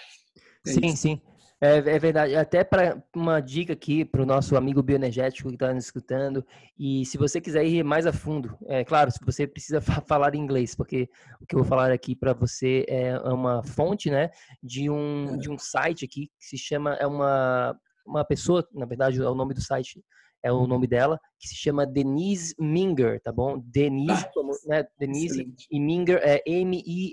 É 0.66 0.72
sim, 0.72 0.86
isso. 0.88 0.98
sim. 0.98 1.22
É, 1.64 1.78
é, 1.78 2.00
verdade. 2.00 2.36
Até 2.36 2.64
para 2.64 3.04
uma 3.16 3.40
dica 3.40 3.74
aqui 3.74 4.04
para 4.04 4.24
o 4.24 4.26
nosso 4.26 4.58
amigo 4.58 4.82
bioenergético 4.82 5.50
que 5.50 5.56
está 5.56 5.72
nos 5.72 5.86
escutando. 5.86 6.44
E 6.78 7.06
se 7.06 7.20
você 7.20 7.40
quiser 7.40 7.64
ir 7.64 7.84
mais 7.84 8.08
a 8.08 8.12
fundo, 8.12 8.58
é 8.66 8.84
claro, 8.84 9.12
se 9.12 9.20
você 9.24 9.46
precisa 9.46 9.80
falar 10.08 10.34
inglês, 10.34 10.74
porque 10.74 11.08
o 11.40 11.46
que 11.46 11.56
eu 11.56 11.60
vou 11.60 11.68
falar 11.68 11.92
aqui 11.92 12.16
para 12.16 12.34
você 12.34 12.84
é 12.90 13.16
uma 13.20 13.62
fonte, 13.64 14.10
né, 14.10 14.32
de 14.64 14.90
um, 14.90 15.36
é. 15.36 15.38
de 15.38 15.52
um 15.52 15.58
site 15.60 16.04
aqui 16.04 16.32
que 16.40 16.46
se 16.46 16.58
chama 16.58 16.96
é 16.96 17.06
uma 17.06 17.78
uma 18.04 18.26
pessoa, 18.26 18.68
na 18.74 18.86
verdade, 18.86 19.22
é 19.22 19.30
o 19.30 19.36
nome 19.36 19.54
do 19.54 19.62
site 19.62 20.04
é 20.44 20.52
o 20.52 20.66
nome 20.66 20.88
dela, 20.88 21.20
que 21.40 21.48
se 21.48 21.56
chama 21.56 21.86
Denise 21.86 22.54
Minger, 22.60 23.22
tá 23.22 23.32
bom? 23.32 23.60
Denise, 23.64 24.12
ah, 24.12 24.32
né? 24.66 24.84
Denise 25.00 25.42
excelente. 25.42 25.68
e 25.70 25.80
Minger 25.80 26.20
é 26.24 26.42
M-I-N-G-E-R.com. 26.46 27.08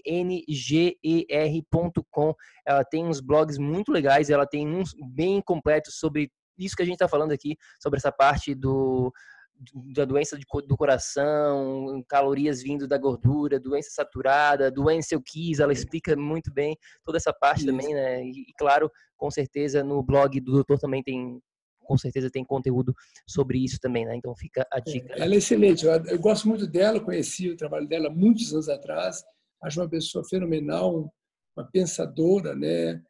Ela 2.67 2.85
tem 2.85 3.05
uns 3.05 3.21
blogs 3.21 3.59
muito 3.59 3.93
legais, 3.93 4.31
ela 4.31 4.47
tem 4.47 4.67
uns 4.67 4.95
bem 5.15 5.43
completos 5.43 5.99
sobre 5.99 6.31
isso 6.59 6.75
que 6.75 6.83
a 6.83 6.87
gente 6.87 6.95
está 6.95 7.07
falando 7.07 7.33
aqui, 7.33 7.57
sobre 7.81 7.99
essa 7.99 8.11
parte 8.11 8.55
do 8.55 9.13
da 9.93 10.05
doença 10.05 10.39
do 10.39 10.77
coração, 10.77 12.01
calorias 12.09 12.63
vindo 12.63 12.87
da 12.87 12.97
gordura, 12.97 13.59
doença 13.59 13.91
saturada, 13.91 14.71
doença 14.71 15.15
eu 15.17 15.21
quis, 15.21 15.59
ela 15.59 15.73
explica 15.73 16.15
muito 16.15 16.53
bem 16.53 16.79
toda 17.03 17.19
essa 17.19 17.33
parte 17.33 17.65
Isso. 17.65 17.67
também, 17.67 17.93
né? 17.93 18.23
E, 18.25 18.43
e, 18.43 18.53
claro, 18.57 18.89
com 19.17 19.31
certeza 19.31 19.83
no 19.83 20.01
blog 20.01 20.41
do 20.41 20.53
doutor 20.53 20.79
também 20.79 21.03
tem 21.03 21.41
com 21.89 21.97
certeza 21.97 22.31
tem 22.31 22.45
conteúdo 22.45 22.95
sobre 23.27 23.59
isso 23.65 23.81
também, 23.81 24.05
né? 24.05 24.15
Então 24.15 24.37
fica 24.37 24.67
a 24.71 24.79
é, 24.79 24.81
dica. 24.83 25.15
ela 25.15 25.35
é 25.35 25.39
excelente, 25.39 25.87
eu, 25.87 25.93
eu, 25.93 26.19
gosto 26.19 26.47
muito 26.47 26.67
dela, 26.67 27.01
conheci 27.01 27.49
o 27.49 27.57
trabalho 27.57 27.89
dela 27.89 28.11
muitos 28.11 28.53
anos 28.53 28.69
atrás, 28.69 29.25
acho 29.63 29.81
uma 29.81 29.89
pessoa 29.89 30.23
fenomenal, 30.29 31.11
uma 31.57 31.65
pensadora, 31.65 32.55
né? 32.55 33.01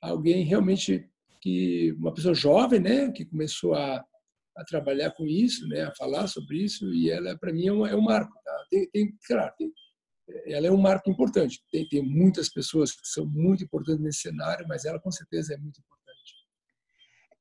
Alguém 0.00 0.44
realmente 0.44 1.06
que 1.42 1.92
uma 1.98 2.14
pessoa 2.14 2.34
jovem, 2.34 2.80
né, 2.80 3.10
que 3.10 3.24
começou 3.24 3.74
a, 3.74 4.02
a 4.56 4.64
trabalhar 4.64 5.10
com 5.10 5.26
isso, 5.26 5.68
né, 5.68 5.82
a 5.82 5.94
falar 5.94 6.26
sobre 6.28 6.58
isso 6.58 6.92
e 6.94 7.10
ela 7.10 7.36
para 7.36 7.52
mim 7.52 7.66
é 7.66 7.72
um, 7.72 7.86
é 7.86 7.94
um 7.94 8.00
marco, 8.00 8.32
tá? 8.44 8.64
Tem, 8.70 8.88
tem 8.90 9.12
claro, 9.26 9.52
tem, 9.58 9.70
ela 10.46 10.66
é 10.66 10.70
um 10.70 10.80
marco 10.80 11.10
importante. 11.10 11.62
Tem, 11.70 11.86
tem 11.88 12.02
muitas 12.02 12.48
pessoas 12.48 12.92
que 12.92 13.06
são 13.06 13.26
muito 13.26 13.64
importantes 13.64 14.00
nesse 14.00 14.20
cenário, 14.20 14.66
mas 14.68 14.84
ela 14.84 14.98
com 14.98 15.10
certeza 15.10 15.54
é 15.54 15.56
muito 15.56 15.78
importante. 15.80 15.91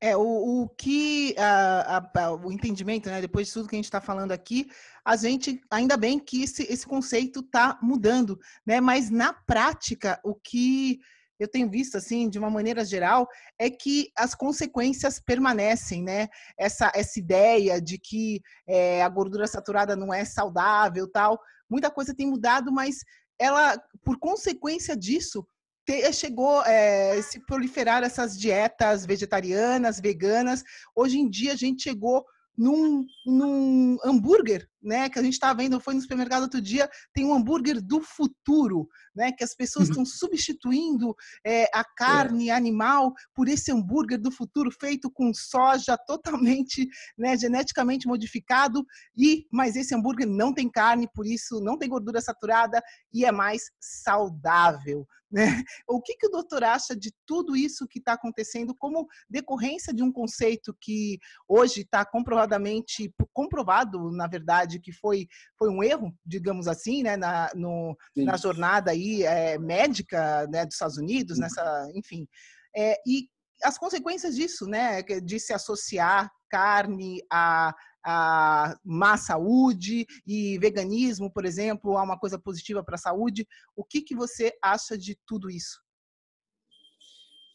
É, 0.04 0.18
o, 0.18 0.64
o 0.64 0.70
que 0.70 1.36
a, 1.38 1.98
a, 1.98 2.34
o 2.34 2.52
entendimento, 2.52 3.08
né, 3.08 3.22
depois 3.22 3.48
de 3.48 3.54
tudo 3.54 3.68
que 3.68 3.76
a 3.76 3.78
gente 3.78 3.86
está 3.86 4.02
falando 4.02 4.32
aqui, 4.32 4.68
a 5.06 5.16
gente, 5.16 5.62
ainda 5.70 5.96
bem 5.96 6.18
que 6.18 6.44
esse, 6.44 6.64
esse 6.64 6.88
conceito 6.88 7.42
está 7.42 7.78
mudando, 7.84 8.40
né? 8.66 8.82
Mas 8.82 9.12
na 9.12 9.32
prática, 9.32 10.20
o 10.24 10.34
que 10.34 11.00
eu 11.40 11.48
tenho 11.48 11.70
visto, 11.70 11.98
assim, 11.98 12.30
de 12.30 12.38
uma 12.38 12.50
maneira 12.50 12.86
geral, 12.86 13.28
é 13.60 13.70
que 13.70 14.12
as 14.16 14.36
consequências 14.36 15.20
permanecem, 15.20 16.04
né? 16.04 16.28
Essa, 16.58 16.92
essa 16.94 17.20
ideia 17.20 17.82
de 17.82 17.98
que 17.98 18.42
é, 18.68 19.02
a 19.02 19.10
gordura 19.10 19.48
saturada 19.48 19.96
não 19.96 20.14
é 20.14 20.24
saudável, 20.24 21.10
tal, 21.12 21.40
muita 21.70 21.90
coisa 21.90 22.16
tem 22.16 22.28
mudado, 22.28 22.72
mas 22.72 22.98
ela, 23.40 23.76
por 24.04 24.20
consequência 24.20 24.96
disso, 24.96 25.46
te, 25.86 26.12
chegou 26.14 26.62
é, 26.64 27.22
se 27.22 27.40
proliferar 27.46 28.04
essas 28.04 28.38
dietas 28.38 29.06
vegetarianas, 29.06 30.00
veganas. 30.00 30.64
Hoje 30.96 31.20
em 31.20 31.30
dia 31.30 31.54
a 31.54 31.58
gente 31.58 31.84
chegou 31.84 32.26
num, 32.58 33.06
num 33.26 33.98
hambúrguer, 34.04 34.68
né? 34.82 35.10
Que 35.10 35.20
a 35.20 35.24
gente 35.24 35.34
estava 35.34 35.62
vendo, 35.62 35.80
foi 35.80 35.94
no 35.94 36.02
supermercado 36.02 36.44
outro 36.44 36.62
dia, 36.62 36.90
tem 37.14 37.26
um 37.26 37.34
hambúrguer 37.34 37.82
do 37.82 38.02
futuro, 38.02 38.88
né? 39.16 39.32
Que 39.32 39.44
as 39.44 39.54
pessoas 39.56 39.88
estão 39.88 40.04
uhum. 40.04 40.06
substituindo 40.06 41.16
é, 41.46 41.66
a 41.74 41.84
carne 41.84 42.50
é. 42.50 42.54
animal 42.54 43.14
por 43.36 43.48
esse 43.48 43.72
hambúrguer 43.72 44.20
do 44.20 44.32
futuro 44.32 44.72
feito 44.72 45.12
com 45.12 45.34
soja 45.34 45.98
totalmente, 45.98 46.88
né? 47.18 47.38
Geneticamente 47.38 48.08
modificado 48.08 48.86
e, 49.16 49.46
mas 49.52 49.76
esse 49.76 49.96
hambúrguer 49.96 50.28
não 50.28 50.54
tem 50.54 50.70
carne, 50.70 51.10
por 51.14 51.26
isso 51.26 51.60
não 51.62 51.78
tem 51.78 51.90
gordura 51.90 52.22
saturada 52.22 52.82
e 53.14 53.26
é 53.26 53.32
mais 53.32 53.64
saudável, 53.80 55.06
né? 55.32 55.64
O 55.88 56.02
que, 56.02 56.16
que 56.16 56.28
o 56.28 56.32
doutor 56.32 56.64
acha 56.64 56.96
de 56.96 57.14
tudo 57.26 57.56
isso 57.56 57.88
que 57.88 58.00
está 58.00 58.14
acontecendo 58.14 58.76
como 58.76 59.08
decorrência 59.30 59.94
de 59.94 60.04
um 60.04 60.12
conceito 60.12 60.76
que 60.80 61.18
hoje 61.48 61.82
está 61.82 62.06
comprovadamente 62.06 63.14
comprovado, 63.34 64.12
na 64.12 64.28
verdade, 64.28 64.71
que 64.80 64.92
foi, 64.92 65.28
foi 65.58 65.70
um 65.70 65.84
erro, 65.84 66.14
digamos 66.26 66.68
assim, 66.68 67.04
né, 67.04 67.18
na, 67.18 67.50
no, 67.56 67.96
na 68.16 68.38
jornada 68.38 68.92
aí 68.92 69.24
é, 69.24 69.58
médica 69.58 70.48
né, 70.48 70.66
dos 70.66 70.76
Estados 70.76 70.98
Unidos, 70.98 71.38
nessa, 71.38 71.92
enfim, 71.96 72.28
é, 72.76 72.96
e 73.06 73.28
as 73.64 73.78
consequências 73.78 74.36
disso, 74.36 74.66
né, 74.66 75.02
de 75.04 75.40
se 75.40 75.54
associar 75.54 76.32
carne 76.50 77.22
a 77.32 77.74
a 78.04 78.76
má 78.84 79.18
saúde 79.18 80.06
e 80.26 80.58
veganismo, 80.58 81.32
por 81.32 81.46
exemplo, 81.46 81.98
há 81.98 82.04
uma 82.04 82.18
coisa 82.18 82.40
positiva 82.40 82.84
para 82.84 82.96
a 82.96 83.00
saúde. 83.00 83.48
O 83.76 83.84
que, 83.84 84.02
que 84.02 84.16
você 84.16 84.54
acha 84.62 84.98
de 84.98 85.18
tudo 85.26 85.50
isso? 85.50 85.80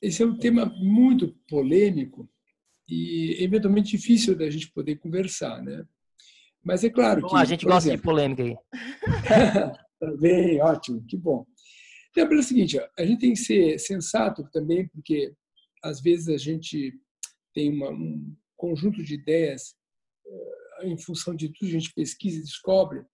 Esse 0.00 0.22
é 0.22 0.26
um 0.26 0.38
tema 0.38 0.66
muito 0.66 1.34
polêmico 1.48 2.28
e 2.88 3.42
eventualmente 3.42 3.96
difícil 3.96 4.36
da 4.36 4.48
gente 4.48 4.70
poder 4.70 4.96
conversar, 4.96 5.62
né? 5.62 5.84
Mas 6.66 6.82
é 6.82 6.90
claro 6.90 7.20
bom, 7.20 7.28
que 7.28 7.36
a 7.36 7.44
gente 7.44 7.64
gosta 7.64 7.88
exemplo, 7.88 7.98
de 7.98 8.02
polêmica 8.02 8.42
aí. 8.42 8.56
tá 10.00 10.16
bem, 10.18 10.60
ótimo, 10.60 11.00
que 11.06 11.16
bom. 11.16 11.46
Então, 12.10 12.26
é 12.26 12.34
o 12.34 12.42
seguinte, 12.42 12.76
a 12.98 13.04
gente 13.04 13.20
tem 13.20 13.34
que 13.34 13.38
ser 13.38 13.78
sensato 13.78 14.42
também, 14.50 14.88
porque 14.88 15.32
às 15.84 16.00
vezes 16.00 16.28
a 16.28 16.36
gente 16.36 16.92
tem 17.54 17.72
uma, 17.72 17.90
um 17.90 18.34
conjunto 18.56 19.00
de 19.04 19.14
ideias 19.14 19.76
eh, 20.26 20.88
em 20.88 20.98
função 20.98 21.36
de 21.36 21.50
tudo 21.50 21.70
que 21.70 21.76
a 21.76 21.78
gente 21.78 21.94
pesquisa 21.94 22.38
e 22.38 22.42
descobre, 22.42 23.04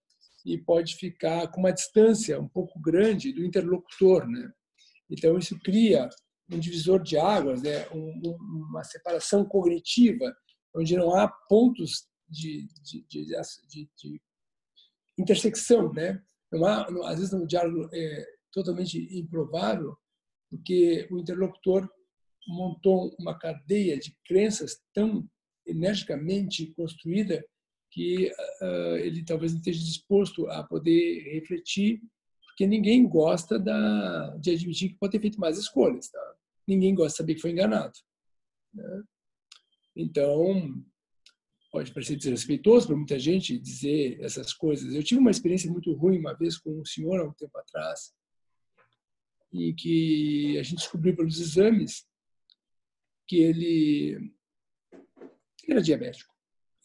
e 0.47 0.57
pode 0.57 0.97
ficar 0.97 1.47
com 1.49 1.61
uma 1.61 1.73
distância 1.73 2.41
um 2.41 2.49
pouco 2.49 2.81
grande 2.81 3.35
do 3.35 3.45
interlocutor. 3.45 4.27
Né? 4.27 4.51
Então, 5.11 5.37
isso 5.37 5.59
cria 5.61 6.09
um 6.51 6.59
divisor 6.59 7.03
de 7.03 7.19
águas, 7.19 7.63
né? 7.63 7.87
Um, 7.91 8.35
uma 8.71 8.83
separação 8.83 9.45
cognitiva, 9.45 10.35
onde 10.75 10.97
não 10.97 11.15
há 11.15 11.29
pontos 11.49 12.11
de, 12.33 12.69
de, 12.83 13.03
de, 13.09 13.89
de 14.01 14.21
intersecção. 15.19 15.93
Né? 15.93 16.23
Não 16.51 16.65
há, 16.65 16.87
às 17.11 17.19
vezes, 17.19 17.33
no 17.33 17.47
diálogo 17.47 17.89
é 17.93 18.27
totalmente 18.53 18.99
improvável, 19.19 19.97
porque 20.51 21.09
o 21.11 21.19
interlocutor 21.19 21.89
montou 22.47 23.15
uma 23.19 23.39
cadeia 23.39 23.99
de 23.99 24.17
crenças 24.25 24.83
tão 24.93 25.29
energicamente 25.67 26.67
construída 26.75 27.45
que 27.91 28.33
uh, 28.63 28.97
ele 28.97 29.25
talvez 29.25 29.53
não 29.53 29.59
esteja 29.59 29.85
disposto 29.85 30.49
a 30.49 30.63
poder 30.65 31.23
refletir 31.35 32.01
porque 32.53 32.67
ninguém 32.67 33.09
gosta 33.09 33.59
da, 33.59 34.37
de 34.37 34.51
admitir 34.51 34.91
que 34.91 34.99
pode 34.99 35.13
ter 35.13 35.21
feito 35.21 35.41
mais 35.41 35.59
escolhas. 35.59 36.09
Tá? 36.11 36.35
Ninguém 36.67 36.95
gosta 36.95 37.13
de 37.13 37.17
saber 37.17 37.35
que 37.35 37.41
foi 37.41 37.51
enganado. 37.51 37.93
Né? 38.75 39.03
Então, 39.97 40.85
pode 41.73 41.91
parecer 41.91 42.17
desrespeitoso 42.17 42.87
para 42.87 42.97
muita 42.97 43.19
gente 43.19 43.59
dizer 43.59 44.21
essas 44.21 44.53
coisas. 44.53 44.95
Eu 44.95 45.03
tive 45.03 45.21
uma 45.21 45.31
experiência 45.31 45.71
muito 45.71 45.91
ruim 45.95 46.19
uma 46.19 46.35
vez 46.35 46.59
com 46.59 46.71
um 46.79 46.85
senhor 46.85 47.19
há 47.19 47.25
um 47.25 47.33
tempo 47.33 47.57
atrás, 47.57 48.13
em 49.51 49.75
que 49.75 50.59
a 50.59 50.63
gente 50.63 50.77
descobriu 50.77 51.17
pelos 51.17 51.41
exames 51.41 52.07
que 53.27 53.39
ele 53.39 54.33
era 55.67 55.81
diabético. 55.81 56.35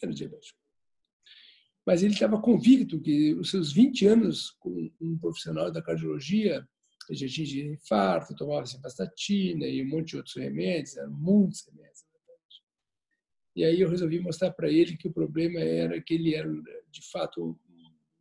Era 0.02 0.14
diabético. 0.14 0.58
Mas 1.86 2.02
ele 2.02 2.14
estava 2.14 2.42
convicto 2.42 3.02
que 3.02 3.34
os 3.34 3.52
seus 3.52 3.74
20 3.74 4.08
anos 4.08 4.52
com 4.52 4.90
um 5.02 5.18
profissional 5.18 5.70
da 5.70 5.82
cardiologia, 5.82 6.66
ele 7.10 7.28
já 7.28 7.28
tinha 7.28 7.74
infarto, 7.74 8.36
tomava 8.36 8.66
simvastatina 8.66 9.66
e 9.66 9.84
um 9.84 9.90
monte 9.90 10.10
de 10.10 10.18
outros 10.18 10.36
remédios, 10.36 10.96
eram 10.96 11.12
muitos 11.12 11.66
remédios. 11.66 12.07
E 13.58 13.66
aí 13.66 13.82
eu 13.82 13.90
resolvi 13.90 14.20
mostrar 14.20 14.52
para 14.52 14.72
ele 14.72 14.96
que 14.96 15.08
o 15.08 15.12
problema 15.12 15.60
era 15.60 16.00
que 16.00 16.14
ele 16.14 16.36
era, 16.36 16.48
de 16.48 17.10
fato, 17.12 17.44
um 17.44 17.58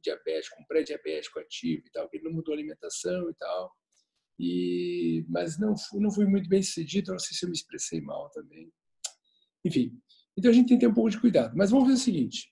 diabético, 0.03 0.59
um 0.59 0.65
pré-diabético 0.65 1.39
ativo 1.39 1.83
e 1.87 1.91
tal, 1.91 2.09
que 2.09 2.17
ele 2.17 2.25
não 2.25 2.33
mudou 2.33 2.55
a 2.55 2.57
alimentação 2.57 3.29
e 3.29 3.35
tal. 3.35 3.71
E, 4.39 5.27
mas 5.29 5.59
não, 5.59 5.75
não 5.93 6.11
fui 6.11 6.25
muito 6.25 6.49
bem 6.49 6.63
sucedido, 6.63 7.13
não 7.13 7.19
sei 7.19 7.37
se 7.37 7.45
eu 7.45 7.51
me 7.51 7.55
expressei 7.55 8.01
mal 8.01 8.31
também. 8.31 8.73
Enfim, 9.63 10.01
então 10.39 10.51
a 10.51 10.55
gente 10.55 10.69
tem 10.69 10.79
que 10.79 10.87
ter 10.87 10.91
um 10.91 10.95
pouco 10.95 11.11
de 11.11 11.21
cuidado. 11.21 11.55
Mas 11.55 11.71
vamos 11.71 11.87
ver 11.87 11.95
o 11.95 11.99
seguinte: 11.99 12.51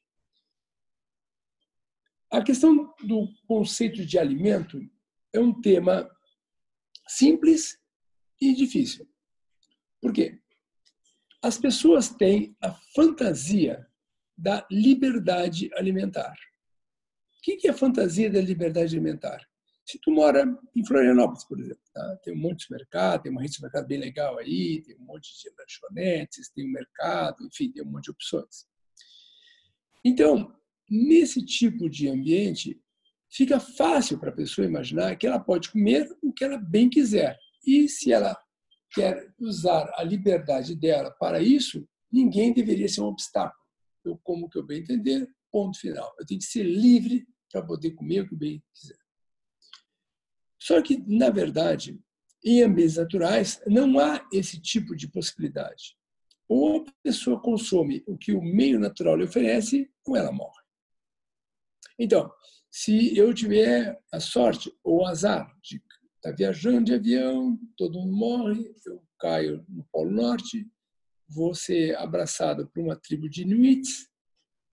a 2.31 2.45
questão 2.45 2.95
do 3.03 3.29
conceito 3.47 4.05
de 4.05 4.19
alimento 4.19 4.79
é 5.33 5.41
um 5.41 5.59
tema 5.59 6.07
simples 7.09 7.79
e 8.39 8.55
difícil. 8.55 9.09
Por 10.03 10.13
quê? 10.13 10.39
As 11.45 11.59
pessoas 11.59 12.09
têm 12.09 12.57
a 12.61 12.73
fantasia 12.95 13.87
da 14.37 14.67
liberdade 14.71 15.71
alimentar. 15.75 16.33
O 16.33 17.43
que 17.43 17.69
é 17.69 17.71
a 17.71 17.75
fantasia 17.75 18.31
da 18.31 18.41
liberdade 18.41 18.97
alimentar? 18.97 19.47
Se 19.87 19.99
tu 20.01 20.11
mora 20.11 20.45
em 20.75 20.85
Florianópolis, 20.87 21.45
por 21.45 21.61
exemplo, 21.61 21.83
tá? 21.93 22.17
tem 22.25 22.35
um 22.35 22.39
monte 22.39 22.67
de 22.67 22.73
mercado, 22.73 23.23
tem 23.23 23.31
uma 23.31 23.43
rede 23.43 23.57
de 23.57 23.63
mercado 23.63 23.87
bem 23.87 23.99
legal 23.99 24.39
aí, 24.39 24.83
tem 24.83 24.97
um 24.97 25.05
monte 25.05 25.29
de 25.39 25.51
lanchonetes, 25.59 26.49
tem 26.49 26.67
um 26.67 26.73
mercado, 26.73 27.45
enfim, 27.47 27.71
tem 27.71 27.83
um 27.83 27.91
monte 27.91 28.05
de 28.05 28.11
opções. 28.13 28.67
Então, 30.03 30.57
Nesse 30.91 31.45
tipo 31.45 31.89
de 31.89 32.09
ambiente, 32.09 32.81
fica 33.31 33.59
fácil 33.59 34.19
para 34.19 34.31
a 34.31 34.35
pessoa 34.35 34.67
imaginar 34.67 35.17
que 35.17 35.27
ela 35.27 35.41
pode 35.41 35.71
comer 35.71 36.09
o 36.23 36.33
que 36.33 36.45
ela 36.45 36.59
bem 36.59 36.91
quiser. 36.91 37.39
E 37.67 37.89
se 37.89 38.13
ela 38.13 38.37
quer 38.95 39.33
usar 39.39 39.93
a 39.97 40.03
liberdade 40.03 40.75
dela 40.75 41.11
para 41.11 41.41
isso, 41.41 41.87
ninguém 42.11 42.53
deveria 42.53 42.89
ser 42.89 43.01
um 43.01 43.07
obstáculo. 43.07 43.63
Eu 44.05 44.19
como 44.23 44.47
o 44.47 44.49
que 44.49 44.59
eu 44.59 44.67
bem 44.67 44.81
entender, 44.81 45.29
ponto 45.51 45.79
final. 45.79 46.15
Eu 46.19 46.27
tenho 46.27 46.41
que 46.41 46.47
ser 46.47 46.63
livre 46.63 47.27
para 47.51 47.65
poder 47.65 47.93
comer 47.93 48.21
o 48.21 48.29
que 48.29 48.35
eu 48.35 48.39
bem 48.39 48.63
quiser. 48.73 48.99
Só 50.59 50.81
que, 50.81 51.03
na 51.07 51.31
verdade, 51.31 52.01
em 52.45 52.63
ambientes 52.63 52.97
naturais, 52.97 53.61
não 53.67 53.99
há 53.99 54.27
esse 54.33 54.61
tipo 54.61 54.95
de 54.95 55.09
possibilidade. 55.09 55.97
Ou 56.49 56.83
a 56.83 56.93
pessoa 57.03 57.41
consome 57.41 58.05
o 58.07 58.17
que 58.17 58.33
o 58.33 58.43
meio 58.43 58.79
natural 58.79 59.17
lhe 59.17 59.25
oferece, 59.25 59.91
ou 60.07 60.17
ela 60.17 60.31
morre. 60.31 60.63
Então, 61.99 62.31
se 62.71 63.17
eu 63.17 63.33
tiver 63.33 63.99
a 64.13 64.21
sorte 64.21 64.73
ou 64.83 65.03
o 65.03 65.07
azar 65.07 65.55
de 65.63 65.81
estar 66.25 66.31
tá 66.31 66.37
viajando 66.37 66.85
de 66.85 66.95
avião, 66.95 67.59
todo 67.77 68.01
mundo 68.01 68.17
morre, 68.17 68.75
eu 68.87 69.05
caio 69.19 69.65
no 69.69 69.85
Polo 69.93 70.11
Norte, 70.11 70.67
vou 71.29 71.55
ser 71.55 71.97
abraçado 71.97 72.67
por 72.69 72.83
uma 72.83 72.97
tribo 72.97 73.29
de 73.29 73.43
Inuits 73.43 74.09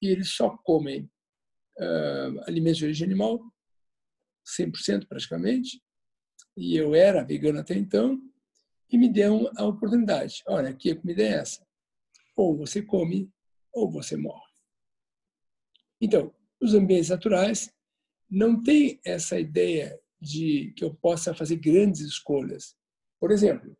e 0.01 0.07
eles 0.07 0.29
só 0.29 0.57
comem 0.63 1.11
uh, 1.77 2.41
alimentos 2.47 2.77
de 2.77 2.85
origem 2.85 3.05
animal, 3.05 3.41
100% 4.57 5.07
praticamente, 5.07 5.81
e 6.55 6.75
eu 6.75 6.95
era 6.95 7.23
vegano 7.23 7.59
até 7.59 7.75
então, 7.75 8.19
e 8.89 8.97
me 8.97 9.09
deu 9.09 9.49
a 9.57 9.65
oportunidade. 9.65 10.41
Olha, 10.47 10.69
aqui 10.69 10.91
a 10.91 10.95
comida 10.95 11.23
é 11.23 11.33
essa. 11.33 11.65
Ou 12.35 12.57
você 12.57 12.81
come, 12.81 13.31
ou 13.71 13.89
você 13.89 14.17
morre. 14.17 14.51
Então, 16.01 16.33
os 16.59 16.73
ambientes 16.73 17.09
naturais 17.09 17.73
não 18.29 18.61
tem 18.61 18.99
essa 19.05 19.39
ideia 19.39 19.97
de 20.21 20.73
que 20.75 20.83
eu 20.83 20.93
possa 20.93 21.33
fazer 21.33 21.55
grandes 21.57 22.01
escolhas. 22.01 22.75
Por 23.19 23.31
exemplo, 23.31 23.75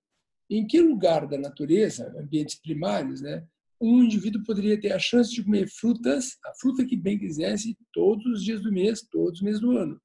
em 0.49 0.65
que 0.65 0.81
lugar 0.81 1.27
da 1.27 1.37
natureza, 1.37 2.13
ambientes 2.17 2.55
primários, 2.55 3.21
né, 3.21 3.45
um 3.79 4.03
indivíduo 4.03 4.43
poderia 4.43 4.79
ter 4.79 4.91
a 4.91 4.99
chance 4.99 5.31
de 5.31 5.43
comer 5.43 5.67
frutas, 5.69 6.37
a 6.45 6.53
fruta 6.55 6.85
que 6.85 6.95
bem 6.95 7.17
quisesse, 7.17 7.77
todos 7.93 8.25
os 8.25 8.43
dias 8.43 8.61
do 8.61 8.71
mês, 8.71 9.01
todos 9.01 9.39
os 9.39 9.41
meses 9.41 9.61
do 9.61 9.71
ano? 9.77 9.99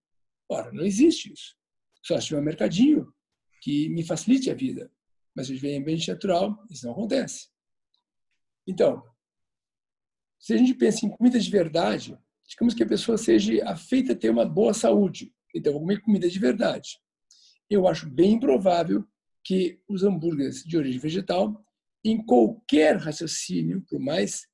Ora, 0.49 0.73
não 0.73 0.85
existe 0.85 1.33
isso. 1.33 1.57
Só 2.03 2.19
se 2.19 2.29
tiver 2.29 2.41
um 2.41 2.45
mercadinho 2.45 3.13
que 3.61 3.89
me 3.89 4.05
facilite 4.05 4.51
a 4.51 4.55
vida. 4.55 4.91
Mas 5.35 5.49
se 5.49 5.55
eu 5.55 5.71
em 5.71 5.79
ambiente 5.79 6.09
natural, 6.09 6.65
isso 6.71 6.87
não 6.87 6.93
acontece. 6.93 7.49
Então, 8.67 9.03
se 10.39 10.55
a 10.55 10.57
gente 10.57 10.75
pensa 10.75 11.05
em 11.05 11.11
comida 11.11 11.39
de 11.39 11.51
verdade, 11.51 12.17
digamos 12.49 12.73
que 12.73 12.83
a 12.83 12.89
pessoa 12.89 13.19
seja 13.19 13.63
afeita 13.69 14.13
a 14.13 14.17
ter 14.17 14.31
uma 14.31 14.47
boa 14.47 14.73
saúde. 14.73 15.35
Então, 15.57 15.73
vou 15.73 15.83
comer 15.83 16.01
comida 16.01 16.29
de 16.29 16.39
verdade. 16.39 16.99
Eu 17.69 17.87
acho 17.89 18.09
bem 18.09 18.33
improvável 18.33 19.05
que 19.45 19.81
os 19.89 20.03
hambúrgueres 20.03 20.65
de 20.65 20.77
origem 20.77 21.01
vegetal, 21.01 21.65
em 22.05 22.25
qualquer 22.25 22.97
raciocínio, 22.97 23.85
por 23.89 23.99
mais 23.99 24.47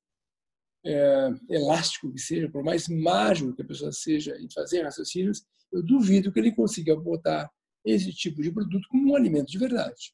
é, 0.85 1.29
elástico 1.49 2.11
que 2.11 2.19
seja, 2.19 2.49
por 2.49 2.63
mais 2.63 2.87
mágico 2.87 3.55
que 3.55 3.61
a 3.61 3.65
pessoa 3.65 3.91
seja 3.91 4.37
em 4.39 4.49
fazer 4.51 4.83
raciocínios, 4.83 5.43
eu 5.71 5.81
duvido 5.81 6.31
que 6.31 6.39
ele 6.39 6.51
consiga 6.51 6.95
botar 6.95 7.49
esse 7.85 8.11
tipo 8.13 8.41
de 8.41 8.51
produto 8.51 8.87
como 8.89 9.11
um 9.11 9.15
alimento 9.15 9.47
de 9.47 9.57
verdade. 9.57 10.13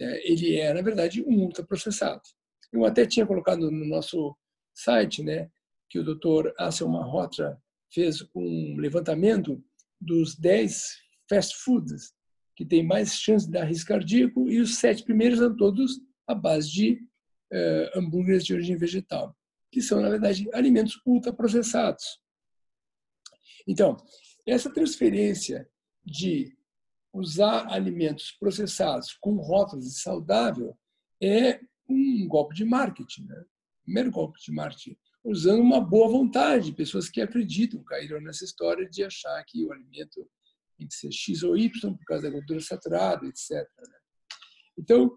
É, 0.00 0.30
ele 0.30 0.56
é, 0.56 0.72
na 0.72 0.82
verdade, 0.82 1.22
um 1.22 1.42
ultraprocessado. 1.42 2.22
Eu 2.72 2.84
até 2.84 3.06
tinha 3.06 3.26
colocado 3.26 3.70
no 3.70 3.86
nosso 3.86 4.36
site, 4.74 5.22
né, 5.22 5.50
que 5.88 5.98
o 5.98 6.04
Dr. 6.04 6.52
Ansel 6.58 6.88
Malhotra 6.88 7.60
fez 7.92 8.26
um 8.34 8.76
levantamento 8.76 9.62
dos 10.02 10.36
10 10.36 10.82
fast 11.28 11.56
foods 11.56 12.12
que 12.56 12.64
têm 12.64 12.82
mais 12.82 13.14
chance 13.14 13.46
de 13.46 13.52
dar 13.52 13.64
risco 13.64 13.88
cardíaco 13.88 14.48
e 14.50 14.60
os 14.60 14.76
sete 14.76 15.02
primeiros 15.04 15.38
são 15.38 15.56
todos 15.56 16.00
à 16.26 16.34
base 16.34 16.70
de 16.70 16.92
uh, 17.52 17.98
hambúrgueres 17.98 18.44
de 18.44 18.52
origem 18.52 18.76
vegetal, 18.76 19.36
que 19.70 19.80
são, 19.80 20.00
na 20.00 20.10
verdade, 20.10 20.48
alimentos 20.52 21.00
ultraprocessados. 21.06 22.20
Então, 23.66 23.96
essa 24.46 24.72
transferência 24.72 25.68
de 26.04 26.56
usar 27.12 27.72
alimentos 27.72 28.32
processados 28.32 29.14
com 29.20 29.36
rótulos 29.36 30.02
saudável 30.02 30.76
é 31.22 31.60
um 31.88 32.26
golpe 32.26 32.54
de 32.54 32.64
marketing, 32.64 33.26
né? 33.26 33.44
primeiro 33.84 34.10
golpe 34.10 34.40
de 34.40 34.52
marketing 34.52 34.96
usando 35.24 35.60
uma 35.60 35.80
boa 35.80 36.08
vontade, 36.08 36.72
pessoas 36.72 37.08
que 37.08 37.20
acreditam, 37.20 37.82
caíram 37.84 38.20
nessa 38.20 38.44
história 38.44 38.88
de 38.88 39.04
achar 39.04 39.42
que 39.46 39.64
o 39.64 39.72
alimento 39.72 40.28
tem 40.76 40.88
que 40.88 40.94
ser 40.94 41.12
X 41.12 41.42
ou 41.42 41.56
Y 41.56 41.70
por 41.94 42.04
causa 42.04 42.24
da 42.24 42.30
gordura 42.30 42.60
saturada, 42.60 43.26
etc. 43.26 43.50
Né? 43.50 43.98
Então, 44.78 45.14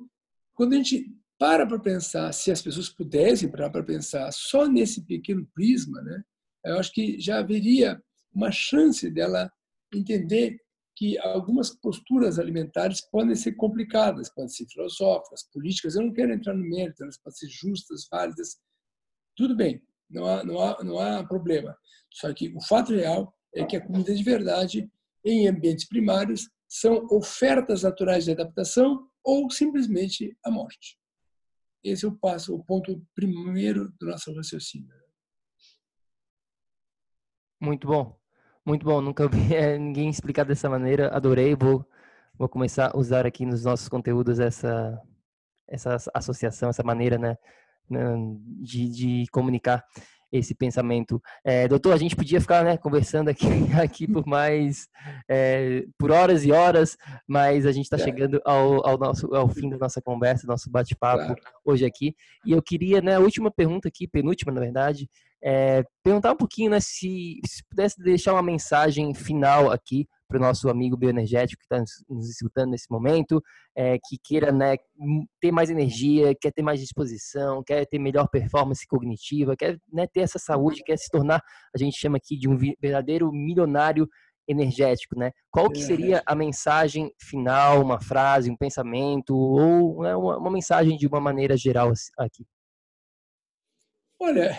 quando 0.54 0.74
a 0.74 0.78
gente 0.78 1.12
para 1.38 1.68
para 1.68 1.80
pensar, 1.80 2.32
se 2.32 2.52
as 2.52 2.62
pessoas 2.62 2.90
pudessem 2.90 3.50
parar 3.50 3.70
para 3.70 3.84
pensar 3.84 4.32
só 4.32 4.68
nesse 4.68 5.06
pequeno 5.06 5.46
prisma, 5.54 6.02
né, 6.02 6.24
eu 6.64 6.80
acho 6.80 6.92
que 6.94 7.20
já 7.20 7.40
haveria 7.40 8.02
uma 8.34 8.52
chance 8.52 9.10
dela 9.12 9.52
entender 9.94 10.58
que 10.96 11.18
algumas 11.20 11.70
posturas 11.70 12.40
alimentares 12.40 13.02
podem 13.12 13.36
ser 13.36 13.54
complicadas, 13.54 14.34
podem 14.34 14.50
ser 14.50 14.66
filosóficas, 14.68 15.44
políticas. 15.52 15.96
Eu 15.96 16.04
não 16.04 16.14
quero 16.14 16.34
entrar 16.34 16.54
no 16.54 16.64
mérito, 16.64 17.04
elas 17.04 17.18
podem 17.18 17.38
ser 17.38 17.50
justas, 17.50 18.08
válidas. 18.10 18.58
Tudo 19.36 19.56
bem, 19.56 19.82
não 20.10 20.26
há, 20.26 20.44
não 20.44 20.60
há, 20.60 20.84
não 20.84 21.00
há 21.00 21.24
problema. 21.24 21.76
Só 22.12 22.34
que 22.34 22.54
o 22.56 22.62
fato 22.62 22.94
real 22.94 23.34
é 23.54 23.64
que 23.66 23.76
a 23.76 23.86
comida 23.86 24.14
de 24.14 24.24
verdade, 24.24 24.90
em 25.24 25.48
ambientes 25.48 25.88
primários, 25.88 26.50
são 26.68 27.06
ofertas 27.12 27.84
naturais 27.84 28.26
de 28.26 28.32
adaptação 28.32 29.08
ou 29.24 29.50
simplesmente 29.50 30.36
a 30.46 30.52
morte. 30.52 30.98
Esse 31.84 32.06
é 32.06 32.08
o 32.08 32.16
passo, 32.16 32.56
o 32.56 32.64
ponto 32.64 33.02
primeiro 33.14 33.94
do 34.00 34.08
nosso 34.08 34.34
raciocínio. 34.34 34.90
Muito 37.62 37.88
bom, 37.88 38.20
muito 38.66 38.84
bom. 38.84 39.02
Nunca 39.02 39.28
vi 39.28 39.38
é, 39.54 39.78
ninguém 39.78 40.10
explicar 40.10 40.46
dessa 40.46 40.70
maneira. 40.70 41.10
Adorei. 41.16 41.56
Vou, 41.56 41.88
vou 42.38 42.50
começar 42.50 42.92
a 42.94 42.98
usar 42.98 43.26
aqui 43.26 43.46
nos 43.46 43.64
nossos 43.64 43.88
conteúdos 43.88 44.40
essa 44.40 45.02
essa 45.68 45.98
associação, 46.14 46.70
essa 46.70 46.84
maneira, 46.84 47.18
né, 47.18 47.38
de, 48.62 48.90
de 48.90 49.26
comunicar. 49.32 49.84
esse 50.32 50.54
pensamento. 50.54 51.22
É, 51.46 51.68
doutor, 51.68 51.94
a 51.94 51.98
gente 51.98 52.16
podia 52.16 52.42
ficar 52.42 52.64
né, 52.64 52.78
conversando 52.78 53.30
aqui, 53.30 53.48
aqui 53.82 54.08
por 54.08 54.26
mais 54.26 54.88
é, 55.30 55.86
por 55.98 56.12
horas 56.12 56.44
e 56.44 56.52
horas, 56.52 56.98
mas 57.28 57.66
a 57.66 57.72
gente 57.72 57.86
está 57.86 57.96
é. 57.96 58.00
chegando 58.00 58.42
ao, 58.44 58.86
ao, 58.86 58.98
nosso, 58.98 59.34
ao 59.34 59.48
fim 59.48 59.70
da 59.70 59.78
nossa 59.78 60.02
conversa, 60.02 60.48
nosso 60.48 60.70
bate-papo 60.70 61.26
claro. 61.26 61.42
hoje 61.64 61.86
aqui. 61.86 62.16
E 62.46 62.52
eu 62.52 62.62
queria, 62.62 63.02
né, 63.02 63.16
a 63.16 63.20
última 63.20 63.50
pergunta 63.50 63.88
aqui, 63.88 64.08
penúltima 64.08 64.52
na 64.52 64.60
verdade, 64.60 65.10
é, 65.44 65.84
perguntar 66.04 66.34
um 66.34 66.38
pouquinho 66.38 66.72
né, 66.72 66.80
se, 66.80 67.40
se 67.46 67.64
pudesse 67.70 68.02
deixar 68.02 68.34
uma 68.34 68.44
mensagem 68.44 69.14
final 69.14 69.72
aqui 69.72 70.08
para 70.28 70.38
o 70.38 70.42
nosso 70.42 70.70
amigo 70.70 70.98
bioenergético 70.98 71.60
que 71.60 71.66
está 71.66 71.84
nos 72.10 72.30
escutando 72.30 72.72
nesse 72.72 72.90
momento, 72.90 73.42
é, 73.76 73.98
que 73.98 74.18
queira 74.24 74.52
né, 74.52 74.76
ter 75.40 75.52
mais 75.52 75.70
energia, 75.70 76.34
quer 76.40 76.52
ter 76.52 76.62
mais 76.62 76.80
disposição, 76.80 77.64
quer 77.64 77.86
ter 77.86 78.00
melhor 78.00 78.28
performance 78.28 78.86
cognitiva, 78.88 79.56
quer 79.56 79.78
né, 79.92 80.08
ter 80.08 80.22
essa 80.22 80.40
saúde, 80.40 80.84
quer 80.84 80.98
se 80.98 81.10
tornar, 81.10 81.42
a 81.74 81.78
gente 81.78 81.98
chama 81.98 82.18
aqui 82.18 82.38
de 82.38 82.50
um 82.50 82.58
verdadeiro 82.80 83.32
milionário 83.32 84.08
energético, 84.48 85.18
né? 85.18 85.32
Qual 85.50 85.70
que 85.72 85.82
seria 85.82 86.22
a 86.26 86.36
mensagem 86.36 87.12
final, 87.20 87.82
uma 87.82 88.00
frase, 88.00 88.52
um 88.52 88.56
pensamento 88.56 89.36
ou 89.36 90.04
né, 90.04 90.16
uma, 90.16 90.38
uma 90.38 90.52
mensagem 90.52 90.98
de 90.98 91.08
uma 91.08 91.20
maneira 91.20 91.58
geral 91.58 91.92
aqui? 92.18 92.46
Olha, 94.20 94.58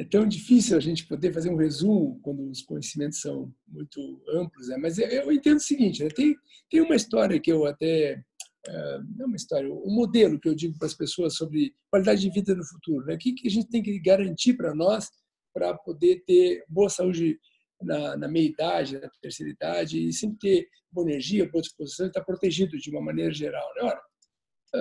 é 0.00 0.04
tão 0.04 0.26
difícil 0.26 0.76
a 0.76 0.80
gente 0.80 1.06
poder 1.06 1.32
fazer 1.32 1.50
um 1.50 1.56
resumo 1.56 2.20
quando 2.22 2.48
os 2.48 2.62
conhecimentos 2.62 3.20
são 3.20 3.52
muito 3.66 4.22
amplos, 4.28 4.68
né? 4.68 4.76
mas 4.76 4.98
eu 4.98 5.32
entendo 5.32 5.56
o 5.56 5.60
seguinte, 5.60 6.04
né? 6.04 6.08
tem, 6.08 6.36
tem 6.70 6.80
uma 6.80 6.94
história 6.94 7.40
que 7.40 7.50
eu 7.50 7.66
até, 7.66 8.22
uh, 8.68 9.16
não 9.16 9.24
é 9.24 9.26
uma 9.26 9.36
história, 9.36 9.68
um 9.68 9.92
modelo 9.92 10.38
que 10.38 10.48
eu 10.48 10.54
digo 10.54 10.78
para 10.78 10.86
as 10.86 10.94
pessoas 10.94 11.34
sobre 11.34 11.74
qualidade 11.90 12.20
de 12.20 12.30
vida 12.30 12.54
no 12.54 12.64
futuro, 12.64 13.06
né? 13.06 13.14
o 13.14 13.18
que, 13.18 13.32
que 13.32 13.48
a 13.48 13.50
gente 13.50 13.68
tem 13.68 13.82
que 13.82 13.98
garantir 13.98 14.54
para 14.54 14.72
nós 14.72 15.10
para 15.52 15.74
poder 15.74 16.22
ter 16.24 16.64
boa 16.68 16.88
saúde 16.88 17.36
na, 17.82 18.16
na 18.16 18.28
meia-idade, 18.28 19.00
na 19.00 19.10
terceira 19.20 19.50
idade, 19.50 20.06
e 20.06 20.12
sempre 20.12 20.38
ter 20.38 20.68
boa 20.92 21.08
energia, 21.08 21.50
boa 21.50 21.62
disposição 21.62 22.06
e 22.06 22.08
estar 22.08 22.22
protegido 22.22 22.78
de 22.78 22.90
uma 22.90 23.00
maneira 23.00 23.32
geral. 23.32 23.68
Né? 23.74 23.82
Ora, 23.82 24.00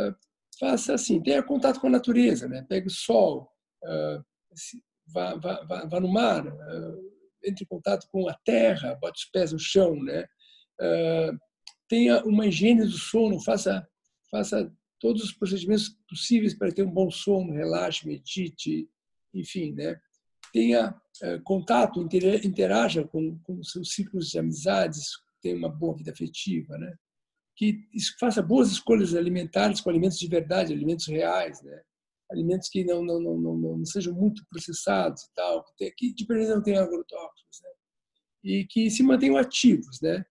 uh, 0.10 0.16
faça 0.60 0.94
assim, 0.94 1.22
tenha 1.24 1.42
contato 1.42 1.80
com 1.80 1.88
a 1.88 1.92
natureza, 1.92 2.48
né? 2.48 2.64
pegue 2.70 2.88
o 2.88 2.92
sol, 2.92 3.50
uh, 3.84 4.24
vá, 5.08 5.36
vá, 5.36 5.64
vá, 5.64 5.86
vá 5.86 6.00
no 6.00 6.08
mar, 6.08 6.46
uh, 6.46 7.18
entre 7.44 7.64
em 7.64 7.68
contato 7.68 8.08
com 8.12 8.28
a 8.28 8.34
terra, 8.34 8.96
bote 8.96 9.24
os 9.24 9.30
pés 9.30 9.52
no 9.52 9.60
chão, 9.60 9.96
né? 10.04 10.26
Uh, 10.80 11.38
tenha 11.88 12.24
uma 12.24 12.46
higiene 12.46 12.84
do 12.84 12.92
sono, 12.92 13.40
faça, 13.40 13.88
faça 14.30 14.72
todos 15.00 15.24
os 15.24 15.32
procedimentos 15.32 15.90
possíveis 16.10 16.54
para 16.54 16.72
ter 16.72 16.84
um 16.84 16.92
bom 16.92 17.10
sono, 17.10 17.54
relaxe, 17.54 18.08
medite, 18.08 18.90
enfim, 19.34 19.74
né? 19.74 20.00
Tenha 20.52 20.90
uh, 20.90 21.42
contato, 21.44 22.02
interaja 22.44 23.04
com, 23.04 23.38
com 23.40 23.64
seus 23.64 23.94
ciclos 23.94 24.30
de 24.30 24.40
amizades, 24.40 25.12
tenha 25.42 25.56
uma 25.56 25.70
boa 25.70 25.96
vida 25.96 26.12
afetiva, 26.12 26.78
né? 26.78 26.94
Que 27.56 27.88
faça 28.20 28.42
boas 28.42 28.72
escolhas 28.72 29.16
alimentares 29.16 29.82
com 29.82 29.90
alimentos 29.90 30.20
de 30.20 30.28
verdade, 30.28 30.74
alimentos 30.74 31.08
reais, 31.08 31.62
né? 31.64 31.82
Alimentos 32.32 32.70
que 32.70 32.84
não, 32.84 33.04
não, 33.04 33.20
não, 33.20 33.38
não, 33.38 33.58
não 33.78 33.86
sejam 33.86 34.14
muito 34.14 34.46
processados 34.50 35.24
e 35.24 35.34
tal, 35.34 35.66
que 35.78 36.14
de 36.14 36.26
preferência 36.26 36.56
não 36.56 36.64
tenham 36.64 36.84
agrotóxicos, 36.84 37.62
né? 37.64 37.70
e 38.44 38.66
que 38.66 38.90
se 38.90 39.04
mantenham 39.04 39.38
ativos. 39.38 40.00
Né? 40.02 40.26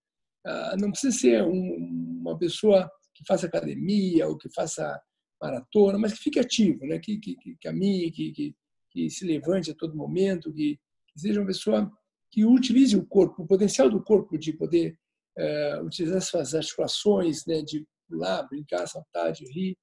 Ah, 0.47 0.77
não 0.79 0.91
precisa 0.91 1.17
ser 1.17 1.43
um, 1.43 2.21
uma 2.21 2.39
pessoa 2.39 2.91
que 3.15 3.25
faça 3.27 3.47
academia 3.47 4.29
ou 4.29 4.37
que 4.37 4.49
faça 4.53 5.01
maratona, 5.41 5.99
mas 5.99 6.13
que 6.13 6.23
fique 6.23 6.39
ativo, 6.39 6.87
né? 6.87 6.99
que, 6.99 7.19
que, 7.19 7.37
que 7.37 7.57
caminhe, 7.63 8.11
que, 8.11 8.33
que, 8.33 8.57
que 8.91 9.11
se 9.11 9.25
levante 9.25 9.71
a 9.71 9.75
todo 9.75 9.97
momento, 9.97 10.53
que, 10.53 10.79
que 11.09 11.21
seja 11.21 11.41
uma 11.41 11.47
pessoa 11.47 11.91
que 12.31 12.45
utilize 12.45 12.97
o 12.97 13.07
corpo, 13.07 13.43
o 13.43 13.47
potencial 13.47 13.89
do 13.89 14.03
corpo 14.03 14.37
de 14.37 14.53
poder 14.53 14.99
uh, 15.39 15.85
utilizar 15.85 16.21
suas 16.21 16.55
articulações, 16.55 17.47
né? 17.47 17.63
de 17.63 17.87
pular, 18.09 18.43
brincar, 18.45 18.87
saltar, 18.87 19.33
de 19.33 19.45
rir, 19.51 19.77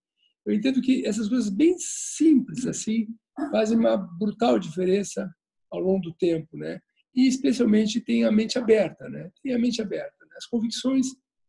eu 0.46 0.54
entendo 0.54 0.82
que 0.82 1.06
essas 1.06 1.30
coisas 1.30 1.50
bem 1.50 1.76
simples 1.78 2.66
assim 2.66 3.08
fazem 3.52 3.78
uma 3.78 3.98
brutal 3.98 4.60
diferença 4.60 5.34
ao 5.72 5.80
longo 5.80 6.02
do 6.02 6.14
tempo, 6.14 6.58
né? 6.58 6.80
E 7.16 7.28
especialmente 7.28 8.02
tem 8.02 8.26
a 8.26 8.32
mente 8.32 8.58
aberta, 8.58 9.08
né? 9.10 9.32
Tem 9.42 9.54
a 9.54 9.60
mente 9.60 9.82
aberta. 9.82 10.26
Né? 10.26 10.36
As 10.38 10.46
convicções 10.46 11.08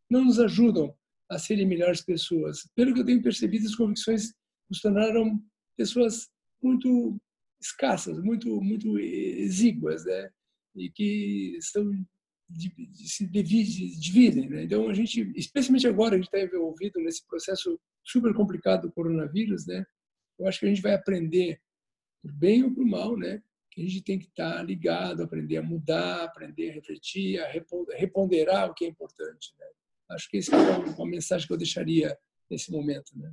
não 0.09 0.25
nos 0.25 0.39
ajudam 0.39 0.93
a 1.29 1.39
serem 1.39 1.67
melhores 1.67 2.01
pessoas. 2.01 2.69
Pelo 2.75 2.93
que 2.93 3.01
eu 3.01 3.05
tenho 3.05 3.21
percebido, 3.21 3.65
as 3.65 3.75
convicções 3.75 4.33
nos 4.69 4.79
tornaram 4.79 5.39
pessoas 5.75 6.27
muito 6.61 7.19
escassas, 7.61 8.19
muito 8.19 8.61
muito 8.61 8.97
exíguas, 8.99 10.05
né? 10.05 10.29
E 10.75 10.89
que 10.89 11.57
estão 11.57 11.89
se 12.93 13.25
dividem, 13.27 14.49
né? 14.49 14.63
Então 14.63 14.87
a 14.87 14.93
gente, 14.93 15.31
especialmente 15.35 15.87
agora, 15.87 16.15
a 16.15 16.17
gente 16.17 16.27
está 16.27 16.39
envolvido 16.39 16.99
nesse 16.99 17.25
processo 17.27 17.79
super 18.05 18.33
complicado 18.33 18.83
do 18.83 18.91
coronavírus, 18.91 19.65
né? 19.65 19.85
Eu 20.37 20.47
acho 20.47 20.59
que 20.59 20.65
a 20.65 20.69
gente 20.69 20.81
vai 20.81 20.93
aprender, 20.93 21.59
por 22.21 22.31
bem 22.31 22.63
ou 22.63 22.73
por 22.73 22.85
mal, 22.85 23.17
né? 23.17 23.41
Que 23.71 23.81
a 23.81 23.85
gente 23.85 24.03
tem 24.03 24.19
que 24.19 24.27
estar 24.27 24.61
ligado, 24.63 25.23
aprender 25.23 25.57
a 25.57 25.63
mudar, 25.63 26.23
aprender 26.23 26.69
a 26.69 26.73
refletir, 26.73 27.39
a 27.41 27.49
reponderar 27.97 28.69
o 28.69 28.73
que 28.73 28.85
é 28.85 28.87
importante, 28.87 29.53
né? 29.59 29.65
Acho 30.11 30.29
que 30.29 30.37
essa 30.37 30.55
é 30.55 30.77
uma 30.77 31.07
mensagem 31.07 31.47
que 31.47 31.53
eu 31.53 31.57
deixaria 31.57 32.15
nesse 32.49 32.71
momento, 32.71 33.17
né? 33.17 33.31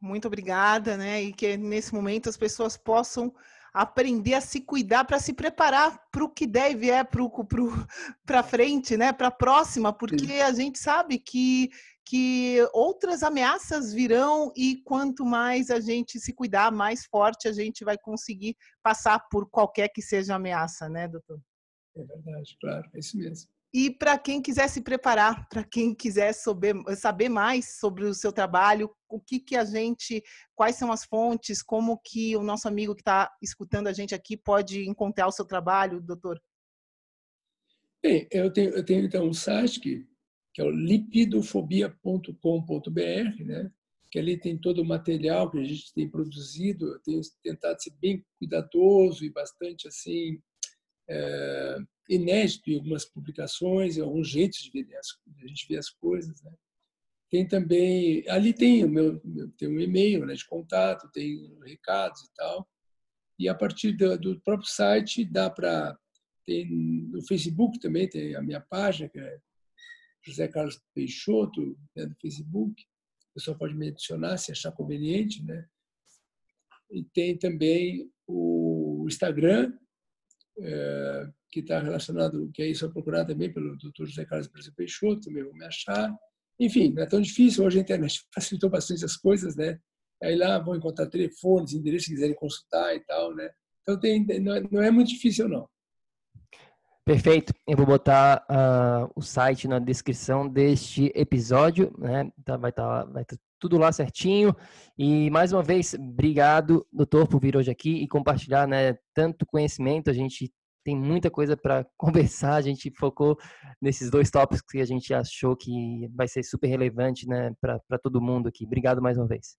Muito 0.00 0.26
obrigada, 0.26 0.96
né? 0.96 1.22
E 1.22 1.32
que 1.32 1.56
nesse 1.56 1.94
momento 1.94 2.28
as 2.28 2.36
pessoas 2.36 2.76
possam 2.76 3.32
aprender 3.72 4.34
a 4.34 4.40
se 4.40 4.60
cuidar 4.60 5.04
para 5.04 5.18
se 5.18 5.32
preparar 5.32 6.00
para 6.10 6.24
o 6.24 6.28
que 6.28 6.46
deve 6.46 6.90
é 6.90 7.04
para 8.24 8.42
frente, 8.42 8.96
né? 8.96 9.12
Para 9.12 9.28
a 9.28 9.32
próxima, 9.32 9.92
porque 9.92 10.26
Sim. 10.26 10.40
a 10.40 10.52
gente 10.52 10.78
sabe 10.78 11.18
que 11.18 11.70
que 12.08 12.56
outras 12.72 13.22
ameaças 13.22 13.92
virão 13.92 14.50
e 14.56 14.80
quanto 14.82 15.26
mais 15.26 15.68
a 15.68 15.78
gente 15.78 16.18
se 16.18 16.32
cuidar, 16.32 16.72
mais 16.72 17.04
forte 17.04 17.46
a 17.46 17.52
gente 17.52 17.84
vai 17.84 17.98
conseguir 17.98 18.56
passar 18.82 19.20
por 19.30 19.46
qualquer 19.50 19.90
que 19.90 20.00
seja 20.00 20.32
a 20.32 20.36
ameaça, 20.36 20.88
né, 20.88 21.06
doutor? 21.06 21.38
É 21.94 22.02
verdade, 22.02 22.56
claro, 22.62 22.88
é 22.94 22.98
isso 22.98 23.18
mesmo. 23.18 23.50
E 23.74 23.90
para 23.90 24.16
quem 24.16 24.40
quiser 24.40 24.68
se 24.68 24.80
preparar, 24.80 25.46
para 25.50 25.62
quem 25.62 25.94
quiser 25.94 26.32
saber, 26.32 26.74
saber 26.96 27.28
mais 27.28 27.78
sobre 27.78 28.06
o 28.06 28.14
seu 28.14 28.32
trabalho, 28.32 28.90
o 29.06 29.20
que 29.20 29.38
que 29.38 29.54
a 29.54 29.64
gente, 29.66 30.22
quais 30.54 30.76
são 30.76 30.90
as 30.90 31.04
fontes, 31.04 31.62
como 31.62 32.00
que 32.02 32.34
o 32.34 32.42
nosso 32.42 32.66
amigo 32.66 32.94
que 32.94 33.02
está 33.02 33.30
escutando 33.42 33.86
a 33.86 33.92
gente 33.92 34.14
aqui 34.14 34.34
pode 34.34 34.88
encontrar 34.88 35.26
o 35.26 35.32
seu 35.32 35.44
trabalho, 35.44 36.00
doutor? 36.00 36.40
Bem, 38.02 38.26
eu 38.30 38.50
tenho, 38.50 38.70
eu 38.70 38.82
tenho 38.82 39.04
então 39.04 39.26
um 39.26 39.34
site 39.34 39.78
que 39.78 40.08
que 40.58 40.62
é 40.62 40.64
o 40.64 40.70
lipidofobia.com.br, 40.70 43.44
né? 43.44 43.70
que 44.10 44.18
ali 44.18 44.36
tem 44.36 44.58
todo 44.58 44.82
o 44.82 44.84
material 44.84 45.48
que 45.48 45.58
a 45.58 45.62
gente 45.62 45.94
tem 45.94 46.10
produzido. 46.10 46.94
Eu 46.94 46.98
tenho 46.98 47.20
tentado 47.44 47.80
ser 47.80 47.92
bem 48.00 48.26
cuidadoso 48.40 49.24
e 49.24 49.30
bastante 49.30 49.86
assim 49.86 50.42
é, 51.08 51.78
inédito 52.08 52.70
em 52.70 52.74
algumas 52.74 53.04
publicações, 53.04 53.96
em 53.96 54.00
alguns 54.00 54.28
jeitos 54.28 54.58
de, 54.58 54.82
ver 54.82 54.96
as, 54.96 55.06
de 55.28 55.44
a 55.44 55.46
gente 55.46 55.68
ver 55.68 55.78
as 55.78 55.90
coisas. 55.90 56.42
Né? 56.42 56.50
Tem 57.30 57.46
também, 57.46 58.28
ali 58.28 58.52
tem 58.52 58.84
o 58.84 58.88
meu, 58.88 59.20
tem 59.56 59.68
um 59.68 59.78
e-mail 59.78 60.26
né, 60.26 60.34
de 60.34 60.44
contato, 60.44 61.08
tem 61.12 61.56
recados 61.64 62.20
e 62.22 62.34
tal. 62.34 62.68
E 63.38 63.48
a 63.48 63.54
partir 63.54 63.92
do, 63.92 64.18
do 64.18 64.40
próprio 64.40 64.68
site 64.68 65.24
dá 65.24 65.48
para 65.48 65.96
tem 66.44 66.68
no 66.68 67.22
Facebook 67.22 67.78
também 67.78 68.08
tem 68.08 68.34
a 68.34 68.42
minha 68.42 68.60
página 68.60 69.08
que 69.08 69.20
é 69.20 69.38
José 70.28 70.48
Carlos 70.48 70.80
Peixoto, 70.94 71.76
né, 71.96 72.06
do 72.06 72.14
Facebook. 72.20 72.82
A 73.30 73.34
pessoa 73.34 73.56
pode 73.56 73.74
me 73.74 73.88
adicionar 73.88 74.36
se 74.36 74.52
achar 74.52 74.72
conveniente. 74.72 75.42
Né? 75.44 75.66
E 76.90 77.04
tem 77.04 77.36
também 77.36 78.10
o 78.26 79.04
Instagram, 79.06 79.72
é, 80.60 81.30
que 81.50 81.60
está 81.60 81.80
relacionado, 81.80 82.50
que 82.52 82.62
aí 82.62 82.74
só 82.74 82.88
procurar 82.88 83.24
também 83.24 83.52
pelo 83.52 83.76
Dr. 83.76 84.04
José 84.04 84.24
Carlos 84.24 84.50
Peixoto, 84.76 85.22
também 85.22 85.44
vão 85.44 85.54
me 85.54 85.64
achar. 85.64 86.14
Enfim, 86.58 86.92
não 86.92 87.02
é 87.02 87.06
tão 87.06 87.20
difícil, 87.20 87.64
hoje 87.64 87.78
a 87.78 87.82
internet 87.82 88.24
facilitou 88.34 88.68
bastante 88.68 89.04
as 89.04 89.16
coisas, 89.16 89.56
né? 89.56 89.78
Aí 90.22 90.34
lá 90.36 90.58
vão 90.58 90.74
encontrar 90.74 91.06
telefones, 91.06 91.72
endereços 91.72 92.06
se 92.06 92.14
quiserem 92.14 92.34
consultar 92.34 92.94
e 92.94 93.00
tal, 93.00 93.34
né? 93.34 93.50
Então 93.82 93.98
tem, 93.98 94.24
não, 94.40 94.54
é, 94.54 94.60
não 94.70 94.82
é 94.82 94.90
muito 94.90 95.08
difícil, 95.08 95.48
não. 95.48 95.68
Perfeito. 97.08 97.54
Eu 97.66 97.74
vou 97.74 97.86
botar 97.86 98.44
uh, 98.50 99.10
o 99.16 99.22
site 99.22 99.66
na 99.66 99.78
descrição 99.78 100.46
deste 100.46 101.10
episódio, 101.14 101.90
né? 101.96 102.30
Tá, 102.44 102.58
vai 102.58 102.68
estar 102.68 103.06
tá, 103.06 103.10
vai 103.10 103.24
tá 103.24 103.34
tudo 103.58 103.78
lá 103.78 103.90
certinho. 103.90 104.54
E 104.98 105.30
mais 105.30 105.50
uma 105.50 105.62
vez, 105.62 105.94
obrigado, 105.94 106.86
doutor, 106.92 107.26
por 107.26 107.40
vir 107.40 107.56
hoje 107.56 107.70
aqui 107.70 108.02
e 108.02 108.06
compartilhar, 108.06 108.68
né? 108.68 108.98
Tanto 109.14 109.46
conhecimento. 109.46 110.10
A 110.10 110.12
gente 110.12 110.52
tem 110.84 110.94
muita 110.94 111.30
coisa 111.30 111.56
para 111.56 111.86
conversar. 111.96 112.56
A 112.56 112.60
gente 112.60 112.90
focou 112.90 113.38
nesses 113.80 114.10
dois 114.10 114.30
tópicos 114.30 114.60
que 114.70 114.78
a 114.78 114.84
gente 114.84 115.14
achou 115.14 115.56
que 115.56 116.06
vai 116.14 116.28
ser 116.28 116.42
super 116.42 116.66
relevante, 116.66 117.26
né? 117.26 117.54
Para 117.58 117.98
todo 118.02 118.20
mundo 118.20 118.48
aqui. 118.48 118.66
Obrigado 118.66 119.00
mais 119.00 119.16
uma 119.16 119.26
vez. 119.26 119.56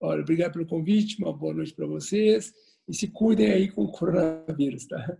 Olha, 0.00 0.20
obrigado 0.20 0.52
pelo 0.52 0.68
convite. 0.68 1.20
Uma 1.20 1.36
boa 1.36 1.52
noite 1.52 1.74
para 1.74 1.88
vocês 1.88 2.52
e 2.86 2.94
se 2.94 3.08
cuidem 3.08 3.50
aí 3.50 3.72
com 3.72 3.82
o 3.82 3.90
coronavírus, 3.90 4.86
tá? 4.86 5.18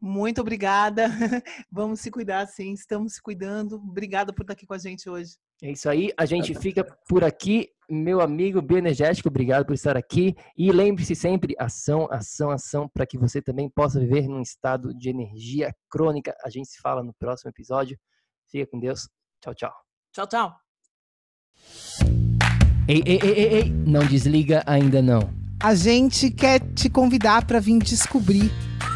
Muito 0.00 0.40
obrigada. 0.40 1.08
Vamos 1.70 2.00
se 2.00 2.10
cuidar, 2.10 2.46
sim. 2.46 2.72
Estamos 2.72 3.14
se 3.14 3.22
cuidando. 3.22 3.76
Obrigada 3.76 4.32
por 4.32 4.42
estar 4.42 4.54
aqui 4.54 4.66
com 4.66 4.72
a 4.72 4.78
gente 4.78 5.10
hoje. 5.10 5.36
É 5.62 5.70
isso 5.72 5.90
aí. 5.90 6.10
A 6.16 6.24
gente 6.24 6.54
fica 6.54 6.84
por 7.06 7.22
aqui. 7.22 7.68
Meu 7.90 8.20
amigo 8.20 8.62
bioenergético, 8.62 9.28
obrigado 9.28 9.66
por 9.66 9.74
estar 9.74 9.96
aqui. 9.96 10.34
E 10.56 10.72
lembre-se 10.72 11.14
sempre: 11.14 11.54
ação, 11.58 12.08
ação, 12.10 12.50
ação, 12.50 12.88
para 12.88 13.04
que 13.04 13.18
você 13.18 13.42
também 13.42 13.68
possa 13.68 14.00
viver 14.00 14.26
num 14.26 14.40
estado 14.40 14.94
de 14.96 15.10
energia 15.10 15.74
crônica. 15.90 16.34
A 16.42 16.48
gente 16.48 16.68
se 16.68 16.80
fala 16.80 17.02
no 17.02 17.12
próximo 17.12 17.50
episódio. 17.50 17.98
Fica 18.50 18.66
com 18.70 18.78
Deus. 18.78 19.08
Tchau, 19.42 19.54
tchau. 19.54 19.72
Tchau, 20.14 20.26
tchau. 20.26 20.54
Ei, 22.88 23.02
ei, 23.06 23.18
ei, 23.22 23.32
ei, 23.32 23.54
ei. 23.54 23.70
não 23.70 24.06
desliga 24.06 24.62
ainda 24.66 25.02
não. 25.02 25.20
A 25.62 25.74
gente 25.74 26.30
quer 26.30 26.60
te 26.72 26.88
convidar 26.88 27.46
para 27.46 27.60
vir 27.60 27.78
descobrir 27.80 28.50